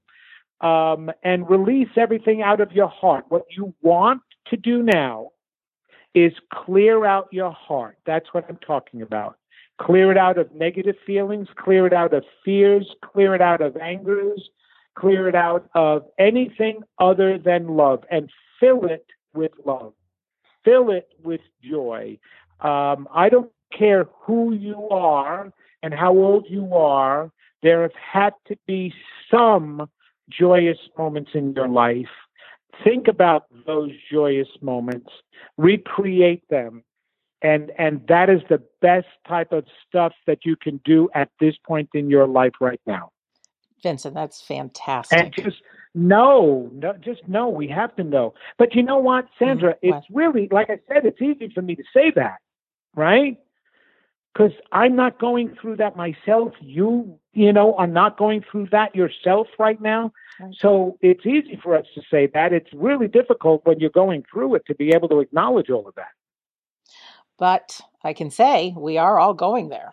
um, 0.61 1.11
and 1.23 1.49
release 1.49 1.89
everything 1.97 2.41
out 2.41 2.61
of 2.61 2.71
your 2.71 2.87
heart. 2.87 3.25
What 3.29 3.43
you 3.55 3.73
want 3.81 4.21
to 4.47 4.57
do 4.57 4.83
now 4.83 5.31
is 6.15 6.31
clear 6.53 7.05
out 7.05 7.27
your 7.31 7.51
heart. 7.51 7.97
That's 8.05 8.27
what 8.31 8.45
I'm 8.47 8.57
talking 8.57 9.01
about. 9.01 9.37
Clear 9.81 10.11
it 10.11 10.17
out 10.17 10.37
of 10.37 10.53
negative 10.53 10.95
feelings, 11.05 11.47
clear 11.55 11.87
it 11.87 11.93
out 11.93 12.13
of 12.13 12.23
fears, 12.45 12.87
clear 13.03 13.33
it 13.33 13.41
out 13.41 13.61
of 13.61 13.75
angers, 13.77 14.49
clear 14.95 15.27
it 15.27 15.35
out 15.35 15.69
of 15.73 16.03
anything 16.19 16.81
other 16.99 17.37
than 17.37 17.67
love, 17.67 18.03
and 18.11 18.29
fill 18.59 18.85
it 18.85 19.05
with 19.33 19.51
love 19.65 19.93
fill 20.63 20.91
it 20.91 21.09
with 21.23 21.41
joy. 21.63 22.17
Um, 22.59 23.07
I 23.13 23.29
don't 23.29 23.51
care 23.77 24.07
who 24.21 24.53
you 24.53 24.89
are 24.89 25.51
and 25.83 25.93
how 25.93 26.11
old 26.11 26.45
you 26.49 26.75
are, 26.75 27.31
there 27.63 27.81
have 27.81 27.95
had 27.95 28.33
to 28.47 28.55
be 28.67 28.93
some 29.29 29.89
joyous 30.29 30.77
moments 30.97 31.31
in 31.33 31.53
your 31.53 31.67
life. 31.67 32.09
Think 32.83 33.07
about 33.07 33.45
those 33.65 33.91
joyous 34.11 34.47
moments, 34.61 35.09
recreate 35.57 36.43
them. 36.49 36.83
And, 37.41 37.71
and 37.77 38.05
that 38.07 38.29
is 38.29 38.41
the 38.49 38.61
best 38.81 39.07
type 39.27 39.51
of 39.51 39.65
stuff 39.87 40.13
that 40.27 40.45
you 40.45 40.55
can 40.55 40.79
do 40.85 41.09
at 41.15 41.29
this 41.39 41.55
point 41.65 41.89
in 41.93 42.09
your 42.09 42.27
life 42.27 42.53
right 42.61 42.81
now. 42.85 43.11
Vincent, 43.81 44.13
that's 44.13 44.41
fantastic. 44.41 45.19
And 45.19 45.33
just 45.33 45.61
know, 45.95 46.69
no, 46.73 46.93
just 46.93 47.27
know. 47.27 47.49
We 47.49 47.67
have 47.69 47.95
to 47.95 48.03
know. 48.03 48.33
But 48.57 48.75
you 48.75 48.83
know 48.83 48.99
what, 48.99 49.25
Sandra? 49.39 49.73
Mm-hmm. 49.75 49.93
It's 49.97 50.07
really, 50.11 50.47
like 50.51 50.69
I 50.69 50.79
said, 50.87 51.05
it's 51.05 51.21
easy 51.21 51.51
for 51.53 51.61
me 51.61 51.75
to 51.75 51.83
say 51.93 52.11
that, 52.15 52.37
right? 52.95 53.37
Because 54.33 54.51
I'm 54.71 54.95
not 54.95 55.19
going 55.19 55.55
through 55.59 55.77
that 55.77 55.97
myself. 55.97 56.53
You, 56.61 57.19
you 57.33 57.51
know, 57.51 57.73
are 57.75 57.87
not 57.87 58.17
going 58.17 58.43
through 58.49 58.67
that 58.71 58.95
yourself 58.95 59.47
right 59.59 59.81
now. 59.81 60.13
Right. 60.39 60.55
So 60.57 60.97
it's 61.01 61.25
easy 61.25 61.59
for 61.61 61.75
us 61.75 61.85
to 61.95 62.01
say 62.09 62.29
that. 62.33 62.53
It's 62.53 62.71
really 62.73 63.07
difficult 63.07 63.65
when 63.65 63.79
you're 63.79 63.89
going 63.89 64.23
through 64.31 64.55
it 64.55 64.65
to 64.67 64.75
be 64.75 64.89
able 64.89 65.09
to 65.09 65.19
acknowledge 65.19 65.69
all 65.69 65.87
of 65.87 65.95
that. 65.95 66.11
But 67.41 67.81
I 68.05 68.13
can 68.13 68.31
say 68.31 68.73
we 68.77 68.97
are 68.97 69.19
all 69.19 69.33
going 69.33 69.67
there 69.67 69.91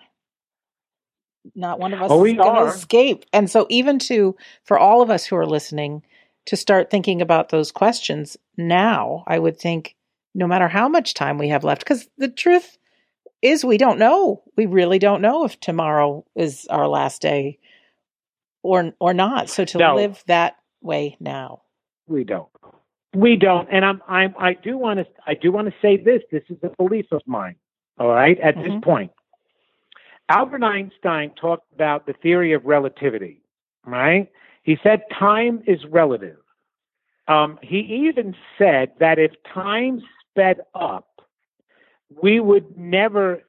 not 1.54 1.78
one 1.78 1.92
of 1.92 2.02
us 2.02 2.10
oh, 2.10 2.24
is 2.24 2.36
going 2.36 2.66
to 2.66 2.72
escape. 2.72 3.24
And 3.32 3.50
so, 3.50 3.66
even 3.68 3.98
to 4.00 4.36
for 4.64 4.78
all 4.78 5.02
of 5.02 5.10
us 5.10 5.24
who 5.24 5.36
are 5.36 5.46
listening, 5.46 6.02
to 6.46 6.56
start 6.56 6.90
thinking 6.90 7.20
about 7.20 7.50
those 7.50 7.72
questions 7.72 8.36
now, 8.56 9.24
I 9.26 9.38
would 9.38 9.58
think, 9.58 9.96
no 10.34 10.46
matter 10.46 10.68
how 10.68 10.88
much 10.88 11.14
time 11.14 11.38
we 11.38 11.48
have 11.48 11.64
left, 11.64 11.82
because 11.82 12.08
the 12.16 12.28
truth 12.28 12.78
is, 13.42 13.64
we 13.64 13.78
don't 13.78 13.98
know. 13.98 14.42
We 14.56 14.66
really 14.66 14.98
don't 14.98 15.22
know 15.22 15.44
if 15.44 15.58
tomorrow 15.60 16.24
is 16.34 16.66
our 16.70 16.88
last 16.88 17.22
day 17.22 17.58
or 18.62 18.92
or 18.98 19.14
not. 19.14 19.48
So 19.48 19.64
to 19.64 19.78
no. 19.78 19.94
live 19.94 20.22
that 20.26 20.56
way 20.80 21.16
now, 21.20 21.62
we 22.06 22.24
don't. 22.24 22.48
We 23.18 23.34
don't. 23.34 23.68
And 23.72 23.84
I'm 23.84 24.00
I'm 24.06 24.32
I 24.38 24.54
do 24.54 24.78
want 24.78 25.00
to 25.00 25.06
I 25.26 25.34
do 25.34 25.50
want 25.50 25.66
to 25.66 25.74
say 25.82 25.96
this. 25.96 26.22
This 26.30 26.44
is 26.48 26.56
a 26.62 26.70
belief 26.78 27.06
of 27.10 27.20
mine. 27.26 27.56
All 27.98 28.08
right. 28.08 28.38
At 28.38 28.54
mm-hmm. 28.54 28.74
this 28.74 28.80
point, 28.84 29.10
Albert 30.28 30.62
Einstein 30.62 31.32
talked 31.34 31.72
about 31.74 32.06
the 32.06 32.12
theory 32.12 32.52
of 32.52 32.64
relativity, 32.64 33.42
right? 33.84 34.30
He 34.62 34.78
said 34.84 35.02
time 35.18 35.64
is 35.66 35.80
relative. 35.90 36.36
Um, 37.26 37.58
he 37.60 38.08
even 38.08 38.36
said 38.56 38.92
that 39.00 39.18
if 39.18 39.32
time 39.52 40.00
sped 40.30 40.60
up, 40.76 41.08
we 42.22 42.38
would 42.38 42.78
never 42.78 43.42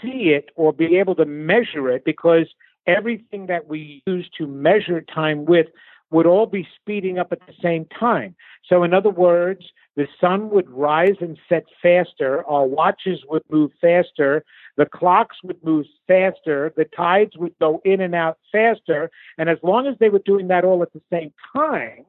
see 0.00 0.34
it 0.36 0.50
or 0.54 0.72
be 0.72 0.98
able 0.98 1.16
to 1.16 1.24
measure 1.24 1.90
it 1.90 2.04
because 2.04 2.46
everything 2.86 3.46
that 3.46 3.66
we 3.66 4.04
use 4.06 4.30
to 4.38 4.46
measure 4.46 5.00
time 5.00 5.46
with 5.46 5.66
would 6.10 6.26
all 6.26 6.46
be 6.46 6.66
speeding 6.80 7.18
up 7.18 7.32
at 7.32 7.40
the 7.46 7.54
same 7.62 7.86
time. 7.86 8.34
So, 8.68 8.84
in 8.84 8.94
other 8.94 9.10
words, 9.10 9.64
the 9.96 10.06
sun 10.20 10.50
would 10.50 10.68
rise 10.68 11.16
and 11.20 11.38
set 11.48 11.64
faster, 11.82 12.44
our 12.46 12.66
watches 12.66 13.20
would 13.28 13.42
move 13.50 13.72
faster, 13.80 14.44
the 14.76 14.86
clocks 14.86 15.36
would 15.42 15.62
move 15.64 15.86
faster, 16.06 16.72
the 16.76 16.84
tides 16.84 17.36
would 17.36 17.58
go 17.58 17.80
in 17.84 18.00
and 18.00 18.14
out 18.14 18.38
faster, 18.52 19.10
and 19.38 19.48
as 19.48 19.58
long 19.62 19.86
as 19.86 19.96
they 19.98 20.10
were 20.10 20.20
doing 20.20 20.48
that 20.48 20.64
all 20.64 20.82
at 20.82 20.92
the 20.92 21.02
same 21.10 21.32
time, 21.54 22.04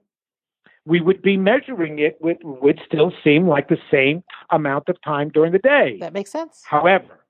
we 0.86 1.02
would 1.02 1.22
be 1.22 1.38
measuring 1.38 2.00
it 2.00 2.18
with 2.22 2.38
would 2.44 2.80
still 2.86 3.12
seem 3.24 3.48
like 3.48 3.68
the 3.68 3.78
same 3.92 4.24
amount 4.52 4.90
of 4.90 5.02
time 5.02 5.30
during 5.30 5.52
the 5.52 5.60
day. 5.60 5.98
That 6.00 6.14
makes 6.14 6.32
sense. 6.32 6.64
However, 6.66 7.26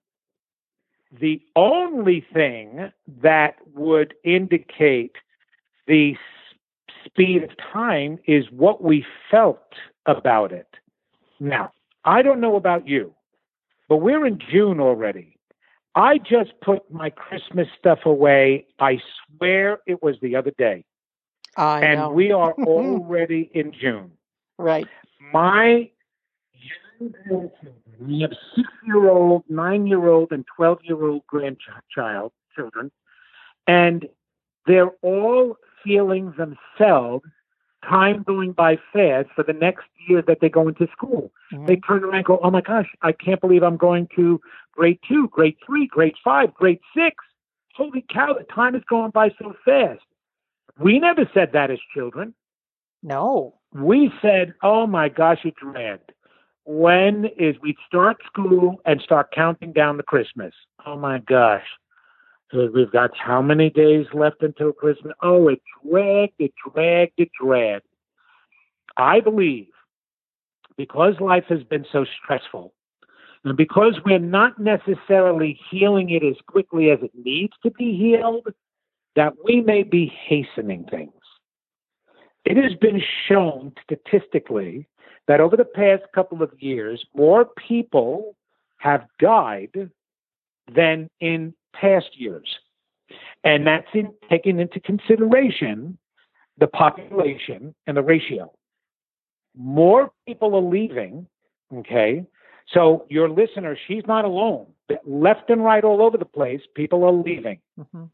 the 1.12 1.42
only 1.56 2.26
thing 2.34 2.92
that 3.22 3.56
would 3.74 4.14
indicate 4.24 5.16
the 5.88 6.16
speed 7.08 7.44
of 7.44 7.50
time 7.74 8.20
is 8.28 8.46
what 8.52 8.84
we 8.84 9.06
felt 9.32 9.74
about 10.06 10.52
it. 10.52 10.68
Now, 11.40 11.72
I 12.06 12.22
don't 12.22 12.40
know 12.40 12.56
about 12.56 12.88
you, 12.88 13.14
but 13.90 13.98
we're 13.98 14.26
in 14.26 14.40
June 14.52 14.80
already. 14.80 15.38
I 15.96 16.20
just 16.20 16.52
put 16.62 16.92
my 16.92 17.10
Christmas 17.10 17.68
stuff 17.78 18.00
away. 18.06 18.68
I 18.80 19.00
swear 19.38 19.80
it 19.88 20.04
was 20.04 20.16
the 20.22 20.36
other 20.36 20.52
day. 20.58 20.86
I 21.56 21.82
and 21.84 22.00
know. 22.00 22.12
we 22.12 22.32
are 22.32 22.54
already 22.68 23.50
in 23.54 23.74
June. 23.74 24.12
Right. 24.58 24.88
My 25.34 25.90
we 28.00 28.22
have 28.22 28.32
six 28.56 28.68
year 28.86 29.10
old, 29.10 29.44
nine 29.50 29.86
year 29.88 30.08
old, 30.08 30.32
and 30.32 30.46
12 30.56 30.80
year 30.84 31.04
old 31.04 31.22
grandchild 31.28 32.32
children, 32.56 32.92
and 33.68 34.08
they're 34.66 34.92
all 35.02 35.58
feeling 35.84 36.34
themselves 36.38 37.26
time 37.88 38.24
going 38.24 38.52
by 38.52 38.78
fast 38.92 39.30
for 39.36 39.44
the 39.44 39.54
next 39.54 39.86
year 40.08 40.22
that 40.28 40.40
they 40.42 40.50
go 40.50 40.68
into 40.68 40.88
school. 40.92 41.32
Mm-hmm. 41.54 41.66
They 41.66 41.76
turn 41.78 42.04
around 42.04 42.16
and 42.16 42.26
go, 42.26 42.40
Oh 42.44 42.52
my 42.52 42.62
gosh, 42.62 42.88
I 43.02 43.12
can't 43.12 43.42
believe 43.42 43.64
I'm 43.64 43.78
going 43.78 44.08
to 44.16 44.40
grade 44.74 45.00
two, 45.08 45.28
grade 45.30 45.58
three, 45.66 45.88
grade 45.88 46.16
five, 46.24 46.54
grade 46.54 46.80
six. 46.96 47.16
Holy 47.76 48.06
cow, 48.12 48.34
the 48.34 48.44
time 48.46 48.76
is 48.76 48.84
going 48.90 49.12
by 49.12 49.30
so 49.40 49.54
fast. 49.64 50.02
We 50.80 51.00
never 51.00 51.30
said 51.34 51.52
that 51.54 51.72
as 51.72 51.80
children. 51.94 52.34
No. 53.04 53.56
We 53.74 54.12
said, 54.22 54.54
Oh 54.64 54.88
my 54.88 55.10
gosh, 55.10 55.40
it's 55.44 55.62
red. 55.64 56.00
When 56.66 57.26
is 57.38 57.56
we 57.62 57.78
start 57.88 58.18
school 58.26 58.82
and 58.86 59.00
start 59.02 59.32
counting 59.34 59.72
down 59.72 59.98
to 59.98 60.04
Christmas? 60.04 60.54
Oh 60.86 60.98
my 60.98 61.20
gosh. 61.20 61.64
We've 62.54 62.92
got 62.92 63.12
how 63.18 63.42
many 63.42 63.70
days 63.70 64.06
left 64.14 64.42
until 64.42 64.72
Christmas? 64.72 65.14
Oh, 65.22 65.50
it 65.50 65.62
dragged, 65.86 66.36
it 66.40 66.54
dragged, 66.72 67.14
it 67.18 67.30
dragged. 67.40 67.86
I 68.96 69.20
believe 69.20 69.68
because 70.78 71.20
life 71.20 71.44
has 71.50 71.64
been 71.64 71.86
so 71.92 72.06
stressful, 72.24 72.74
and 73.44 73.58
because 73.58 73.96
we're 74.06 74.20
not 74.20 74.60
necessarily 74.60 75.60
healing 75.70 76.10
it 76.12 76.24
as 76.24 76.36
quickly 76.48 76.92
as 76.92 77.00
it 77.02 77.12
needs 77.16 77.54
to 77.64 77.72
be 77.72 77.98
healed, 77.98 78.48
that 79.16 79.34
we 79.44 79.62
may 79.62 79.84
be 79.84 80.12
hastening 80.28 80.86
things. 80.90 81.12
It 82.46 82.58
has 82.58 82.78
been 82.80 83.02
shown 83.28 83.74
statistically 83.84 84.88
that 85.28 85.42
over 85.42 85.58
the 85.58 85.66
past 85.66 86.04
couple 86.14 86.42
of 86.42 86.52
years, 86.60 87.04
more 87.14 87.46
people 87.68 88.38
have 88.78 89.06
died 89.20 89.90
than 90.74 91.10
in 91.20 91.54
past 91.74 92.10
years. 92.14 92.48
And 93.44 93.66
that's 93.66 93.88
in, 93.94 94.12
taking 94.30 94.60
into 94.60 94.80
consideration 94.80 95.98
the 96.58 96.68
population 96.68 97.74
and 97.86 97.96
the 97.96 98.02
ratio. 98.02 98.52
More 99.56 100.12
people 100.28 100.56
are 100.56 100.62
leaving, 100.62 101.28
okay? 101.74 102.26
So 102.74 103.06
your 103.10 103.30
listener, 103.30 103.78
she's 103.88 104.04
not 104.08 104.26
alone. 104.26 104.68
Left 105.06 105.50
and 105.50 105.64
right 105.64 105.84
all 105.84 106.02
over 106.02 106.18
the 106.18 106.26
place, 106.26 106.62
people 106.76 107.04
are 107.04 107.12
leaving. 107.12 107.60
Mm-hmm. 107.80 108.06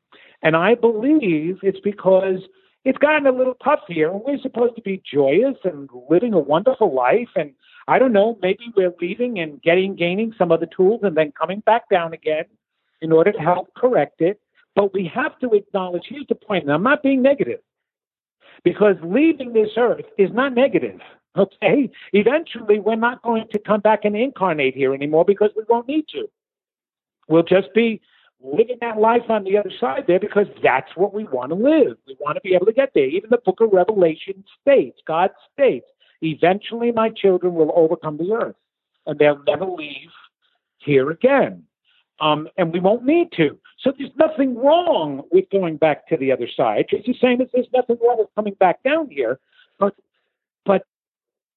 And 0.42 0.56
I 0.56 0.76
believe 0.76 1.60
it's 1.64 1.80
because 1.80 2.40
it's 2.86 2.98
gotten 2.98 3.28
a 3.28 3.32
little 3.32 3.56
tough 3.64 3.80
here, 3.88 4.12
and 4.12 4.22
we're 4.26 4.40
supposed 4.40 4.76
to 4.76 4.82
be 4.82 5.02
joyous 5.10 5.56
and 5.64 5.90
living 6.10 6.34
a 6.34 6.40
wonderful 6.40 6.94
life. 6.94 7.30
And 7.36 7.54
I 7.88 7.98
don't 7.98 8.12
know, 8.12 8.38
maybe 8.42 8.72
we're 8.76 8.94
leaving 9.00 9.40
and 9.40 9.62
getting 9.62 9.96
gaining 9.96 10.34
some 10.38 10.52
other 10.52 10.66
tools 10.66 11.02
and 11.04 11.16
then 11.16 11.32
coming 11.32 11.62
back 11.62 11.90
down 11.90 12.14
again 12.14 12.46
in 13.04 13.12
order 13.12 13.32
to 13.32 13.40
help 13.40 13.74
correct 13.76 14.22
it. 14.22 14.40
But 14.76 14.94
we 14.94 15.12
have 15.14 15.38
to 15.40 15.52
acknowledge 15.52 16.06
here's 16.08 16.26
the 16.28 16.36
point, 16.36 16.64
and 16.64 16.74
I'm 16.74 16.82
not 16.82 17.04
being 17.04 17.22
negative, 17.22 17.60
because 18.64 18.96
leaving 19.04 19.54
this 19.54 19.70
earth 19.78 20.06
is 20.18 20.32
not 20.32 20.56
negative. 20.56 21.00
Okay? 21.38 21.92
Eventually, 22.14 22.80
we're 22.80 22.96
not 22.96 23.22
going 23.22 23.48
to 23.52 23.60
come 23.60 23.82
back 23.82 24.06
and 24.06 24.16
incarnate 24.16 24.76
here 24.76 24.94
anymore 24.94 25.26
because 25.26 25.52
we 25.56 25.64
won't 25.70 25.88
need 25.88 26.08
to. 26.10 26.28
We'll 27.28 27.44
just 27.44 27.74
be 27.74 28.02
living 28.40 28.78
that 28.82 29.00
life 29.00 29.30
on 29.30 29.44
the 29.44 29.58
other 29.58 29.72
side 29.80 30.06
there 30.08 30.20
because 30.20 30.48
that's 30.62 30.92
what 30.96 31.14
we 31.14 31.24
want 31.24 31.50
to 31.50 31.56
live. 31.56 31.98
We 32.06 32.18
want 32.20 32.36
to 32.36 32.42
be 32.42 32.54
able 32.54 32.66
to 32.66 32.74
get 32.74 32.92
there. 32.94 33.06
Even 33.06 33.30
the 33.30 33.38
book 33.38 33.62
of 33.62 33.72
Revelation 33.72 34.44
states, 34.62 35.00
God 35.08 35.32
states, 35.54 35.86
eventually 36.22 36.92
my 36.92 37.10
children 37.10 37.56
will 37.56 37.72
overcome 37.76 38.18
the 38.18 38.32
earth 38.34 38.56
and 39.06 39.18
they'll 39.18 39.42
never 39.48 39.66
leave 39.66 40.12
here 40.78 41.10
again. 41.10 41.64
Um, 42.20 42.48
and 42.58 42.72
we 42.72 42.80
won't 42.80 43.04
need 43.04 43.32
to. 43.38 43.58
So 43.80 43.92
there's 43.98 44.12
nothing 44.18 44.56
wrong 44.56 45.24
with 45.32 45.50
going 45.52 45.78
back 45.78 46.08
to 46.08 46.18
the 46.18 46.32
other 46.32 46.48
side. 46.48 46.86
It's 46.92 47.06
the 47.06 47.16
same 47.20 47.42
as 47.42 47.50
there's 47.54 47.68
nothing 47.74 47.98
wrong 48.02 48.18
with 48.20 48.30
coming 48.36 48.54
back 48.54 48.84
down 48.84 49.10
here. 49.10 49.40
But 49.80 49.96
but 50.66 50.86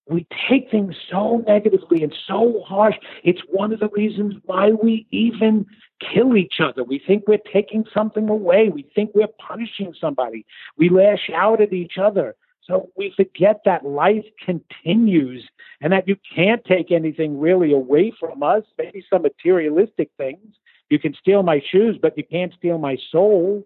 we 0.08 0.26
take 0.48 0.70
things 0.70 0.94
so 1.10 1.44
negatively 1.46 2.02
and 2.02 2.14
so 2.26 2.62
harsh. 2.66 2.96
It's 3.24 3.40
one 3.50 3.72
of 3.72 3.80
the 3.80 3.88
reasons 3.88 4.34
why 4.44 4.70
we 4.70 5.06
even 5.10 5.66
kill 6.00 6.36
each 6.36 6.60
other. 6.60 6.84
We 6.84 7.00
think 7.04 7.24
we're 7.26 7.38
taking 7.52 7.84
something 7.92 8.28
away. 8.28 8.68
We 8.68 8.86
think 8.94 9.10
we're 9.14 9.26
punishing 9.38 9.94
somebody. 10.00 10.46
We 10.76 10.88
lash 10.88 11.30
out 11.34 11.60
at 11.60 11.72
each 11.72 11.98
other. 11.98 12.36
So 12.66 12.90
we 12.96 13.12
forget 13.16 13.60
that 13.64 13.84
life 13.84 14.24
continues 14.44 15.48
and 15.80 15.92
that 15.92 16.08
you 16.08 16.16
can't 16.34 16.64
take 16.64 16.90
anything 16.90 17.38
really 17.38 17.72
away 17.72 18.12
from 18.18 18.42
us, 18.42 18.64
maybe 18.76 19.04
some 19.08 19.22
materialistic 19.22 20.10
things. 20.16 20.56
You 20.90 20.98
can 20.98 21.14
steal 21.14 21.42
my 21.42 21.60
shoes, 21.70 21.98
but 22.00 22.16
you 22.16 22.24
can't 22.24 22.52
steal 22.54 22.78
my 22.78 22.96
soul. 23.10 23.64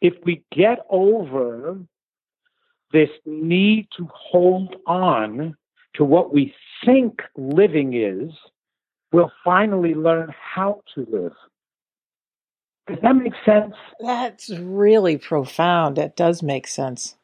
If 0.00 0.14
we 0.24 0.42
get 0.52 0.80
over 0.90 1.78
this 2.92 3.10
need 3.24 3.88
to 3.96 4.08
hold 4.12 4.76
on 4.86 5.56
to 5.94 6.04
what 6.04 6.32
we 6.32 6.54
think 6.84 7.22
living 7.36 7.94
is, 7.94 8.30
we'll 9.12 9.32
finally 9.44 9.94
learn 9.94 10.32
how 10.38 10.82
to 10.94 11.06
live. 11.10 11.32
Does 12.86 12.98
that 13.02 13.14
make 13.14 13.34
sense? 13.44 13.74
That's 14.00 14.50
really 14.50 15.16
profound. 15.16 15.96
That 15.96 16.16
does 16.16 16.42
make 16.42 16.66
sense. 16.66 17.16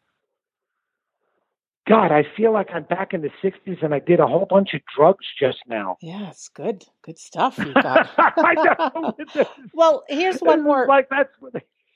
God, 1.89 2.11
I 2.11 2.25
feel 2.37 2.53
like 2.53 2.69
I'm 2.75 2.83
back 2.83 3.15
in 3.15 3.23
the 3.23 3.31
60s 3.43 3.83
and 3.83 3.95
I 3.95 4.01
did 4.01 4.19
a 4.19 4.27
whole 4.27 4.47
bunch 4.51 4.75
of 4.75 4.81
drugs 4.97 5.25
just 5.39 5.59
now. 5.69 5.97
Yes, 6.01 6.49
good. 6.53 6.85
Good 7.03 7.19
stuff 7.19 7.59
you 7.59 7.73
got. 7.75 8.11
I 8.19 8.55
know. 8.55 9.47
well, 9.73 10.03
here's 10.09 10.41
one 10.41 10.65
more. 10.65 10.87
Like 10.89 11.09
that's 11.09 11.31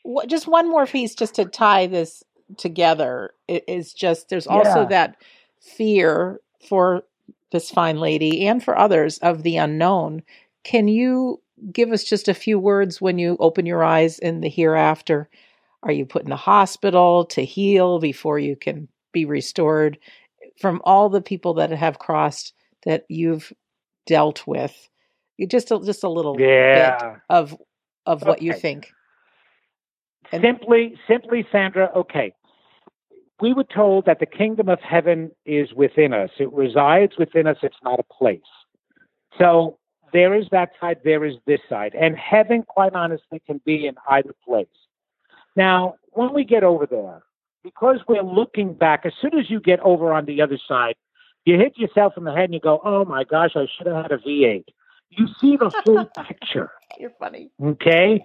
what 0.02 0.28
just 0.28 0.46
one 0.46 0.70
more 0.70 0.86
piece 0.86 1.14
just 1.14 1.34
to 1.34 1.44
tie 1.44 1.88
this 1.88 2.22
together 2.56 3.32
is 3.48 3.92
just 3.92 4.28
there's 4.28 4.46
also 4.46 4.82
yeah. 4.82 4.86
that 4.86 5.16
fear 5.60 6.40
for 6.68 7.02
this 7.50 7.70
fine 7.70 7.98
lady 7.98 8.46
and 8.46 8.62
for 8.62 8.78
others 8.78 9.18
of 9.18 9.42
the 9.42 9.56
unknown. 9.56 10.22
Can 10.62 10.86
you 10.86 11.42
give 11.72 11.90
us 11.90 12.04
just 12.04 12.28
a 12.28 12.34
few 12.34 12.60
words 12.60 13.00
when 13.00 13.18
you 13.18 13.36
open 13.40 13.66
your 13.66 13.82
eyes 13.82 14.20
in 14.20 14.40
the 14.40 14.48
hereafter? 14.48 15.28
Are 15.82 15.92
you 15.92 16.06
put 16.06 16.22
in 16.22 16.30
the 16.30 16.36
hospital 16.36 17.24
to 17.26 17.44
heal 17.44 17.98
before 17.98 18.38
you 18.38 18.54
can 18.54 18.88
be 19.12 19.24
restored? 19.24 19.98
From 20.60 20.80
all 20.84 21.08
the 21.08 21.22
people 21.22 21.54
that 21.54 21.70
have 21.70 21.98
crossed 21.98 22.52
that 22.84 23.04
you've 23.08 23.52
dealt 24.06 24.46
with, 24.46 24.88
just 25.48 25.70
a, 25.70 25.80
just 25.80 26.04
a 26.04 26.08
little 26.08 26.38
yeah. 26.38 26.98
bit 26.98 27.20
of 27.28 27.56
of 28.06 28.22
what 28.22 28.38
okay. 28.38 28.46
you 28.46 28.52
think. 28.52 28.90
And 30.32 30.42
simply, 30.42 30.94
simply, 31.08 31.46
Sandra. 31.50 31.90
Okay, 31.96 32.32
we 33.40 33.52
were 33.52 33.64
told 33.64 34.06
that 34.06 34.20
the 34.20 34.26
kingdom 34.26 34.68
of 34.68 34.80
heaven 34.80 35.30
is 35.46 35.72
within 35.74 36.12
us. 36.12 36.30
It 36.38 36.52
resides 36.52 37.12
within 37.18 37.46
us. 37.46 37.56
It's 37.62 37.76
not 37.82 37.98
a 37.98 38.14
place. 38.14 38.40
So 39.38 39.78
there 40.12 40.34
is 40.34 40.46
that 40.50 40.70
side, 40.80 40.98
there 41.04 41.24
is 41.24 41.36
this 41.46 41.60
side. 41.68 41.94
And 41.94 42.16
heaven, 42.16 42.62
quite 42.66 42.94
honestly, 42.94 43.40
can 43.46 43.60
be 43.64 43.86
in 43.86 43.94
either 44.08 44.34
place. 44.46 44.66
Now, 45.56 45.94
when 46.10 46.32
we 46.32 46.44
get 46.44 46.64
over 46.64 46.86
there, 46.86 47.22
because 47.62 47.98
we're 48.08 48.22
looking 48.22 48.74
back, 48.74 49.04
as 49.04 49.12
soon 49.20 49.38
as 49.38 49.50
you 49.50 49.60
get 49.60 49.80
over 49.80 50.12
on 50.12 50.24
the 50.24 50.42
other 50.42 50.58
side, 50.68 50.94
you 51.44 51.56
hit 51.56 51.78
yourself 51.78 52.14
in 52.16 52.24
the 52.24 52.32
head 52.32 52.44
and 52.44 52.54
you 52.54 52.60
go, 52.60 52.80
oh 52.84 53.04
my 53.04 53.24
gosh, 53.24 53.52
I 53.56 53.66
should 53.76 53.86
have 53.86 54.02
had 54.02 54.12
a 54.12 54.18
V8. 54.18 54.64
You 55.10 55.26
see 55.40 55.56
the 55.56 55.70
whole 55.84 56.04
picture. 56.26 56.70
You're 56.98 57.12
funny. 57.18 57.50
Okay. 57.62 58.22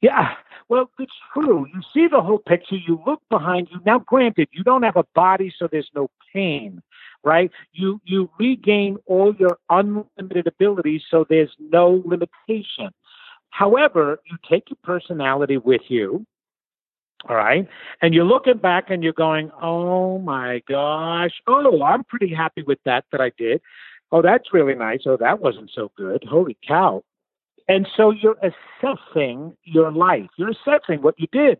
Yeah, 0.00 0.34
well, 0.68 0.90
it's 0.98 1.12
true. 1.32 1.66
You 1.66 1.80
see 1.92 2.06
the 2.06 2.20
whole 2.20 2.38
picture. 2.38 2.76
You 2.76 3.02
look 3.04 3.20
behind 3.30 3.68
you. 3.72 3.80
Now, 3.84 3.98
granted, 3.98 4.48
you 4.52 4.62
don't 4.62 4.84
have 4.84 4.96
a 4.96 5.04
body, 5.14 5.52
so 5.58 5.66
there's 5.70 5.90
no 5.94 6.08
pain, 6.32 6.82
right? 7.24 7.50
You 7.72 8.00
you 8.04 8.30
regain 8.38 8.98
all 9.06 9.34
your 9.34 9.58
unlimited 9.70 10.46
abilities, 10.46 11.02
so 11.10 11.26
there's 11.28 11.50
no 11.58 12.02
limitation. 12.04 12.90
However, 13.50 14.20
you 14.30 14.36
take 14.48 14.70
your 14.70 14.78
personality 14.84 15.56
with 15.56 15.80
you, 15.88 16.24
all 17.28 17.36
right, 17.36 17.66
and 18.00 18.14
you're 18.14 18.24
looking 18.24 18.58
back 18.58 18.90
and 18.90 19.02
you're 19.02 19.12
going, 19.12 19.50
"Oh 19.60 20.18
my 20.18 20.62
gosh! 20.68 21.32
Oh, 21.46 21.82
I'm 21.82 22.04
pretty 22.04 22.32
happy 22.32 22.62
with 22.62 22.78
that 22.84 23.04
that 23.10 23.20
I 23.20 23.32
did. 23.36 23.60
Oh, 24.12 24.22
that's 24.22 24.52
really 24.54 24.74
nice. 24.74 25.00
Oh, 25.06 25.16
that 25.16 25.40
wasn't 25.40 25.70
so 25.74 25.90
good. 25.96 26.24
Holy 26.24 26.56
cow!" 26.66 27.02
And 27.68 27.86
so 27.96 28.10
you're 28.10 28.38
assessing 28.42 29.56
your 29.64 29.92
life. 29.92 30.30
You're 30.36 30.50
assessing 30.50 31.02
what 31.02 31.18
you 31.18 31.26
did. 31.32 31.58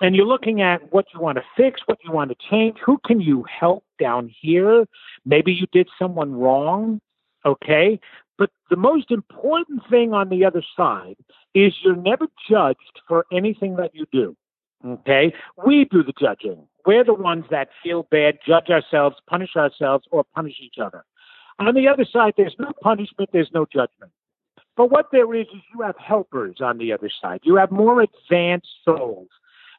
And 0.00 0.16
you're 0.16 0.26
looking 0.26 0.62
at 0.62 0.92
what 0.92 1.06
you 1.12 1.20
want 1.20 1.36
to 1.36 1.44
fix, 1.56 1.82
what 1.84 1.98
you 2.04 2.10
want 2.10 2.30
to 2.30 2.36
change. 2.48 2.78
Who 2.84 2.98
can 3.04 3.20
you 3.20 3.44
help 3.44 3.84
down 3.98 4.30
here? 4.40 4.86
Maybe 5.26 5.52
you 5.52 5.66
did 5.72 5.88
someone 5.98 6.32
wrong. 6.32 7.00
Okay. 7.44 8.00
But 8.38 8.50
the 8.70 8.76
most 8.76 9.10
important 9.10 9.82
thing 9.90 10.14
on 10.14 10.30
the 10.30 10.46
other 10.46 10.62
side 10.74 11.16
is 11.54 11.74
you're 11.84 11.94
never 11.94 12.26
judged 12.48 13.02
for 13.06 13.26
anything 13.30 13.76
that 13.76 13.94
you 13.94 14.06
do. 14.10 14.34
Okay. 14.86 15.34
We 15.64 15.84
do 15.84 16.02
the 16.02 16.12
judging. 16.18 16.66
We're 16.86 17.04
the 17.04 17.14
ones 17.14 17.44
that 17.50 17.68
feel 17.82 18.04
bad, 18.10 18.38
judge 18.46 18.70
ourselves, 18.70 19.16
punish 19.28 19.54
ourselves, 19.56 20.06
or 20.10 20.24
punish 20.34 20.56
each 20.62 20.78
other. 20.82 21.04
On 21.58 21.74
the 21.74 21.88
other 21.88 22.06
side, 22.10 22.34
there's 22.36 22.56
no 22.58 22.72
punishment, 22.82 23.30
there's 23.32 23.50
no 23.52 23.66
judgment. 23.66 24.12
But 24.76 24.90
what 24.90 25.08
there 25.12 25.34
is 25.34 25.46
is 25.48 25.60
you 25.74 25.82
have 25.82 25.96
helpers 25.98 26.56
on 26.60 26.78
the 26.78 26.92
other 26.92 27.10
side. 27.20 27.40
You 27.42 27.56
have 27.56 27.70
more 27.70 28.00
advanced 28.00 28.68
souls. 28.82 29.28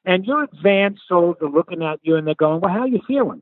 And 0.05 0.25
your 0.25 0.43
advanced 0.43 1.01
souls 1.07 1.37
are 1.41 1.49
looking 1.49 1.83
at 1.83 1.99
you 2.03 2.15
and 2.15 2.25
they're 2.25 2.35
going, 2.35 2.61
Well, 2.61 2.73
how 2.73 2.81
are 2.81 2.87
you 2.87 3.01
feeling? 3.07 3.41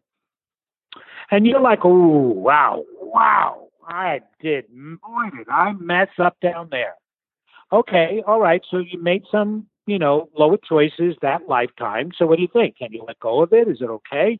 And 1.31 1.45
you're 1.45 1.61
like, 1.61 1.79
Oh, 1.83 2.27
wow, 2.33 2.85
wow, 3.01 3.67
I 3.87 4.21
did, 4.41 4.65
boy, 4.69 5.37
did 5.37 5.49
I 5.49 5.73
mess 5.73 6.09
up 6.17 6.37
down 6.41 6.69
there. 6.71 6.95
Okay, 7.71 8.23
all 8.25 8.39
right, 8.39 8.61
so 8.69 8.77
you 8.77 9.01
made 9.01 9.23
some, 9.31 9.67
you 9.89 9.99
know, 9.99 10.29
lower 10.37 10.57
choices 10.57 11.15
that 11.21 11.47
lifetime. 11.47 12.11
So 12.17 12.25
what 12.25 12.37
do 12.37 12.41
you 12.41 12.49
think? 12.51 12.77
Can 12.77 12.91
you 12.91 13.03
let 13.07 13.19
go 13.19 13.41
of 13.41 13.53
it? 13.53 13.67
Is 13.67 13.81
it 13.81 13.89
okay? 13.89 14.39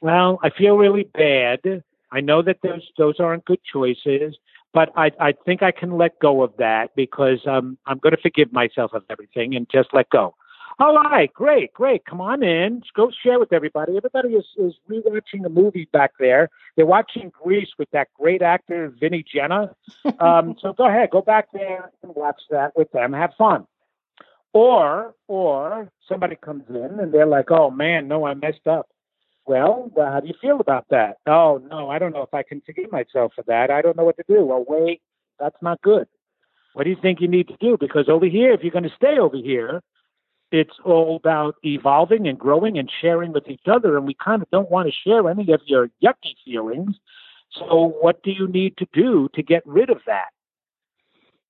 Well, 0.00 0.38
I 0.42 0.50
feel 0.50 0.76
really 0.76 1.04
bad. 1.04 1.82
I 2.12 2.20
know 2.20 2.42
that 2.42 2.58
those 2.62 2.88
those 2.96 3.20
aren't 3.20 3.44
good 3.44 3.60
choices 3.70 4.34
but 4.72 4.92
I, 4.96 5.10
I 5.18 5.32
think 5.32 5.62
I 5.62 5.72
can 5.72 5.96
let 5.96 6.18
go 6.20 6.42
of 6.42 6.52
that 6.58 6.94
because 6.94 7.40
um, 7.46 7.76
I'm 7.86 7.98
going 7.98 8.14
to 8.14 8.22
forgive 8.22 8.52
myself 8.52 8.92
of 8.94 9.02
everything 9.10 9.54
and 9.54 9.66
just 9.70 9.88
let 9.92 10.08
go. 10.10 10.34
All 10.78 10.94
right, 10.94 11.30
great, 11.34 11.74
great. 11.74 12.06
Come 12.06 12.22
on 12.22 12.42
in. 12.42 12.82
Go 12.94 13.10
share 13.22 13.38
with 13.38 13.52
everybody. 13.52 13.98
Everybody 13.98 14.30
is, 14.30 14.46
is 14.56 14.72
rewatching 14.88 15.44
a 15.44 15.50
movie 15.50 15.88
back 15.92 16.12
there. 16.18 16.48
They're 16.74 16.86
watching 16.86 17.30
Grease 17.42 17.68
with 17.78 17.90
that 17.90 18.08
great 18.18 18.40
actor, 18.40 18.92
Vinnie 18.98 19.24
Genna. 19.24 19.74
Um, 20.20 20.56
so 20.60 20.72
go 20.72 20.86
ahead, 20.86 21.10
go 21.10 21.22
back 21.22 21.48
there 21.52 21.90
and 22.02 22.14
watch 22.14 22.40
that 22.50 22.72
with 22.76 22.90
them. 22.92 23.12
Have 23.12 23.32
fun. 23.38 23.66
Or, 24.52 25.14
or 25.28 25.90
somebody 26.08 26.36
comes 26.36 26.64
in 26.68 26.98
and 26.98 27.12
they're 27.12 27.26
like, 27.26 27.50
oh 27.50 27.70
man, 27.70 28.08
no, 28.08 28.26
I 28.26 28.34
messed 28.34 28.66
up. 28.66 28.88
Well, 29.46 29.90
well, 29.94 30.12
how 30.12 30.20
do 30.20 30.28
you 30.28 30.34
feel 30.40 30.60
about 30.60 30.86
that? 30.90 31.16
Oh, 31.26 31.60
no, 31.70 31.88
I 31.88 31.98
don't 31.98 32.12
know 32.12 32.22
if 32.22 32.34
I 32.34 32.42
can 32.42 32.60
forgive 32.64 32.92
myself 32.92 33.32
for 33.34 33.42
that. 33.46 33.70
I 33.70 33.82
don't 33.82 33.96
know 33.96 34.04
what 34.04 34.16
to 34.16 34.24
do. 34.28 34.44
Well, 34.44 34.64
wait, 34.68 35.00
that's 35.38 35.56
not 35.62 35.80
good. 35.82 36.06
What 36.74 36.84
do 36.84 36.90
you 36.90 36.96
think 37.00 37.20
you 37.20 37.28
need 37.28 37.48
to 37.48 37.56
do? 37.60 37.76
Because 37.78 38.08
over 38.08 38.26
here, 38.26 38.52
if 38.52 38.62
you're 38.62 38.70
going 38.70 38.84
to 38.84 38.94
stay 38.94 39.18
over 39.18 39.36
here, 39.36 39.82
it's 40.52 40.74
all 40.84 41.16
about 41.16 41.56
evolving 41.64 42.26
and 42.26 42.38
growing 42.38 42.78
and 42.78 42.90
sharing 43.00 43.32
with 43.32 43.48
each 43.48 43.66
other. 43.66 43.96
And 43.96 44.06
we 44.06 44.14
kind 44.14 44.42
of 44.42 44.50
don't 44.50 44.70
want 44.70 44.88
to 44.88 45.08
share 45.08 45.28
any 45.28 45.52
of 45.52 45.62
your 45.66 45.88
yucky 46.02 46.34
feelings. 46.44 46.96
So, 47.52 47.96
what 48.00 48.22
do 48.22 48.30
you 48.30 48.46
need 48.46 48.76
to 48.76 48.86
do 48.92 49.28
to 49.34 49.42
get 49.42 49.66
rid 49.66 49.90
of 49.90 49.98
that? 50.06 50.28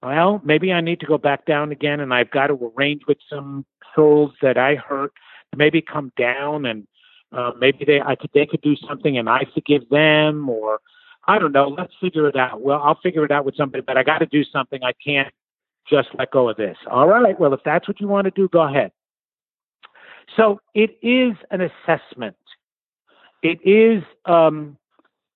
Well, 0.03 0.41
maybe 0.45 0.73
I 0.73 0.81
need 0.81 1.01
to 1.01 1.07
go 1.07 1.19
back 1.19 1.45
down 1.45 1.73
again 1.73 2.01
and 2.01 2.15
I've 2.15 2.31
got 2.31 2.47
to 2.47 2.73
arrange 2.77 3.03
with 3.07 3.19
some 3.29 3.67
souls 3.95 4.33
that 4.41 4.57
I 4.57 4.77
hurt 4.77 5.13
to 5.53 5.59
maybe 5.59 5.83
come 5.83 6.13
down 6.17 6.65
and 6.65 6.87
uh, 7.33 7.53
maybe 7.59 7.85
they 7.85 8.01
I 8.01 8.17
could 8.17 8.31
they 8.33 8.47
could 8.47 8.63
do 8.63 8.77
something 8.89 9.19
and 9.19 9.29
I 9.29 9.47
forgive 9.55 9.89
them 9.89 10.49
or 10.49 10.81
I 11.27 11.39
don't 11.39 11.53
know. 11.53 11.69
Let's 11.69 11.93
figure 12.01 12.29
it 12.29 12.37
out. 12.37 12.63
Well, 12.63 12.81
I'll 12.83 12.99
figure 13.03 13.25
it 13.25 13.31
out 13.31 13.45
with 13.45 13.57
somebody, 13.57 13.83
but 13.87 13.97
I 13.97 14.03
got 14.03 14.19
to 14.19 14.27
do 14.27 14.43
something. 14.45 14.83
I 14.83 14.93
can't 15.05 15.33
just 15.89 16.09
let 16.19 16.31
go 16.31 16.49
of 16.49 16.57
this. 16.57 16.77
All 16.91 17.07
right. 17.07 17.39
Well, 17.39 17.53
if 17.53 17.61
that's 17.65 17.87
what 17.87 18.01
you 18.01 18.09
want 18.09 18.25
to 18.25 18.31
do, 18.31 18.49
go 18.49 18.63
ahead. 18.63 18.93
So 20.37 20.61
it 20.75 20.99
is 21.03 21.35
an 21.51 21.61
assessment. 21.61 22.37
It 23.43 23.59
is 23.65 24.03
um, 24.25 24.79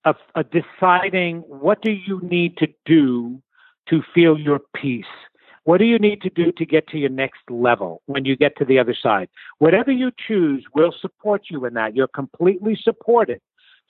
a, 0.04 0.14
a 0.34 0.44
deciding 0.44 1.38
what 1.40 1.82
do 1.82 1.90
you 1.90 2.20
need 2.22 2.56
to 2.58 2.68
do 2.86 3.42
to 3.88 4.02
feel 4.14 4.38
your 4.38 4.60
peace. 4.74 5.04
What 5.64 5.78
do 5.78 5.84
you 5.84 5.98
need 5.98 6.20
to 6.22 6.30
do 6.30 6.52
to 6.52 6.66
get 6.66 6.86
to 6.88 6.98
your 6.98 7.10
next 7.10 7.40
level 7.48 8.02
when 8.06 8.24
you 8.24 8.36
get 8.36 8.56
to 8.58 8.64
the 8.64 8.78
other 8.78 8.94
side? 8.94 9.28
Whatever 9.58 9.90
you 9.90 10.10
choose 10.26 10.64
will 10.74 10.94
support 11.00 11.44
you 11.50 11.64
in 11.64 11.74
that. 11.74 11.96
You're 11.96 12.06
completely 12.08 12.78
supported. 12.80 13.40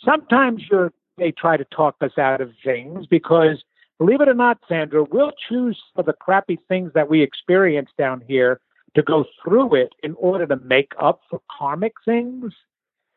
Sometimes 0.04 0.62
you're, 0.70 0.92
they 1.18 1.32
try 1.32 1.56
to 1.56 1.64
talk 1.64 1.96
us 2.00 2.16
out 2.16 2.40
of 2.40 2.52
things 2.64 3.06
because 3.06 3.64
believe 3.98 4.20
it 4.20 4.28
or 4.28 4.34
not, 4.34 4.58
Sandra, 4.68 5.04
we'll 5.10 5.32
choose 5.48 5.80
for 5.94 6.04
the 6.04 6.12
crappy 6.12 6.60
things 6.68 6.92
that 6.94 7.08
we 7.08 7.22
experience 7.22 7.90
down 7.98 8.22
here 8.26 8.60
to 8.94 9.02
go 9.02 9.24
through 9.42 9.74
it 9.74 9.92
in 10.04 10.14
order 10.14 10.46
to 10.46 10.56
make 10.56 10.92
up 11.00 11.22
for 11.28 11.40
karmic 11.50 11.94
things, 12.04 12.52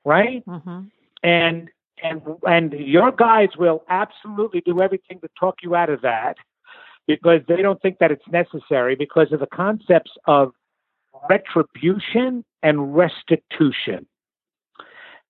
right? 0.03 0.43
Mm-hmm. 0.47 0.81
And 1.23 1.69
and 2.03 2.21
and 2.47 2.73
your 2.73 3.11
guides 3.11 3.57
will 3.57 3.83
absolutely 3.89 4.61
do 4.61 4.81
everything 4.81 5.19
to 5.21 5.29
talk 5.39 5.57
you 5.63 5.75
out 5.75 5.89
of 5.89 6.01
that 6.01 6.37
because 7.07 7.41
they 7.47 7.61
don't 7.61 7.81
think 7.81 7.99
that 7.99 8.11
it's 8.11 8.27
necessary 8.29 8.95
because 8.95 9.31
of 9.31 9.39
the 9.39 9.47
concepts 9.47 10.11
of 10.25 10.51
retribution 11.29 12.43
and 12.61 12.95
restitution. 12.95 14.05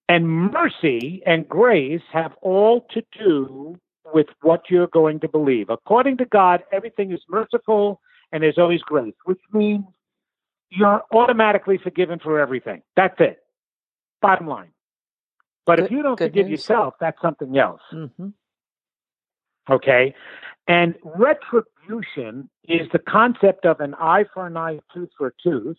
And 0.09 0.51
mercy 0.51 1.21
and 1.25 1.47
grace 1.47 2.01
have 2.11 2.33
all 2.41 2.87
to 2.91 3.03
do 3.17 3.77
with 4.13 4.27
what 4.41 4.63
you're 4.69 4.87
going 4.87 5.19
to 5.19 5.27
believe. 5.27 5.69
According 5.69 6.17
to 6.17 6.25
God, 6.25 6.63
everything 6.71 7.11
is 7.11 7.19
merciful 7.29 8.01
and 8.31 8.41
there's 8.41 8.57
always 8.57 8.81
grace, 8.81 9.13
which 9.25 9.39
means 9.53 9.83
you're 10.69 11.03
automatically 11.13 11.77
forgiven 11.77 12.19
for 12.19 12.39
everything. 12.39 12.81
That's 12.95 13.15
it. 13.19 13.39
Bottom 14.21 14.47
line. 14.47 14.71
But 15.65 15.77
good, 15.77 15.85
if 15.85 15.91
you 15.91 16.01
don't 16.01 16.17
forgive 16.17 16.47
news. 16.47 16.59
yourself, 16.61 16.95
that's 16.99 17.21
something 17.21 17.57
else. 17.57 17.81
Mm-hmm. 17.93 18.29
Okay? 19.69 20.15
And 20.67 20.95
retribution 21.03 22.49
is 22.67 22.87
the 22.91 22.99
concept 22.99 23.65
of 23.65 23.79
an 23.79 23.95
eye 23.95 24.25
for 24.33 24.47
an 24.47 24.57
eye, 24.57 24.79
tooth 24.93 25.09
for 25.17 25.27
a 25.27 25.31
tooth, 25.41 25.77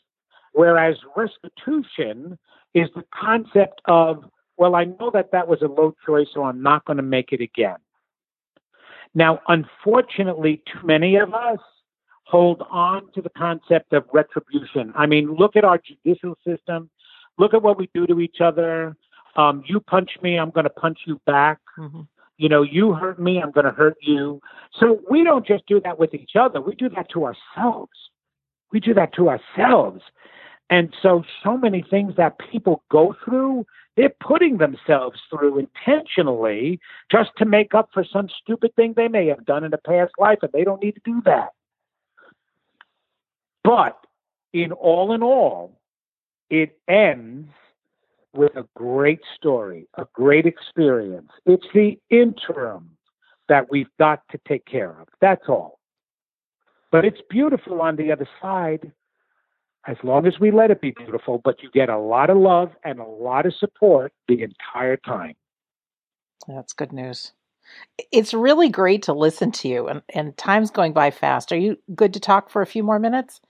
whereas 0.52 0.96
restitution 1.14 2.38
is 2.74 2.88
the 2.94 3.04
concept 3.12 3.82
of, 3.84 4.24
well, 4.56 4.74
I 4.74 4.84
know 4.84 5.10
that 5.12 5.30
that 5.32 5.46
was 5.46 5.60
a 5.62 5.66
low 5.66 5.94
choice, 6.06 6.28
so 6.32 6.44
I'm 6.44 6.62
not 6.62 6.84
going 6.86 6.96
to 6.96 7.02
make 7.02 7.32
it 7.32 7.40
again. 7.40 7.76
Now, 9.14 9.40
unfortunately, 9.48 10.62
too 10.72 10.86
many 10.86 11.16
of 11.16 11.34
us 11.34 11.58
hold 12.24 12.62
on 12.70 13.10
to 13.14 13.22
the 13.22 13.30
concept 13.30 13.92
of 13.92 14.04
retribution. 14.12 14.92
I 14.94 15.06
mean, 15.06 15.34
look 15.34 15.56
at 15.56 15.64
our 15.64 15.78
judicial 15.78 16.36
system. 16.46 16.90
Look 17.38 17.54
at 17.54 17.62
what 17.62 17.78
we 17.78 17.88
do 17.94 18.06
to 18.06 18.20
each 18.20 18.40
other. 18.40 18.96
Um, 19.36 19.62
you 19.66 19.80
punch 19.80 20.10
me, 20.22 20.38
I'm 20.38 20.50
going 20.50 20.64
to 20.64 20.70
punch 20.70 21.00
you 21.06 21.20
back. 21.26 21.58
Mm-hmm. 21.78 22.02
You 22.38 22.48
know, 22.48 22.62
you 22.62 22.94
hurt 22.94 23.18
me, 23.18 23.40
I'm 23.42 23.50
going 23.50 23.66
to 23.66 23.72
hurt 23.72 23.96
you. 24.00 24.40
So 24.78 25.00
we 25.10 25.24
don't 25.24 25.46
just 25.46 25.66
do 25.66 25.80
that 25.84 25.98
with 25.98 26.14
each 26.14 26.32
other. 26.38 26.60
We 26.60 26.74
do 26.76 26.88
that 26.90 27.10
to 27.10 27.24
ourselves. 27.24 27.90
We 28.72 28.80
do 28.80 28.94
that 28.94 29.12
to 29.14 29.28
ourselves. 29.28 30.02
And 30.70 30.94
so, 31.02 31.24
so 31.42 31.56
many 31.56 31.82
things 31.82 32.14
that 32.16 32.36
people 32.52 32.84
go 32.90 33.16
through, 33.24 33.66
they're 33.96 34.12
putting 34.20 34.58
themselves 34.58 35.18
through 35.30 35.58
intentionally 35.58 36.78
just 37.10 37.30
to 37.38 37.44
make 37.44 37.74
up 37.74 37.88
for 37.92 38.04
some 38.04 38.28
stupid 38.42 38.74
thing 38.76 38.92
they 38.94 39.08
may 39.08 39.26
have 39.26 39.44
done 39.44 39.64
in 39.64 39.72
a 39.72 39.78
past 39.78 40.12
life, 40.18 40.38
and 40.42 40.52
they 40.52 40.64
don't 40.64 40.82
need 40.82 40.94
to 40.94 41.00
do 41.04 41.22
that. 41.24 41.48
But 43.64 43.98
in 44.52 44.72
all 44.72 45.12
in 45.12 45.22
all, 45.22 45.80
it 46.50 46.78
ends 46.86 47.50
with 48.34 48.54
a 48.56 48.66
great 48.76 49.20
story, 49.36 49.88
a 49.96 50.06
great 50.12 50.46
experience. 50.46 51.30
It's 51.46 51.66
the 51.74 51.98
interim 52.10 52.90
that 53.48 53.70
we've 53.70 53.90
got 53.98 54.22
to 54.30 54.40
take 54.46 54.66
care 54.66 55.00
of. 55.00 55.08
That's 55.20 55.48
all. 55.48 55.78
But 56.90 57.04
it's 57.04 57.20
beautiful 57.28 57.80
on 57.80 57.96
the 57.96 58.12
other 58.12 58.28
side 58.40 58.92
as 59.86 59.96
long 60.02 60.26
as 60.26 60.38
we 60.38 60.50
let 60.50 60.70
it 60.70 60.80
be 60.80 60.90
beautiful, 60.90 61.40
but 61.42 61.62
you 61.62 61.70
get 61.72 61.88
a 61.88 61.98
lot 61.98 62.28
of 62.28 62.36
love 62.36 62.70
and 62.84 62.98
a 63.00 63.04
lot 63.04 63.46
of 63.46 63.54
support 63.54 64.12
the 64.26 64.42
entire 64.42 64.98
time. 64.98 65.34
That's 66.46 66.72
good 66.74 66.92
news. 66.92 67.32
It's 68.12 68.34
really 68.34 68.68
great 68.68 69.02
to 69.04 69.12
listen 69.12 69.50
to 69.52 69.68
you, 69.68 69.88
and, 69.88 70.02
and 70.14 70.36
time's 70.36 70.70
going 70.70 70.92
by 70.92 71.10
fast. 71.10 71.52
Are 71.52 71.58
you 71.58 71.76
good 71.94 72.14
to 72.14 72.20
talk 72.20 72.50
for 72.50 72.62
a 72.62 72.66
few 72.66 72.82
more 72.82 72.98
minutes? 72.98 73.40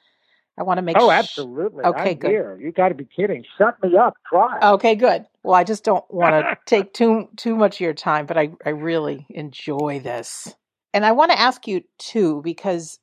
I 0.59 0.65
want 0.65 0.79
to 0.79 0.83
make. 0.83 0.97
Oh, 0.99 1.09
sh- 1.09 1.13
absolutely. 1.13 1.85
Okay, 1.85 2.11
I'm 2.11 2.19
good. 2.19 2.31
Here. 2.31 2.59
You 2.61 2.73
got 2.73 2.89
to 2.89 2.95
be 2.95 3.07
kidding. 3.07 3.45
Shut 3.57 3.81
me 3.83 3.97
up. 3.97 4.15
Try. 4.29 4.59
Okay, 4.73 4.97
good. 4.97 5.27
Well, 5.43 5.55
I 5.55 5.65
just 5.65 5.85
don't 5.85 6.05
want 6.13 6.33
to 6.33 6.59
take 6.67 6.93
too 6.93 7.29
too 7.37 7.55
much 7.55 7.77
of 7.77 7.81
your 7.81 7.95
time, 7.95 8.27
but 8.27 8.37
I 8.37 8.51
I 8.67 8.71
really 8.71 9.27
enjoy 9.31 10.01
this, 10.03 10.55
and 10.93 11.07
I 11.07 11.13
want 11.13 11.31
to 11.31 11.39
ask 11.39 11.67
you 11.69 11.83
too 11.99 12.41
because 12.43 12.99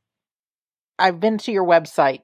I've 1.00 1.20
been 1.20 1.38
to 1.40 1.52
your 1.52 1.66
website. 1.66 2.22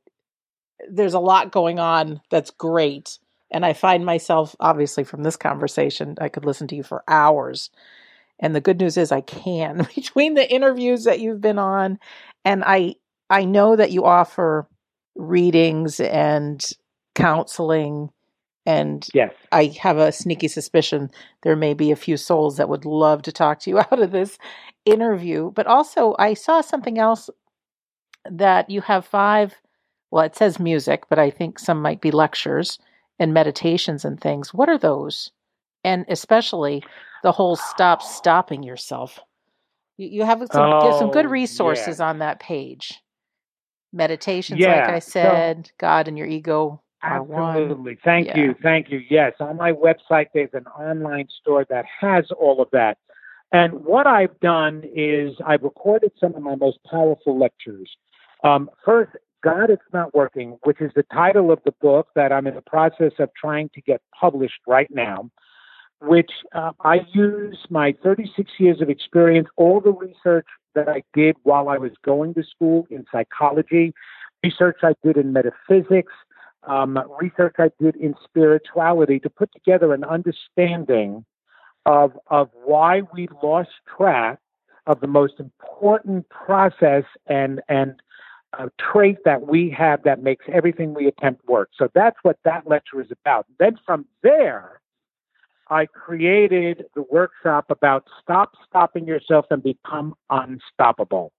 There's 0.89 1.13
a 1.13 1.19
lot 1.19 1.51
going 1.51 1.79
on 1.79 2.19
that's 2.29 2.51
great, 2.51 3.17
and 3.49 3.65
I 3.65 3.71
find 3.73 4.05
myself 4.05 4.55
obviously 4.59 5.05
from 5.05 5.23
this 5.23 5.37
conversation, 5.37 6.17
I 6.19 6.27
could 6.27 6.45
listen 6.45 6.67
to 6.69 6.75
you 6.75 6.83
for 6.83 7.03
hours. 7.07 7.69
And 8.39 8.55
the 8.55 8.61
good 8.61 8.79
news 8.79 8.97
is 8.97 9.11
I 9.11 9.21
can 9.21 9.87
between 9.95 10.33
the 10.33 10.51
interviews 10.51 11.05
that 11.05 11.21
you've 11.21 11.41
been 11.41 11.59
on, 11.59 11.99
and 12.43 12.63
I 12.65 12.95
I 13.29 13.45
know 13.45 13.77
that 13.77 13.91
you 13.91 14.03
offer 14.03 14.67
readings 15.15 15.99
and 15.99 16.63
counseling 17.15 18.09
and 18.65 19.07
yes. 19.13 19.33
I 19.51 19.75
have 19.81 19.97
a 19.97 20.11
sneaky 20.11 20.47
suspicion 20.47 21.09
there 21.41 21.55
may 21.55 21.73
be 21.73 21.91
a 21.91 21.95
few 21.95 22.15
souls 22.17 22.57
that 22.57 22.69
would 22.69 22.85
love 22.85 23.23
to 23.23 23.31
talk 23.31 23.59
to 23.61 23.69
you 23.69 23.79
out 23.91 24.01
of 24.01 24.11
this 24.11 24.37
interview. 24.85 25.51
But 25.51 25.67
also, 25.67 26.15
I 26.19 26.33
saw 26.35 26.61
something 26.61 26.97
else 26.99 27.29
that 28.29 28.69
you 28.69 28.81
have 28.81 29.05
five, 29.05 29.55
well, 30.11 30.25
it 30.25 30.35
says 30.35 30.59
music, 30.59 31.05
but 31.09 31.17
I 31.17 31.31
think 31.31 31.57
some 31.57 31.81
might 31.81 32.01
be 32.01 32.11
lectures 32.11 32.77
and 33.19 33.33
meditations 33.33 34.05
and 34.05 34.19
things. 34.19 34.53
What 34.53 34.69
are 34.69 34.77
those? 34.77 35.31
And 35.83 36.05
especially 36.07 36.83
the 37.23 37.31
whole 37.31 37.55
stop 37.55 38.03
stopping 38.03 38.61
yourself. 38.61 39.19
You, 39.97 40.07
you 40.07 40.23
have 40.23 40.39
some, 40.51 40.71
oh, 40.71 40.99
some 40.99 41.09
good 41.09 41.25
oh, 41.25 41.29
resources 41.29 41.97
yeah. 41.99 42.09
on 42.09 42.19
that 42.19 42.39
page 42.39 43.00
meditations, 43.93 44.59
yeah. 44.59 44.81
like 44.81 44.89
I 44.89 44.99
said, 44.99 45.67
so, 45.67 45.71
God 45.77 46.07
and 46.07 46.17
your 46.17 46.27
ego 46.27 46.81
absolutely. 47.03 47.97
Thank 48.03 48.27
yeah. 48.27 48.37
you. 48.37 48.55
Thank 48.61 48.89
you. 48.89 49.01
Yes. 49.09 49.33
On 49.39 49.57
my 49.57 49.71
website, 49.71 50.27
there's 50.33 50.53
an 50.53 50.67
online 50.67 51.27
store 51.41 51.65
that 51.69 51.85
has 51.99 52.25
all 52.39 52.61
of 52.61 52.69
that. 52.71 52.97
And 53.51 53.83
what 53.83 54.07
I've 54.07 54.39
done 54.39 54.83
is 54.95 55.33
I've 55.45 55.63
recorded 55.63 56.11
some 56.19 56.35
of 56.35 56.41
my 56.41 56.55
most 56.55 56.79
powerful 56.89 57.37
lectures. 57.37 57.89
Um, 58.43 58.69
first, 58.85 59.11
God, 59.43 59.69
It's 59.69 59.81
Not 59.91 60.13
Working, 60.13 60.57
which 60.63 60.79
is 60.79 60.91
the 60.95 61.03
title 61.13 61.51
of 61.51 61.59
the 61.65 61.73
book 61.81 62.07
that 62.15 62.31
I'm 62.31 62.47
in 62.47 62.55
the 62.55 62.61
process 62.61 63.11
of 63.19 63.29
trying 63.39 63.69
to 63.73 63.81
get 63.81 64.01
published 64.17 64.61
right 64.67 64.89
now, 64.91 65.29
which 66.01 66.31
uh, 66.53 66.71
I 66.81 67.05
use 67.13 67.57
my 67.69 67.93
36 68.03 68.51
years 68.57 68.81
of 68.81 68.89
experience, 68.89 69.47
all 69.55 69.79
the 69.79 69.93
research 69.93 70.47
that 70.73 70.89
I 70.89 71.03
did 71.13 71.35
while 71.43 71.69
I 71.69 71.77
was 71.77 71.91
going 72.03 72.33
to 72.33 72.43
school 72.43 72.87
in 72.89 73.05
psychology, 73.11 73.93
research 74.43 74.77
I 74.81 74.93
did 75.03 75.17
in 75.17 75.31
metaphysics, 75.31 76.13
um, 76.63 76.99
research 77.19 77.55
I 77.59 77.69
did 77.79 77.95
in 77.95 78.15
spirituality 78.23 79.19
to 79.19 79.29
put 79.29 79.51
together 79.53 79.93
an 79.93 80.03
understanding 80.03 81.25
of 81.85 82.17
of 82.27 82.49
why 82.63 83.01
we 83.13 83.27
lost 83.41 83.69
track 83.97 84.39
of 84.85 84.99
the 84.99 85.07
most 85.07 85.39
important 85.39 86.29
process 86.29 87.03
and 87.27 87.61
and 87.69 88.01
uh, 88.57 88.67
trait 88.77 89.17
that 89.25 89.47
we 89.47 89.69
have 89.69 90.03
that 90.03 90.21
makes 90.21 90.45
everything 90.51 90.93
we 90.93 91.07
attempt 91.07 91.47
work. 91.47 91.69
So 91.77 91.89
that's 91.93 92.17
what 92.23 92.37
that 92.43 92.67
lecture 92.67 93.01
is 93.01 93.11
about. 93.11 93.45
Then 93.59 93.79
from 93.85 94.05
there, 94.23 94.80
I 95.71 95.85
created 95.85 96.83
the 96.95 97.03
workshop 97.09 97.65
about 97.69 98.05
stop 98.21 98.51
stopping 98.67 99.07
yourself 99.07 99.45
and 99.49 99.63
become 99.63 100.15
unstoppable. 100.29 101.31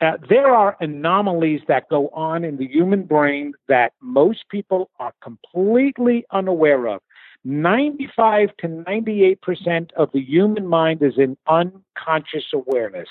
Uh, 0.00 0.12
there 0.28 0.54
are 0.54 0.76
anomalies 0.80 1.60
that 1.66 1.88
go 1.90 2.08
on 2.10 2.44
in 2.44 2.56
the 2.56 2.66
human 2.66 3.02
brain 3.02 3.52
that 3.68 3.92
most 4.00 4.44
people 4.50 4.88
are 5.00 5.12
completely 5.20 6.24
unaware 6.30 6.86
of. 6.86 7.02
95 7.44 8.50
to 8.58 8.68
98% 8.68 9.92
of 9.96 10.10
the 10.12 10.20
human 10.20 10.66
mind 10.66 11.02
is 11.02 11.14
in 11.18 11.36
unconscious 11.48 12.44
awareness. 12.54 13.08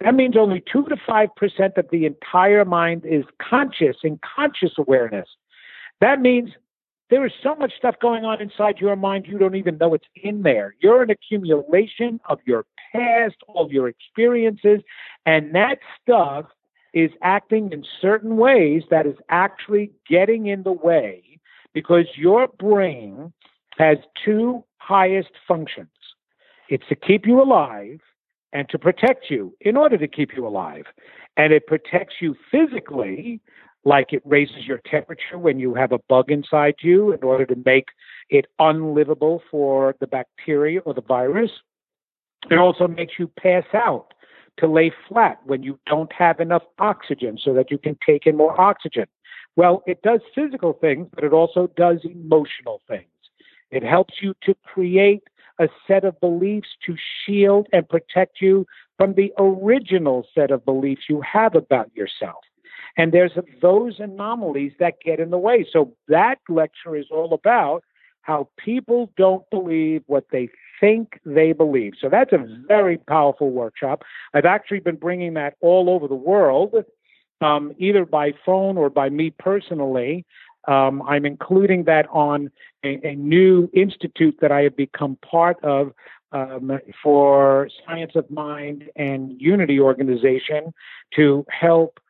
That 0.00 0.14
means 0.14 0.36
only 0.36 0.62
2 0.70 0.84
to 0.86 0.96
5% 0.96 1.78
of 1.78 1.86
the 1.90 2.06
entire 2.06 2.64
mind 2.64 3.04
is 3.06 3.24
conscious, 3.40 3.96
in 4.02 4.18
conscious 4.36 4.72
awareness. 4.78 5.28
That 6.00 6.20
means 6.20 6.50
there 7.10 7.24
is 7.24 7.32
so 7.42 7.54
much 7.54 7.72
stuff 7.78 7.94
going 8.00 8.24
on 8.24 8.40
inside 8.40 8.78
your 8.78 8.96
mind 8.96 9.26
you 9.26 9.38
don't 9.38 9.54
even 9.54 9.78
know 9.78 9.94
it's 9.94 10.06
in 10.16 10.42
there. 10.42 10.74
You're 10.80 11.02
an 11.02 11.10
accumulation 11.10 12.20
of 12.28 12.38
your 12.44 12.66
past, 12.92 13.36
all 13.46 13.68
your 13.70 13.88
experiences, 13.88 14.80
and 15.24 15.54
that 15.54 15.78
stuff 16.02 16.46
is 16.92 17.10
acting 17.22 17.72
in 17.72 17.84
certain 18.00 18.36
ways 18.36 18.82
that 18.90 19.06
is 19.06 19.16
actually 19.28 19.92
getting 20.08 20.46
in 20.46 20.62
the 20.62 20.72
way 20.72 21.38
because 21.74 22.06
your 22.16 22.48
brain 22.48 23.32
has 23.78 23.98
two 24.24 24.64
highest 24.78 25.30
functions 25.46 25.88
it's 26.68 26.86
to 26.88 26.96
keep 26.96 27.26
you 27.26 27.40
alive 27.42 28.00
and 28.52 28.68
to 28.70 28.78
protect 28.78 29.30
you 29.30 29.54
in 29.60 29.76
order 29.76 29.98
to 29.98 30.08
keep 30.08 30.30
you 30.36 30.46
alive. 30.46 30.86
And 31.36 31.52
it 31.52 31.66
protects 31.66 32.16
you 32.20 32.34
physically, 32.50 33.40
like 33.86 34.12
it 34.12 34.20
raises 34.24 34.66
your 34.66 34.80
temperature 34.90 35.38
when 35.38 35.60
you 35.60 35.72
have 35.72 35.92
a 35.92 36.00
bug 36.08 36.30
inside 36.30 36.74
you 36.80 37.12
in 37.12 37.22
order 37.22 37.46
to 37.46 37.54
make 37.64 37.86
it 38.28 38.46
unlivable 38.58 39.40
for 39.48 39.94
the 40.00 40.08
bacteria 40.08 40.80
or 40.80 40.92
the 40.92 41.00
virus. 41.00 41.52
It 42.50 42.58
also 42.58 42.88
makes 42.88 43.14
you 43.16 43.28
pass 43.28 43.64
out 43.72 44.12
to 44.58 44.66
lay 44.66 44.92
flat 45.08 45.38
when 45.44 45.62
you 45.62 45.78
don't 45.86 46.12
have 46.12 46.40
enough 46.40 46.64
oxygen 46.80 47.38
so 47.42 47.54
that 47.54 47.70
you 47.70 47.78
can 47.78 47.96
take 48.04 48.26
in 48.26 48.36
more 48.36 48.60
oxygen. 48.60 49.06
Well, 49.54 49.84
it 49.86 50.02
does 50.02 50.20
physical 50.34 50.72
things, 50.72 51.06
but 51.14 51.22
it 51.22 51.32
also 51.32 51.70
does 51.76 51.98
emotional 52.04 52.80
things. 52.88 53.06
It 53.70 53.84
helps 53.84 54.14
you 54.20 54.34
to 54.42 54.54
create 54.64 55.22
a 55.60 55.68
set 55.86 56.04
of 56.04 56.20
beliefs 56.20 56.68
to 56.86 56.96
shield 57.24 57.68
and 57.72 57.88
protect 57.88 58.40
you 58.40 58.66
from 58.98 59.14
the 59.14 59.32
original 59.38 60.26
set 60.34 60.50
of 60.50 60.64
beliefs 60.64 61.02
you 61.08 61.20
have 61.20 61.54
about 61.54 61.94
yourself. 61.94 62.45
And 62.96 63.12
there's 63.12 63.32
those 63.60 64.00
anomalies 64.00 64.72
that 64.78 65.00
get 65.04 65.20
in 65.20 65.30
the 65.30 65.38
way. 65.38 65.66
So 65.70 65.92
that 66.08 66.38
lecture 66.48 66.96
is 66.96 67.06
all 67.10 67.34
about 67.34 67.84
how 68.22 68.48
people 68.58 69.12
don't 69.16 69.48
believe 69.50 70.02
what 70.06 70.26
they 70.32 70.48
think 70.80 71.20
they 71.24 71.52
believe. 71.52 71.92
So 72.00 72.08
that's 72.08 72.32
a 72.32 72.44
very 72.66 72.98
powerful 72.98 73.50
workshop. 73.50 74.02
I've 74.34 74.44
actually 74.44 74.80
been 74.80 74.96
bringing 74.96 75.34
that 75.34 75.54
all 75.60 75.88
over 75.88 76.08
the 76.08 76.14
world, 76.14 76.74
um, 77.40 77.72
either 77.78 78.04
by 78.04 78.32
phone 78.44 78.76
or 78.76 78.90
by 78.90 79.10
me 79.10 79.30
personally. 79.30 80.24
Um, 80.66 81.02
I'm 81.02 81.24
including 81.24 81.84
that 81.84 82.06
on 82.10 82.50
a, 82.84 82.98
a, 83.06 83.14
new 83.14 83.70
institute 83.72 84.38
that 84.40 84.50
I 84.50 84.62
have 84.62 84.76
become 84.76 85.16
part 85.24 85.62
of 85.62 85.92
um, 86.32 86.80
for 87.00 87.68
Science 87.86 88.12
of 88.16 88.28
Mind 88.30 88.90
and 88.96 89.40
Unity 89.40 89.78
organization 89.78 90.74
to 91.14 91.46
help 91.48 92.00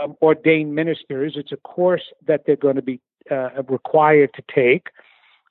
um, 0.00 0.14
ordain 0.22 0.74
ministers. 0.74 1.34
It's 1.36 1.52
a 1.52 1.56
course 1.56 2.02
that 2.26 2.42
they're 2.46 2.56
going 2.56 2.76
to 2.76 2.82
be 2.82 3.00
uh, 3.30 3.62
required 3.68 4.30
to 4.34 4.42
take. 4.54 4.88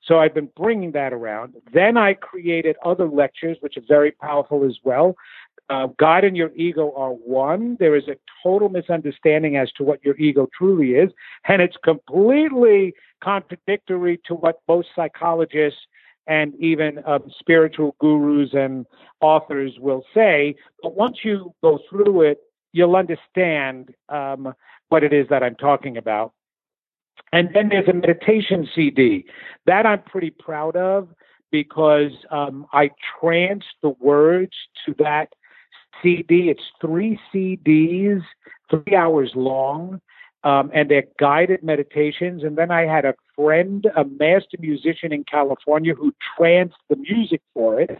So 0.04 0.18
I've 0.18 0.34
been 0.34 0.50
bringing 0.56 0.92
that 0.92 1.12
around. 1.12 1.54
Then 1.72 1.96
I 1.96 2.14
created 2.14 2.76
other 2.84 3.08
lectures, 3.08 3.56
which 3.60 3.76
are 3.76 3.82
very 3.88 4.12
powerful 4.12 4.64
as 4.64 4.76
well. 4.84 5.16
Uh, 5.68 5.88
God 5.98 6.22
and 6.22 6.36
your 6.36 6.52
ego 6.54 6.92
are 6.96 7.10
one. 7.10 7.76
There 7.80 7.96
is 7.96 8.06
a 8.06 8.16
total 8.42 8.68
misunderstanding 8.68 9.56
as 9.56 9.72
to 9.72 9.82
what 9.82 10.04
your 10.04 10.16
ego 10.16 10.48
truly 10.56 10.90
is, 10.92 11.10
and 11.48 11.60
it's 11.60 11.76
completely 11.82 12.94
contradictory 13.22 14.20
to 14.26 14.34
what 14.34 14.60
most 14.68 14.88
psychologists 14.94 15.80
and 16.28 16.54
even 16.60 17.02
um, 17.04 17.24
spiritual 17.38 17.96
gurus 18.00 18.50
and 18.52 18.86
authors 19.20 19.72
will 19.78 20.04
say. 20.14 20.54
But 20.82 20.96
once 20.96 21.18
you 21.24 21.52
go 21.62 21.78
through 21.88 22.22
it, 22.22 22.38
you'll 22.76 22.94
understand 22.94 23.94
um, 24.10 24.52
what 24.90 25.02
it 25.02 25.12
is 25.14 25.26
that 25.30 25.42
I'm 25.42 25.54
talking 25.54 25.96
about. 25.96 26.32
And 27.32 27.48
then 27.54 27.70
there's 27.70 27.88
a 27.88 27.94
meditation 27.94 28.68
CD 28.74 29.24
that 29.64 29.86
I'm 29.86 30.02
pretty 30.02 30.30
proud 30.30 30.76
of 30.76 31.08
because 31.50 32.12
um, 32.30 32.66
I 32.74 32.90
trance 33.18 33.64
the 33.82 33.94
words 33.98 34.52
to 34.84 34.94
that 34.98 35.30
CD. 36.02 36.50
It's 36.50 36.62
three 36.78 37.18
CDs, 37.32 38.22
three 38.70 38.94
hours 38.94 39.32
long, 39.34 40.02
um, 40.44 40.70
and 40.74 40.90
they're 40.90 41.08
guided 41.18 41.62
meditations. 41.62 42.42
And 42.44 42.58
then 42.58 42.70
I 42.70 42.82
had 42.82 43.06
a 43.06 43.14
friend, 43.34 43.86
a 43.96 44.04
master 44.04 44.58
musician 44.60 45.14
in 45.14 45.24
California, 45.24 45.94
who 45.94 46.14
tranced 46.36 46.76
the 46.90 46.96
music 46.96 47.40
for 47.54 47.80
it. 47.80 47.98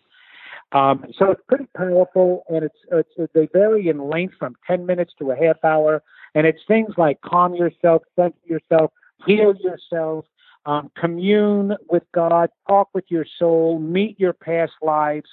Um, 0.72 1.04
so 1.16 1.30
it's 1.30 1.40
pretty 1.48 1.66
powerful, 1.76 2.42
and 2.48 2.64
it's, 2.64 2.78
it's 2.90 3.32
they 3.32 3.48
vary 3.52 3.88
in 3.88 4.10
length 4.10 4.34
from 4.38 4.56
10 4.66 4.84
minutes 4.84 5.12
to 5.18 5.30
a 5.30 5.36
half 5.36 5.64
hour. 5.64 6.02
And 6.34 6.46
it's 6.46 6.60
things 6.66 6.94
like 6.96 7.20
calm 7.22 7.54
yourself, 7.54 8.02
center 8.16 8.36
yourself, 8.44 8.92
heal 9.26 9.54
yourself, 9.56 10.26
um, 10.66 10.90
commune 10.96 11.76
with 11.88 12.02
God, 12.12 12.50
talk 12.68 12.88
with 12.92 13.04
your 13.08 13.24
soul, 13.38 13.78
meet 13.78 14.18
your 14.18 14.32
past 14.32 14.72
lives, 14.82 15.28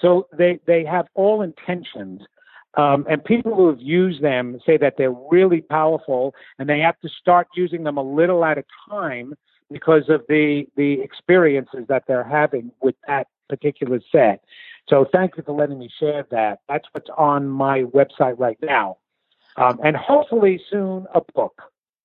so 0.00 0.26
they, 0.36 0.58
they 0.66 0.84
have 0.84 1.06
all 1.14 1.42
intentions. 1.42 2.22
Um, 2.74 3.06
and 3.08 3.24
people 3.24 3.54
who 3.54 3.68
have 3.68 3.80
used 3.80 4.22
them 4.22 4.60
say 4.66 4.76
that 4.78 4.94
they're 4.98 5.14
really 5.30 5.62
powerful 5.62 6.34
and 6.58 6.68
they 6.68 6.80
have 6.80 7.00
to 7.00 7.08
start 7.08 7.48
using 7.56 7.84
them 7.84 7.96
a 7.96 8.02
little 8.02 8.44
at 8.44 8.58
a 8.58 8.64
time 8.90 9.34
because 9.72 10.08
of 10.08 10.22
the, 10.28 10.66
the 10.76 11.00
experiences 11.00 11.86
that 11.88 12.04
they're 12.06 12.28
having 12.28 12.70
with 12.82 12.94
that 13.06 13.28
particular 13.48 14.00
set. 14.12 14.44
So 14.88 15.04
thank 15.12 15.36
you 15.36 15.42
for 15.42 15.52
letting 15.52 15.78
me 15.78 15.90
share 15.98 16.24
that. 16.30 16.60
That's 16.68 16.86
what's 16.92 17.10
on 17.16 17.48
my 17.48 17.82
website 17.82 18.38
right 18.38 18.58
now. 18.62 18.98
Um, 19.56 19.80
and 19.82 19.96
hopefully 19.96 20.60
soon 20.70 21.06
a 21.14 21.20
book. 21.34 21.62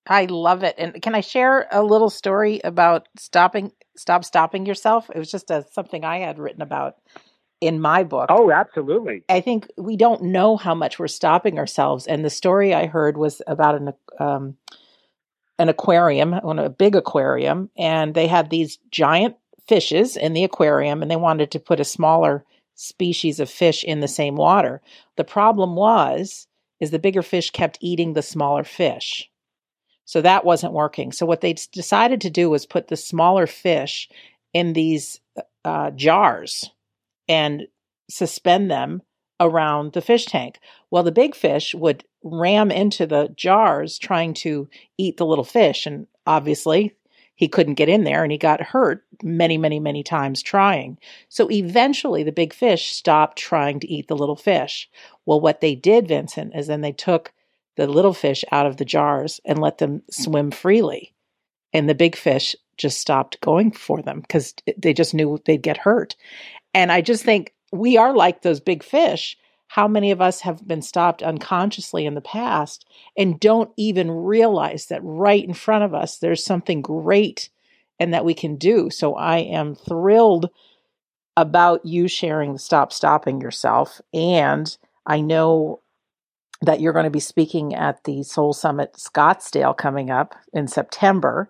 I 0.07 0.25
love 0.25 0.63
it. 0.63 0.75
And 0.77 0.99
can 1.01 1.13
I 1.13 1.21
share 1.21 1.67
a 1.71 1.83
little 1.83 2.09
story 2.09 2.59
about 2.63 3.07
stopping, 3.17 3.71
stop 3.95 4.25
stopping 4.25 4.65
yourself? 4.65 5.09
It 5.13 5.19
was 5.19 5.29
just 5.29 5.51
a, 5.51 5.65
something 5.71 6.03
I 6.03 6.19
had 6.19 6.39
written 6.39 6.61
about 6.61 6.95
in 7.59 7.79
my 7.79 8.03
book. 8.03 8.27
Oh, 8.29 8.51
absolutely. 8.51 9.23
I 9.29 9.41
think 9.41 9.67
we 9.77 9.95
don't 9.95 10.23
know 10.23 10.57
how 10.57 10.73
much 10.73 10.97
we're 10.97 11.07
stopping 11.07 11.59
ourselves. 11.59 12.07
And 12.07 12.25
the 12.25 12.29
story 12.31 12.73
I 12.73 12.87
heard 12.87 13.15
was 13.17 13.41
about 13.45 13.75
an 13.75 13.93
um, 14.19 14.57
an 15.59 15.69
aquarium, 15.69 16.33
on 16.33 16.57
a 16.57 16.71
big 16.71 16.95
aquarium, 16.95 17.69
and 17.77 18.15
they 18.15 18.25
had 18.25 18.49
these 18.49 18.79
giant 18.89 19.35
fishes 19.71 20.17
in 20.17 20.33
the 20.33 20.43
aquarium, 20.43 21.01
and 21.01 21.09
they 21.09 21.15
wanted 21.15 21.49
to 21.49 21.57
put 21.57 21.79
a 21.79 21.85
smaller 21.85 22.43
species 22.75 23.39
of 23.39 23.49
fish 23.49 23.85
in 23.85 24.01
the 24.01 24.07
same 24.07 24.35
water. 24.35 24.81
The 25.15 25.23
problem 25.23 25.77
was 25.77 26.45
is 26.81 26.91
the 26.91 26.99
bigger 26.99 27.21
fish 27.21 27.51
kept 27.51 27.77
eating 27.79 28.11
the 28.11 28.21
smaller 28.21 28.65
fish. 28.65 29.31
So 30.03 30.19
that 30.19 30.43
wasn't 30.43 30.73
working. 30.73 31.13
So 31.13 31.25
what 31.25 31.39
they 31.39 31.53
decided 31.53 32.19
to 32.19 32.29
do 32.29 32.49
was 32.49 32.65
put 32.65 32.89
the 32.89 32.97
smaller 32.97 33.47
fish 33.47 34.09
in 34.53 34.73
these 34.73 35.21
uh, 35.63 35.91
jars 35.91 36.69
and 37.29 37.67
suspend 38.09 38.69
them 38.69 39.01
around 39.39 39.93
the 39.93 40.01
fish 40.01 40.25
tank. 40.25 40.59
Well, 40.89 41.03
the 41.03 41.13
big 41.13 41.33
fish 41.33 41.73
would 41.73 42.03
ram 42.25 42.71
into 42.71 43.07
the 43.07 43.29
jars 43.37 43.97
trying 43.97 44.33
to 44.33 44.67
eat 44.97 45.15
the 45.15 45.25
little 45.25 45.45
fish. 45.45 45.85
And 45.85 46.07
obviously, 46.27 46.93
he 47.41 47.47
couldn't 47.47 47.73
get 47.73 47.89
in 47.89 48.03
there 48.03 48.21
and 48.21 48.31
he 48.31 48.37
got 48.37 48.61
hurt 48.61 49.03
many, 49.23 49.57
many, 49.57 49.79
many 49.79 50.03
times 50.03 50.43
trying. 50.43 50.99
So 51.27 51.49
eventually, 51.49 52.21
the 52.21 52.31
big 52.31 52.53
fish 52.53 52.93
stopped 52.93 53.35
trying 53.39 53.79
to 53.79 53.91
eat 53.91 54.07
the 54.07 54.15
little 54.15 54.35
fish. 54.35 54.87
Well, 55.25 55.41
what 55.41 55.59
they 55.59 55.73
did, 55.73 56.07
Vincent, 56.07 56.53
is 56.55 56.67
then 56.67 56.81
they 56.81 56.91
took 56.91 57.33
the 57.77 57.87
little 57.87 58.13
fish 58.13 58.45
out 58.51 58.67
of 58.67 58.77
the 58.77 58.85
jars 58.85 59.41
and 59.43 59.57
let 59.57 59.79
them 59.79 60.03
swim 60.11 60.51
freely. 60.51 61.15
And 61.73 61.89
the 61.89 61.95
big 61.95 62.15
fish 62.15 62.55
just 62.77 62.99
stopped 62.99 63.41
going 63.41 63.71
for 63.71 64.03
them 64.03 64.19
because 64.19 64.53
they 64.77 64.93
just 64.93 65.15
knew 65.15 65.41
they'd 65.43 65.63
get 65.63 65.77
hurt. 65.77 66.15
And 66.75 66.91
I 66.91 67.01
just 67.01 67.23
think 67.23 67.55
we 67.71 67.97
are 67.97 68.15
like 68.15 68.43
those 68.43 68.59
big 68.59 68.83
fish. 68.83 69.35
How 69.71 69.87
many 69.87 70.11
of 70.11 70.19
us 70.19 70.41
have 70.41 70.67
been 70.67 70.81
stopped 70.81 71.23
unconsciously 71.23 72.05
in 72.05 72.13
the 72.13 72.19
past 72.19 72.85
and 73.15 73.39
don't 73.39 73.71
even 73.77 74.11
realize 74.11 74.87
that 74.87 74.99
right 75.01 75.45
in 75.45 75.53
front 75.53 75.81
of 75.81 75.93
us 75.93 76.17
there's 76.17 76.43
something 76.43 76.81
great 76.81 77.49
and 77.97 78.13
that 78.13 78.25
we 78.25 78.33
can 78.33 78.57
do. 78.57 78.89
So 78.89 79.15
I 79.15 79.37
am 79.37 79.75
thrilled 79.75 80.49
about 81.37 81.85
you 81.85 82.09
sharing 82.09 82.51
the 82.51 82.59
Stop 82.59 82.91
Stopping 82.91 83.39
Yourself. 83.39 84.01
And 84.13 84.75
I 85.05 85.21
know 85.21 85.79
that 86.61 86.81
you're 86.81 86.91
going 86.91 87.05
to 87.05 87.09
be 87.09 87.21
speaking 87.21 87.73
at 87.73 88.03
the 88.03 88.23
Soul 88.23 88.51
Summit 88.51 88.95
Scottsdale 88.95 89.77
coming 89.77 90.11
up 90.11 90.35
in 90.51 90.67
September. 90.67 91.49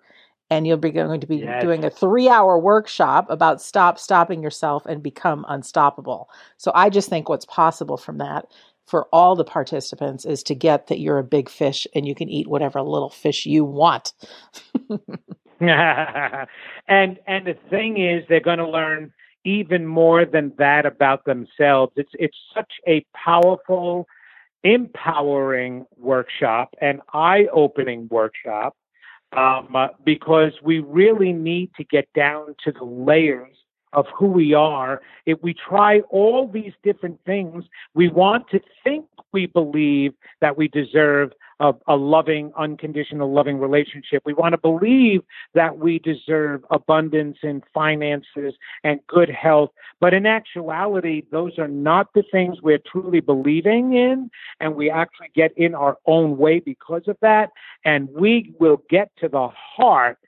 And 0.52 0.66
you'll 0.66 0.76
be 0.76 0.90
going 0.90 1.20
to 1.20 1.26
be 1.26 1.38
yes. 1.38 1.62
doing 1.62 1.84
a 1.84 1.90
three 1.90 2.28
hour 2.28 2.58
workshop 2.58 3.26
about 3.30 3.62
stop 3.62 3.98
stopping 3.98 4.42
yourself 4.42 4.84
and 4.86 5.02
become 5.02 5.44
unstoppable. 5.48 6.28
So 6.56 6.72
I 6.74 6.90
just 6.90 7.08
think 7.08 7.28
what's 7.28 7.46
possible 7.46 7.96
from 7.96 8.18
that 8.18 8.46
for 8.86 9.06
all 9.12 9.36
the 9.36 9.44
participants 9.44 10.24
is 10.24 10.42
to 10.44 10.54
get 10.54 10.88
that 10.88 10.98
you're 10.98 11.18
a 11.18 11.24
big 11.24 11.48
fish 11.48 11.86
and 11.94 12.06
you 12.06 12.14
can 12.14 12.28
eat 12.28 12.48
whatever 12.48 12.82
little 12.82 13.10
fish 13.10 13.46
you 13.46 13.64
want. 13.64 14.12
and 15.60 17.18
and 17.26 17.46
the 17.46 17.56
thing 17.70 17.98
is 17.98 18.24
they're 18.28 18.40
going 18.40 18.58
to 18.58 18.68
learn 18.68 19.12
even 19.44 19.86
more 19.86 20.24
than 20.24 20.52
that 20.58 20.86
about 20.86 21.24
themselves. 21.24 21.92
It's 21.96 22.12
it's 22.14 22.36
such 22.54 22.72
a 22.86 23.04
powerful 23.14 24.06
empowering 24.64 25.86
workshop 25.96 26.74
and 26.80 27.00
eye-opening 27.12 28.08
workshop 28.10 28.76
um, 29.36 29.74
uh, 29.74 29.88
because 30.04 30.52
we 30.62 30.80
really 30.80 31.32
need 31.32 31.70
to 31.76 31.84
get 31.84 32.12
down 32.14 32.54
to 32.64 32.72
the 32.72 32.84
layers 32.84 33.56
of 33.92 34.06
who 34.16 34.26
we 34.26 34.54
are. 34.54 35.00
If 35.26 35.38
we 35.42 35.54
try 35.54 36.00
all 36.10 36.48
these 36.48 36.72
different 36.82 37.20
things, 37.24 37.64
we 37.94 38.08
want 38.08 38.48
to 38.50 38.60
think 38.84 39.06
we 39.32 39.46
believe 39.46 40.14
that 40.40 40.56
we 40.56 40.68
deserve 40.68 41.32
a, 41.62 41.72
a 41.86 41.96
loving, 41.96 42.52
unconditional 42.58 43.32
loving 43.32 43.58
relationship. 43.58 44.22
We 44.26 44.34
want 44.34 44.52
to 44.52 44.58
believe 44.58 45.22
that 45.54 45.78
we 45.78 46.00
deserve 46.00 46.64
abundance 46.70 47.38
in 47.42 47.62
finances 47.72 48.54
and 48.82 49.00
good 49.06 49.30
health. 49.30 49.70
But 50.00 50.12
in 50.12 50.26
actuality, 50.26 51.22
those 51.30 51.58
are 51.58 51.68
not 51.68 52.08
the 52.14 52.24
things 52.32 52.60
we're 52.60 52.82
truly 52.84 53.20
believing 53.20 53.94
in. 53.94 54.28
And 54.58 54.74
we 54.74 54.90
actually 54.90 55.30
get 55.36 55.56
in 55.56 55.74
our 55.74 55.98
own 56.04 56.36
way 56.36 56.58
because 56.58 57.02
of 57.06 57.16
that. 57.22 57.50
And 57.84 58.08
we 58.10 58.52
will 58.58 58.82
get 58.90 59.12
to 59.20 59.28
the 59.28 59.48
heart 59.54 60.18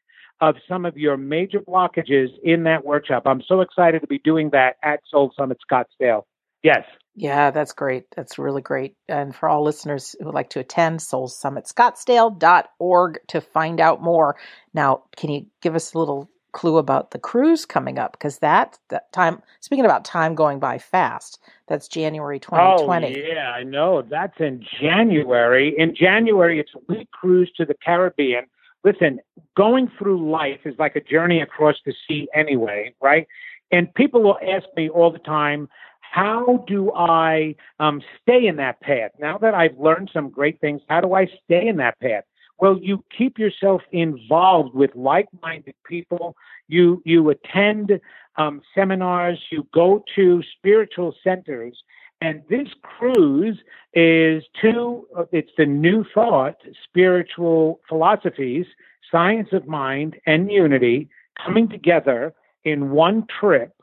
of 0.41 0.55
some 0.69 0.85
of 0.85 0.97
your 0.97 1.17
major 1.17 1.59
blockages 1.59 2.29
in 2.45 2.63
that 2.65 2.85
workshop. 2.85 3.25
I'm 3.27 3.43
so 3.43 3.61
excited 3.61 4.01
to 4.03 4.07
be 4.07 4.21
doing 4.21 4.51
that 4.51 4.77
at 4.85 5.01
Soul 5.11 5.33
Summit 5.37 5.59
Scottsdale. 5.69 6.23
Yes. 6.63 6.85
Yeah, 7.17 7.53
that's 7.53 7.73
great. 7.73 8.07
That's 8.17 8.39
really 8.39 8.63
great. 8.63 8.97
And 9.09 9.35
for 9.35 9.49
all 9.49 9.63
listeners 9.63 10.17
who 10.19 10.27
would 10.27 10.35
like 10.35 10.51
to 10.51 10.61
attend, 10.61 11.01
Souls 11.01 11.37
Summit 11.39 11.65
soulsummitscottsdale.org 11.67 13.19
to 13.29 13.41
find 13.41 13.81
out 13.81 14.03
more. 14.03 14.37
Now, 14.73 15.05
can 15.17 15.31
you 15.31 15.47
give 15.63 15.77
us 15.77 15.95
a 15.95 15.99
little 15.99 16.29
clue 16.51 16.79
about 16.79 17.13
the 17.13 17.21
cruise 17.21 17.67
coming 17.67 17.99
up? 17.99 18.13
Because 18.13 18.39
that, 18.39 18.79
that 18.89 19.13
time, 19.13 19.43
speaking 19.61 19.85
about 19.85 20.05
time 20.05 20.35
going 20.35 20.59
by 20.59 20.79
fast, 20.79 21.41
that's 21.69 21.87
January 21.87 22.41
2020. 22.41 23.07
Oh, 23.07 23.33
yeah, 23.33 23.51
I 23.51 23.63
know. 23.63 24.03
That's 24.03 24.41
in 24.41 24.65
January. 24.81 25.73
In 25.79 25.95
January, 25.95 26.59
it's 26.59 26.73
a 26.75 26.93
week 26.93 27.11
cruise 27.13 27.51
to 27.59 27.65
the 27.65 27.75
Caribbean. 27.75 28.47
Listen, 28.83 29.21
going 29.57 29.89
through 29.99 30.31
life 30.31 30.61
is 30.65 30.75
like 30.79 30.97
a 30.97 31.01
journey 31.01 31.41
across 31.41 31.77
the 31.87 31.95
sea 32.09 32.29
anyway, 32.35 32.93
right? 33.01 33.27
And 33.71 33.93
people 33.95 34.23
will 34.23 34.39
ask 34.43 34.67
me 34.77 34.89
all 34.89 35.11
the 35.11 35.19
time, 35.19 35.69
how 36.15 36.65
do 36.69 36.93
I 36.93 37.57
um, 37.81 38.01
stay 38.23 38.47
in 38.47 38.55
that 38.57 38.81
path? 38.81 39.11
Now 39.19 39.37
that 39.39 39.53
I've 39.53 39.77
learned 39.77 40.11
some 40.13 40.31
great 40.31 40.61
things, 40.61 40.81
how 40.89 41.01
do 41.01 41.13
I 41.15 41.27
stay 41.45 41.67
in 41.67 41.77
that 41.79 41.99
path? 41.99 42.23
Well, 42.61 42.79
you 42.81 43.05
keep 43.19 43.37
yourself 43.37 43.83
involved 43.91 44.77
with 44.77 44.95
like-minded 44.95 45.75
people. 45.85 46.37
You 46.69 47.03
you 47.05 47.31
attend 47.31 47.99
um, 48.37 48.63
seminars. 48.77 49.41
You 49.51 49.67
go 49.75 50.05
to 50.15 50.41
spiritual 50.57 51.17
centers. 51.25 51.77
And 52.21 52.43
this 52.49 52.69
cruise 52.83 53.59
is 53.93 54.45
two. 54.63 55.09
It's 55.33 55.51
the 55.59 55.67
new 55.67 56.05
thought, 56.15 56.59
spiritual 56.85 57.81
philosophies, 57.89 58.67
science 59.11 59.49
of 59.51 59.67
mind, 59.67 60.15
and 60.27 60.49
unity 60.49 61.09
coming 61.45 61.69
together 61.69 62.35
in 62.63 62.93
one 62.93 63.27
trip 63.41 63.75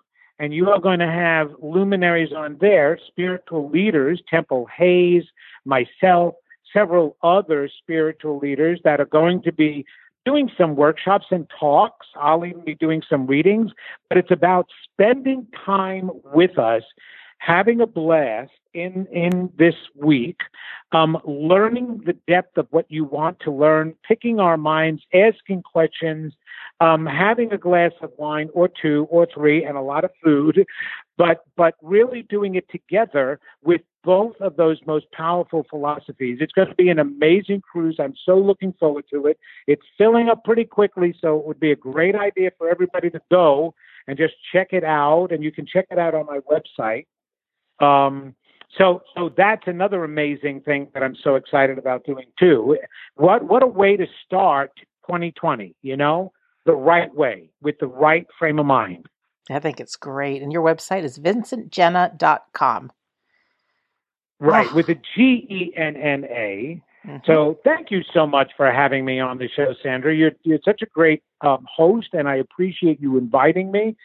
and 0.41 0.55
you 0.55 0.71
are 0.71 0.79
going 0.79 0.97
to 0.97 1.05
have 1.05 1.51
luminaries 1.61 2.33
on 2.35 2.57
there, 2.59 2.97
spiritual 3.07 3.69
leaders, 3.69 4.19
Temple 4.27 4.67
Hayes, 4.75 5.23
myself, 5.65 6.33
several 6.73 7.15
other 7.21 7.69
spiritual 7.77 8.39
leaders 8.39 8.79
that 8.83 8.99
are 8.99 9.05
going 9.05 9.43
to 9.43 9.51
be 9.51 9.85
doing 10.25 10.49
some 10.57 10.75
workshops 10.75 11.27
and 11.29 11.47
talks. 11.59 12.07
I'll 12.15 12.43
even 12.43 12.65
be 12.65 12.73
doing 12.73 13.03
some 13.07 13.27
readings, 13.27 13.69
but 14.09 14.17
it's 14.17 14.31
about 14.31 14.65
spending 14.91 15.45
time 15.63 16.09
with 16.33 16.57
us, 16.57 16.81
having 17.41 17.81
a 17.81 17.87
blast 17.87 18.51
in 18.73 19.07
in 19.11 19.51
this 19.57 19.73
week, 19.95 20.37
um, 20.91 21.17
learning 21.25 22.01
the 22.05 22.13
depth 22.27 22.55
of 22.57 22.67
what 22.69 22.85
you 22.89 23.03
want 23.03 23.39
to 23.39 23.51
learn, 23.51 23.95
picking 24.07 24.39
our 24.39 24.57
minds, 24.57 25.01
asking 25.13 25.63
questions, 25.63 26.33
um, 26.79 27.05
having 27.07 27.51
a 27.51 27.57
glass 27.57 27.93
of 28.03 28.11
wine 28.17 28.49
or 28.53 28.69
two 28.69 29.07
or 29.09 29.27
three 29.33 29.65
and 29.65 29.75
a 29.75 29.81
lot 29.81 30.03
of 30.03 30.11
food, 30.23 30.63
but 31.17 31.43
but 31.57 31.73
really 31.81 32.21
doing 32.21 32.53
it 32.55 32.69
together 32.69 33.39
with 33.63 33.81
both 34.03 34.35
of 34.39 34.55
those 34.55 34.77
most 34.85 35.11
powerful 35.11 35.65
philosophies. 35.67 36.37
It's 36.41 36.53
going 36.53 36.69
to 36.69 36.75
be 36.75 36.89
an 36.89 36.99
amazing 36.99 37.61
cruise. 37.61 37.97
I'm 37.99 38.15
so 38.23 38.37
looking 38.37 38.73
forward 38.79 39.05
to 39.11 39.25
it. 39.25 39.39
It's 39.65 39.85
filling 39.97 40.29
up 40.29 40.43
pretty 40.43 40.65
quickly, 40.65 41.15
so 41.19 41.39
it 41.39 41.45
would 41.47 41.59
be 41.59 41.71
a 41.71 41.75
great 41.75 42.15
idea 42.15 42.51
for 42.57 42.69
everybody 42.69 43.09
to 43.09 43.21
go 43.31 43.73
and 44.07 44.15
just 44.15 44.35
check 44.53 44.73
it 44.73 44.83
out. 44.83 45.31
And 45.31 45.43
you 45.43 45.51
can 45.51 45.65
check 45.65 45.87
it 45.89 45.97
out 45.97 46.13
on 46.13 46.27
my 46.27 46.39
website. 46.39 47.05
Um, 47.81 48.35
so, 48.77 49.01
so 49.15 49.29
that's 49.35 49.63
another 49.67 50.03
amazing 50.03 50.61
thing 50.61 50.87
that 50.93 51.03
I'm 51.03 51.15
so 51.23 51.35
excited 51.35 51.77
about 51.77 52.05
doing 52.05 52.27
too. 52.39 52.77
What 53.15 53.43
what 53.43 53.63
a 53.63 53.67
way 53.67 53.97
to 53.97 54.05
start 54.25 54.71
2020, 55.07 55.75
you 55.81 55.97
know, 55.97 56.31
the 56.65 56.73
right 56.73 57.13
way 57.13 57.49
with 57.61 57.75
the 57.79 57.87
right 57.87 58.25
frame 58.39 58.59
of 58.59 58.65
mind. 58.65 59.07
I 59.49 59.59
think 59.59 59.79
it's 59.79 59.95
great. 59.95 60.41
And 60.41 60.53
your 60.53 60.63
website 60.63 61.03
is 61.03 61.19
vincentgenna.com. 61.19 62.91
Right, 64.39 64.67
oh. 64.71 64.75
with 64.75 64.89
a 64.89 64.95
G 64.95 65.45
E 65.49 65.73
N 65.75 65.95
N 65.97 66.25
A. 66.25 66.81
Mm-hmm. 67.05 67.17
So 67.25 67.59
thank 67.63 67.91
you 67.91 68.01
so 68.13 68.25
much 68.25 68.51
for 68.55 68.71
having 68.71 69.05
me 69.05 69.19
on 69.19 69.37
the 69.37 69.49
show, 69.55 69.73
Sandra. 69.83 70.15
You're 70.15 70.31
you're 70.43 70.59
such 70.63 70.81
a 70.81 70.85
great 70.87 71.23
um, 71.41 71.65
host, 71.73 72.09
and 72.13 72.27
I 72.27 72.37
appreciate 72.37 73.01
you 73.01 73.17
inviting 73.17 73.71
me. 73.71 73.95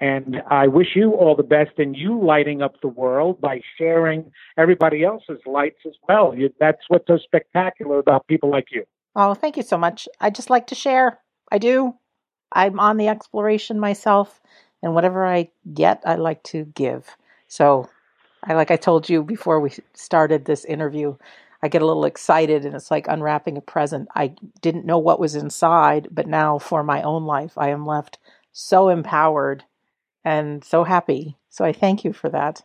And 0.00 0.42
I 0.50 0.66
wish 0.66 0.96
you 0.96 1.12
all 1.12 1.36
the 1.36 1.42
best 1.42 1.78
in 1.78 1.92
you 1.94 2.18
lighting 2.18 2.62
up 2.62 2.80
the 2.80 2.88
world 2.88 3.40
by 3.40 3.60
sharing 3.76 4.32
everybody 4.56 5.04
else's 5.04 5.40
lights 5.44 5.80
as 5.86 5.92
well. 6.08 6.34
You, 6.34 6.52
that's 6.58 6.80
what's 6.88 7.06
so 7.06 7.18
spectacular 7.18 7.98
about 7.98 8.26
people 8.26 8.50
like 8.50 8.68
you. 8.70 8.84
Oh, 9.14 9.34
thank 9.34 9.56
you 9.56 9.62
so 9.62 9.76
much. 9.76 10.08
I 10.20 10.30
just 10.30 10.48
like 10.48 10.68
to 10.68 10.74
share. 10.74 11.18
I 11.52 11.58
do. 11.58 11.94
I'm 12.52 12.80
on 12.80 12.96
the 12.96 13.08
exploration 13.08 13.78
myself, 13.78 14.40
and 14.82 14.94
whatever 14.94 15.26
I 15.26 15.50
get, 15.72 16.02
I 16.04 16.14
like 16.16 16.42
to 16.44 16.64
give. 16.64 17.16
So, 17.46 17.88
I 18.42 18.54
like 18.54 18.70
I 18.70 18.76
told 18.76 19.08
you 19.08 19.22
before 19.22 19.60
we 19.60 19.70
started 19.92 20.44
this 20.44 20.64
interview, 20.64 21.16
I 21.62 21.68
get 21.68 21.82
a 21.82 21.86
little 21.86 22.06
excited 22.06 22.64
and 22.64 22.74
it's 22.74 22.90
like 22.90 23.06
unwrapping 23.06 23.56
a 23.56 23.60
present. 23.60 24.08
I 24.14 24.34
didn't 24.62 24.86
know 24.86 24.98
what 24.98 25.20
was 25.20 25.34
inside, 25.34 26.08
but 26.10 26.26
now 26.26 26.58
for 26.58 26.82
my 26.82 27.02
own 27.02 27.24
life, 27.26 27.58
I 27.58 27.68
am 27.68 27.84
left 27.84 28.18
so 28.52 28.88
empowered 28.88 29.64
and 30.24 30.64
so 30.64 30.84
happy. 30.84 31.36
So 31.48 31.64
I 31.64 31.72
thank 31.72 32.04
you 32.04 32.12
for 32.12 32.28
that. 32.30 32.62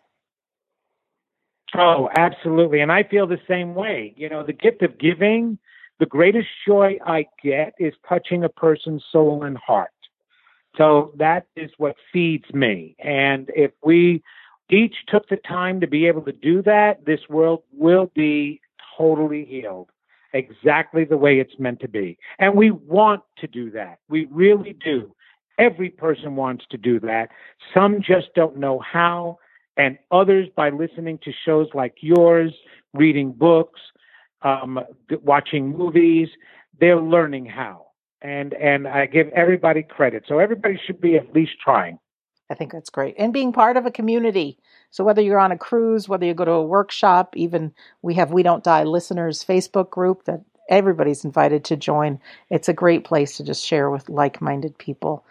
Oh, 1.74 2.10
absolutely. 2.16 2.82
And 2.82 2.92
I 2.92 3.04
feel 3.04 3.28
the 3.28 3.42
same 3.48 3.76
way. 3.76 4.14
You 4.16 4.30
know, 4.30 4.44
the 4.44 4.54
gift 4.54 4.82
of 4.82 4.98
giving, 4.98 5.58
the 6.00 6.06
greatest 6.06 6.48
joy 6.66 6.98
I 7.06 7.26
get 7.44 7.74
is 7.80 7.94
touching 8.08 8.44
a 8.44 8.50
person's 8.50 9.04
soul 9.12 9.44
and 9.44 9.58
heart. 9.58 9.90
So 10.78 11.14
that 11.18 11.48
is 11.56 11.72
what 11.78 11.96
feeds 12.12 12.46
me. 12.54 12.96
And 13.00 13.50
if 13.56 13.72
we 13.84 14.24
each 14.70 14.96
took 15.08 15.28
the 15.30 15.38
time 15.38 15.80
to 15.82 15.88
be 15.88 16.08
able 16.08 16.22
to 16.24 16.32
do 16.32 16.62
that, 16.64 17.06
this 17.06 17.22
world 17.30 17.64
will 17.72 18.12
be 18.14 18.62
totally 18.98 19.46
healed 19.46 19.90
exactly 20.34 21.06
the 21.06 21.18
way 21.18 21.40
it's 21.40 21.58
meant 21.60 21.80
to 21.80 21.88
be. 21.88 22.18
And 22.40 22.56
we 22.56 22.72
want 22.72 23.24
to 23.38 23.48
do 23.48 23.72
that. 23.72 24.00
We 24.10 24.28
really 24.30 24.74
do. 24.74 25.15
Every 25.58 25.90
person 25.90 26.36
wants 26.36 26.66
to 26.72 26.78
do 26.78 27.00
that. 27.02 27.30
Some 27.74 28.02
just 28.02 28.34
don't 28.36 28.58
know 28.58 28.80
how, 28.80 29.40
and 29.78 29.98
others, 30.12 30.48
by 30.56 30.70
listening 30.70 31.20
to 31.24 31.32
shows 31.46 31.68
like 31.74 31.96
yours, 32.02 32.54
reading 32.94 33.32
books, 33.32 33.80
um, 34.42 34.80
watching 35.24 35.76
movies, 35.76 36.30
they're 36.80 37.02
learning 37.02 37.46
how. 37.46 37.88
And 38.22 38.54
and 38.54 38.88
I 38.88 39.06
give 39.06 39.28
everybody 39.30 39.84
credit. 39.84 40.24
So 40.28 40.40
everybody 40.40 40.80
should 40.86 41.00
be 41.00 41.16
at 41.16 41.34
least 41.34 41.54
trying. 41.64 42.00
I 42.50 42.54
think 42.54 42.72
that's 42.72 42.90
great. 42.90 43.16
And 43.18 43.34
being 43.34 43.52
part 43.52 43.76
of 43.76 43.86
a 43.86 43.92
community. 43.92 44.60
So 44.92 45.04
whether 45.04 45.22
you're 45.22 45.40
on 45.40 45.52
a 45.52 45.58
cruise, 45.58 46.08
whether 46.08 46.26
you 46.26 46.34
go 46.34 46.46
to 46.46 46.52
a 46.52 46.66
workshop, 46.66 47.36
even 47.36 47.74
we 48.02 48.14
have 48.16 48.32
We 48.32 48.44
Don't 48.44 48.64
Die 48.64 48.84
listeners 48.84 49.44
Facebook 49.44 49.90
group 49.90 50.26
that 50.26 50.42
everybody's 50.70 51.26
invited 51.26 51.64
to 51.66 51.76
join. 51.76 52.20
It's 52.50 52.70
a 52.70 52.74
great 52.74 53.04
place 53.04 53.38
to 53.38 53.44
just 53.44 53.66
share 53.66 53.90
with 53.90 54.10
like-minded 54.10 54.78
people. 54.78 55.26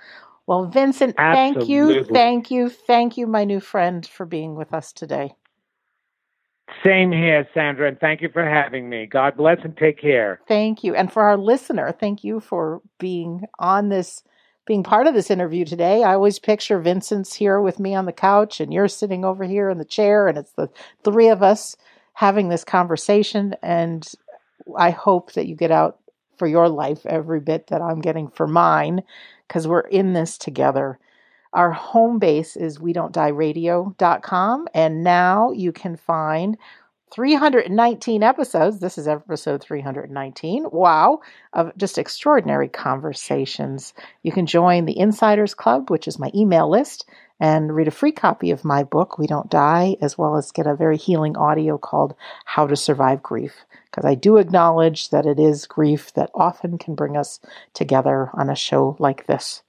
Well, 0.46 0.66
Vincent, 0.66 1.14
Absolutely. 1.16 1.54
thank 1.56 1.70
you, 1.70 2.04
thank 2.04 2.50
you, 2.50 2.68
thank 2.68 3.16
you, 3.16 3.26
my 3.26 3.44
new 3.44 3.60
friend, 3.60 4.06
for 4.06 4.26
being 4.26 4.54
with 4.54 4.74
us 4.74 4.92
today. 4.92 5.34
Same 6.84 7.12
here, 7.12 7.48
Sandra, 7.54 7.88
and 7.88 7.98
thank 7.98 8.20
you 8.20 8.28
for 8.30 8.44
having 8.44 8.88
me. 8.88 9.06
God 9.06 9.36
bless 9.36 9.58
and 9.64 9.76
take 9.76 10.00
care. 10.00 10.40
Thank 10.48 10.84
you. 10.84 10.94
And 10.94 11.12
for 11.12 11.22
our 11.22 11.36
listener, 11.36 11.92
thank 11.92 12.24
you 12.24 12.40
for 12.40 12.82
being 12.98 13.42
on 13.58 13.88
this, 13.88 14.22
being 14.66 14.82
part 14.82 15.06
of 15.06 15.14
this 15.14 15.30
interview 15.30 15.64
today. 15.64 16.02
I 16.02 16.14
always 16.14 16.38
picture 16.38 16.78
Vincent's 16.80 17.34
here 17.34 17.60
with 17.60 17.78
me 17.78 17.94
on 17.94 18.06
the 18.06 18.12
couch 18.12 18.60
and 18.60 18.72
you're 18.72 18.88
sitting 18.88 19.24
over 19.24 19.44
here 19.44 19.70
in 19.70 19.78
the 19.78 19.84
chair, 19.84 20.26
and 20.26 20.36
it's 20.36 20.52
the 20.52 20.68
three 21.04 21.28
of 21.28 21.42
us 21.42 21.76
having 22.14 22.48
this 22.48 22.64
conversation. 22.64 23.54
And 23.62 24.06
I 24.76 24.90
hope 24.90 25.32
that 25.32 25.46
you 25.46 25.56
get 25.56 25.70
out 25.70 25.98
for 26.36 26.46
your 26.46 26.68
life 26.68 27.06
every 27.06 27.40
bit 27.40 27.68
that 27.68 27.82
I'm 27.82 28.00
getting 28.00 28.28
for 28.28 28.46
mine 28.46 29.02
because 29.46 29.68
we're 29.68 29.80
in 29.80 30.12
this 30.12 30.38
together. 30.38 30.98
Our 31.52 31.70
home 31.70 32.18
base 32.18 32.56
is 32.56 32.80
we 32.80 32.92
don't 32.92 33.12
die 33.12 33.28
radio.com 33.28 34.66
and 34.74 35.04
now 35.04 35.52
you 35.52 35.70
can 35.70 35.96
find 35.96 36.56
319 37.14 38.24
episodes. 38.24 38.80
This 38.80 38.98
is 38.98 39.06
episode 39.06 39.62
319. 39.62 40.66
Wow, 40.72 41.20
of 41.52 41.70
just 41.76 41.96
extraordinary 41.96 42.68
conversations. 42.68 43.94
You 44.24 44.32
can 44.32 44.46
join 44.46 44.84
the 44.84 44.98
Insiders 44.98 45.54
Club, 45.54 45.90
which 45.90 46.08
is 46.08 46.18
my 46.18 46.32
email 46.34 46.68
list, 46.68 47.08
and 47.38 47.72
read 47.72 47.86
a 47.86 47.92
free 47.92 48.10
copy 48.10 48.50
of 48.50 48.64
my 48.64 48.82
book, 48.82 49.16
We 49.16 49.28
Don't 49.28 49.48
Die, 49.48 49.96
as 50.00 50.18
well 50.18 50.36
as 50.36 50.50
get 50.50 50.66
a 50.66 50.74
very 50.74 50.96
healing 50.96 51.36
audio 51.36 51.78
called 51.78 52.16
How 52.46 52.66
to 52.66 52.74
Survive 52.74 53.22
Grief. 53.22 53.64
Because 53.94 54.10
I 54.10 54.16
do 54.16 54.38
acknowledge 54.38 55.10
that 55.10 55.24
it 55.24 55.38
is 55.38 55.68
grief 55.68 56.12
that 56.14 56.32
often 56.34 56.78
can 56.78 56.96
bring 56.96 57.16
us 57.16 57.38
together 57.74 58.28
on 58.34 58.50
a 58.50 58.56
show 58.56 58.96
like 58.98 59.26
this. 59.26 59.62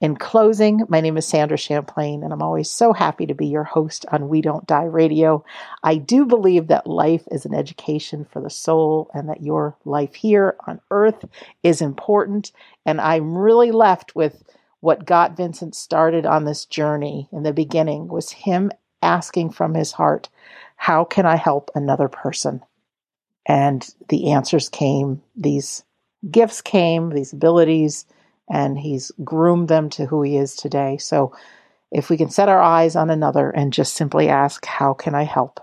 In 0.00 0.16
closing, 0.16 0.84
my 0.88 1.02
name 1.02 1.18
is 1.18 1.26
Sandra 1.26 1.58
Champlain, 1.58 2.22
and 2.22 2.32
I'm 2.32 2.40
always 2.40 2.70
so 2.70 2.94
happy 2.94 3.26
to 3.26 3.34
be 3.34 3.46
your 3.46 3.64
host 3.64 4.06
on 4.10 4.30
We 4.30 4.40
Don't 4.40 4.66
Die 4.66 4.84
Radio. 4.84 5.44
I 5.82 5.96
do 5.96 6.24
believe 6.24 6.68
that 6.68 6.86
life 6.86 7.24
is 7.30 7.44
an 7.44 7.52
education 7.52 8.24
for 8.24 8.40
the 8.40 8.48
soul 8.48 9.10
and 9.12 9.28
that 9.28 9.42
your 9.42 9.76
life 9.84 10.14
here 10.14 10.56
on 10.66 10.80
earth 10.90 11.26
is 11.62 11.82
important. 11.82 12.52
And 12.86 13.02
I'm 13.02 13.36
really 13.36 13.70
left 13.70 14.16
with 14.16 14.44
what 14.80 15.04
got 15.04 15.36
Vincent 15.36 15.74
started 15.74 16.24
on 16.24 16.46
this 16.46 16.64
journey 16.64 17.28
in 17.32 17.42
the 17.42 17.52
beginning 17.52 18.08
was 18.08 18.30
him 18.30 18.70
asking 19.02 19.50
from 19.50 19.74
his 19.74 19.92
heart, 19.92 20.30
How 20.76 21.04
can 21.04 21.26
I 21.26 21.36
help 21.36 21.70
another 21.74 22.08
person? 22.08 22.62
And 23.48 23.88
the 24.10 24.32
answers 24.32 24.68
came, 24.68 25.22
these 25.34 25.82
gifts 26.30 26.60
came, 26.60 27.10
these 27.10 27.32
abilities 27.32 28.04
and 28.50 28.78
he's 28.78 29.12
groomed 29.24 29.68
them 29.68 29.90
to 29.90 30.06
who 30.06 30.22
he 30.22 30.36
is 30.36 30.54
today. 30.54 30.96
So 30.98 31.34
if 31.90 32.10
we 32.10 32.16
can 32.16 32.30
set 32.30 32.48
our 32.48 32.60
eyes 32.60 32.96
on 32.96 33.10
another 33.10 33.50
and 33.50 33.72
just 33.72 33.94
simply 33.94 34.28
ask, 34.28 34.64
How 34.64 34.94
can 34.94 35.14
I 35.14 35.24
help? 35.24 35.60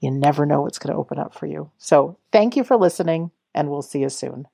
You 0.00 0.10
never 0.10 0.46
know 0.46 0.62
what's 0.62 0.78
going 0.78 0.92
to 0.92 0.98
open 0.98 1.18
up 1.18 1.34
for 1.34 1.46
you. 1.46 1.70
So 1.78 2.18
thank 2.32 2.56
you 2.56 2.64
for 2.64 2.76
listening, 2.76 3.30
and 3.54 3.70
we'll 3.70 3.82
see 3.82 4.00
you 4.00 4.08
soon. 4.08 4.48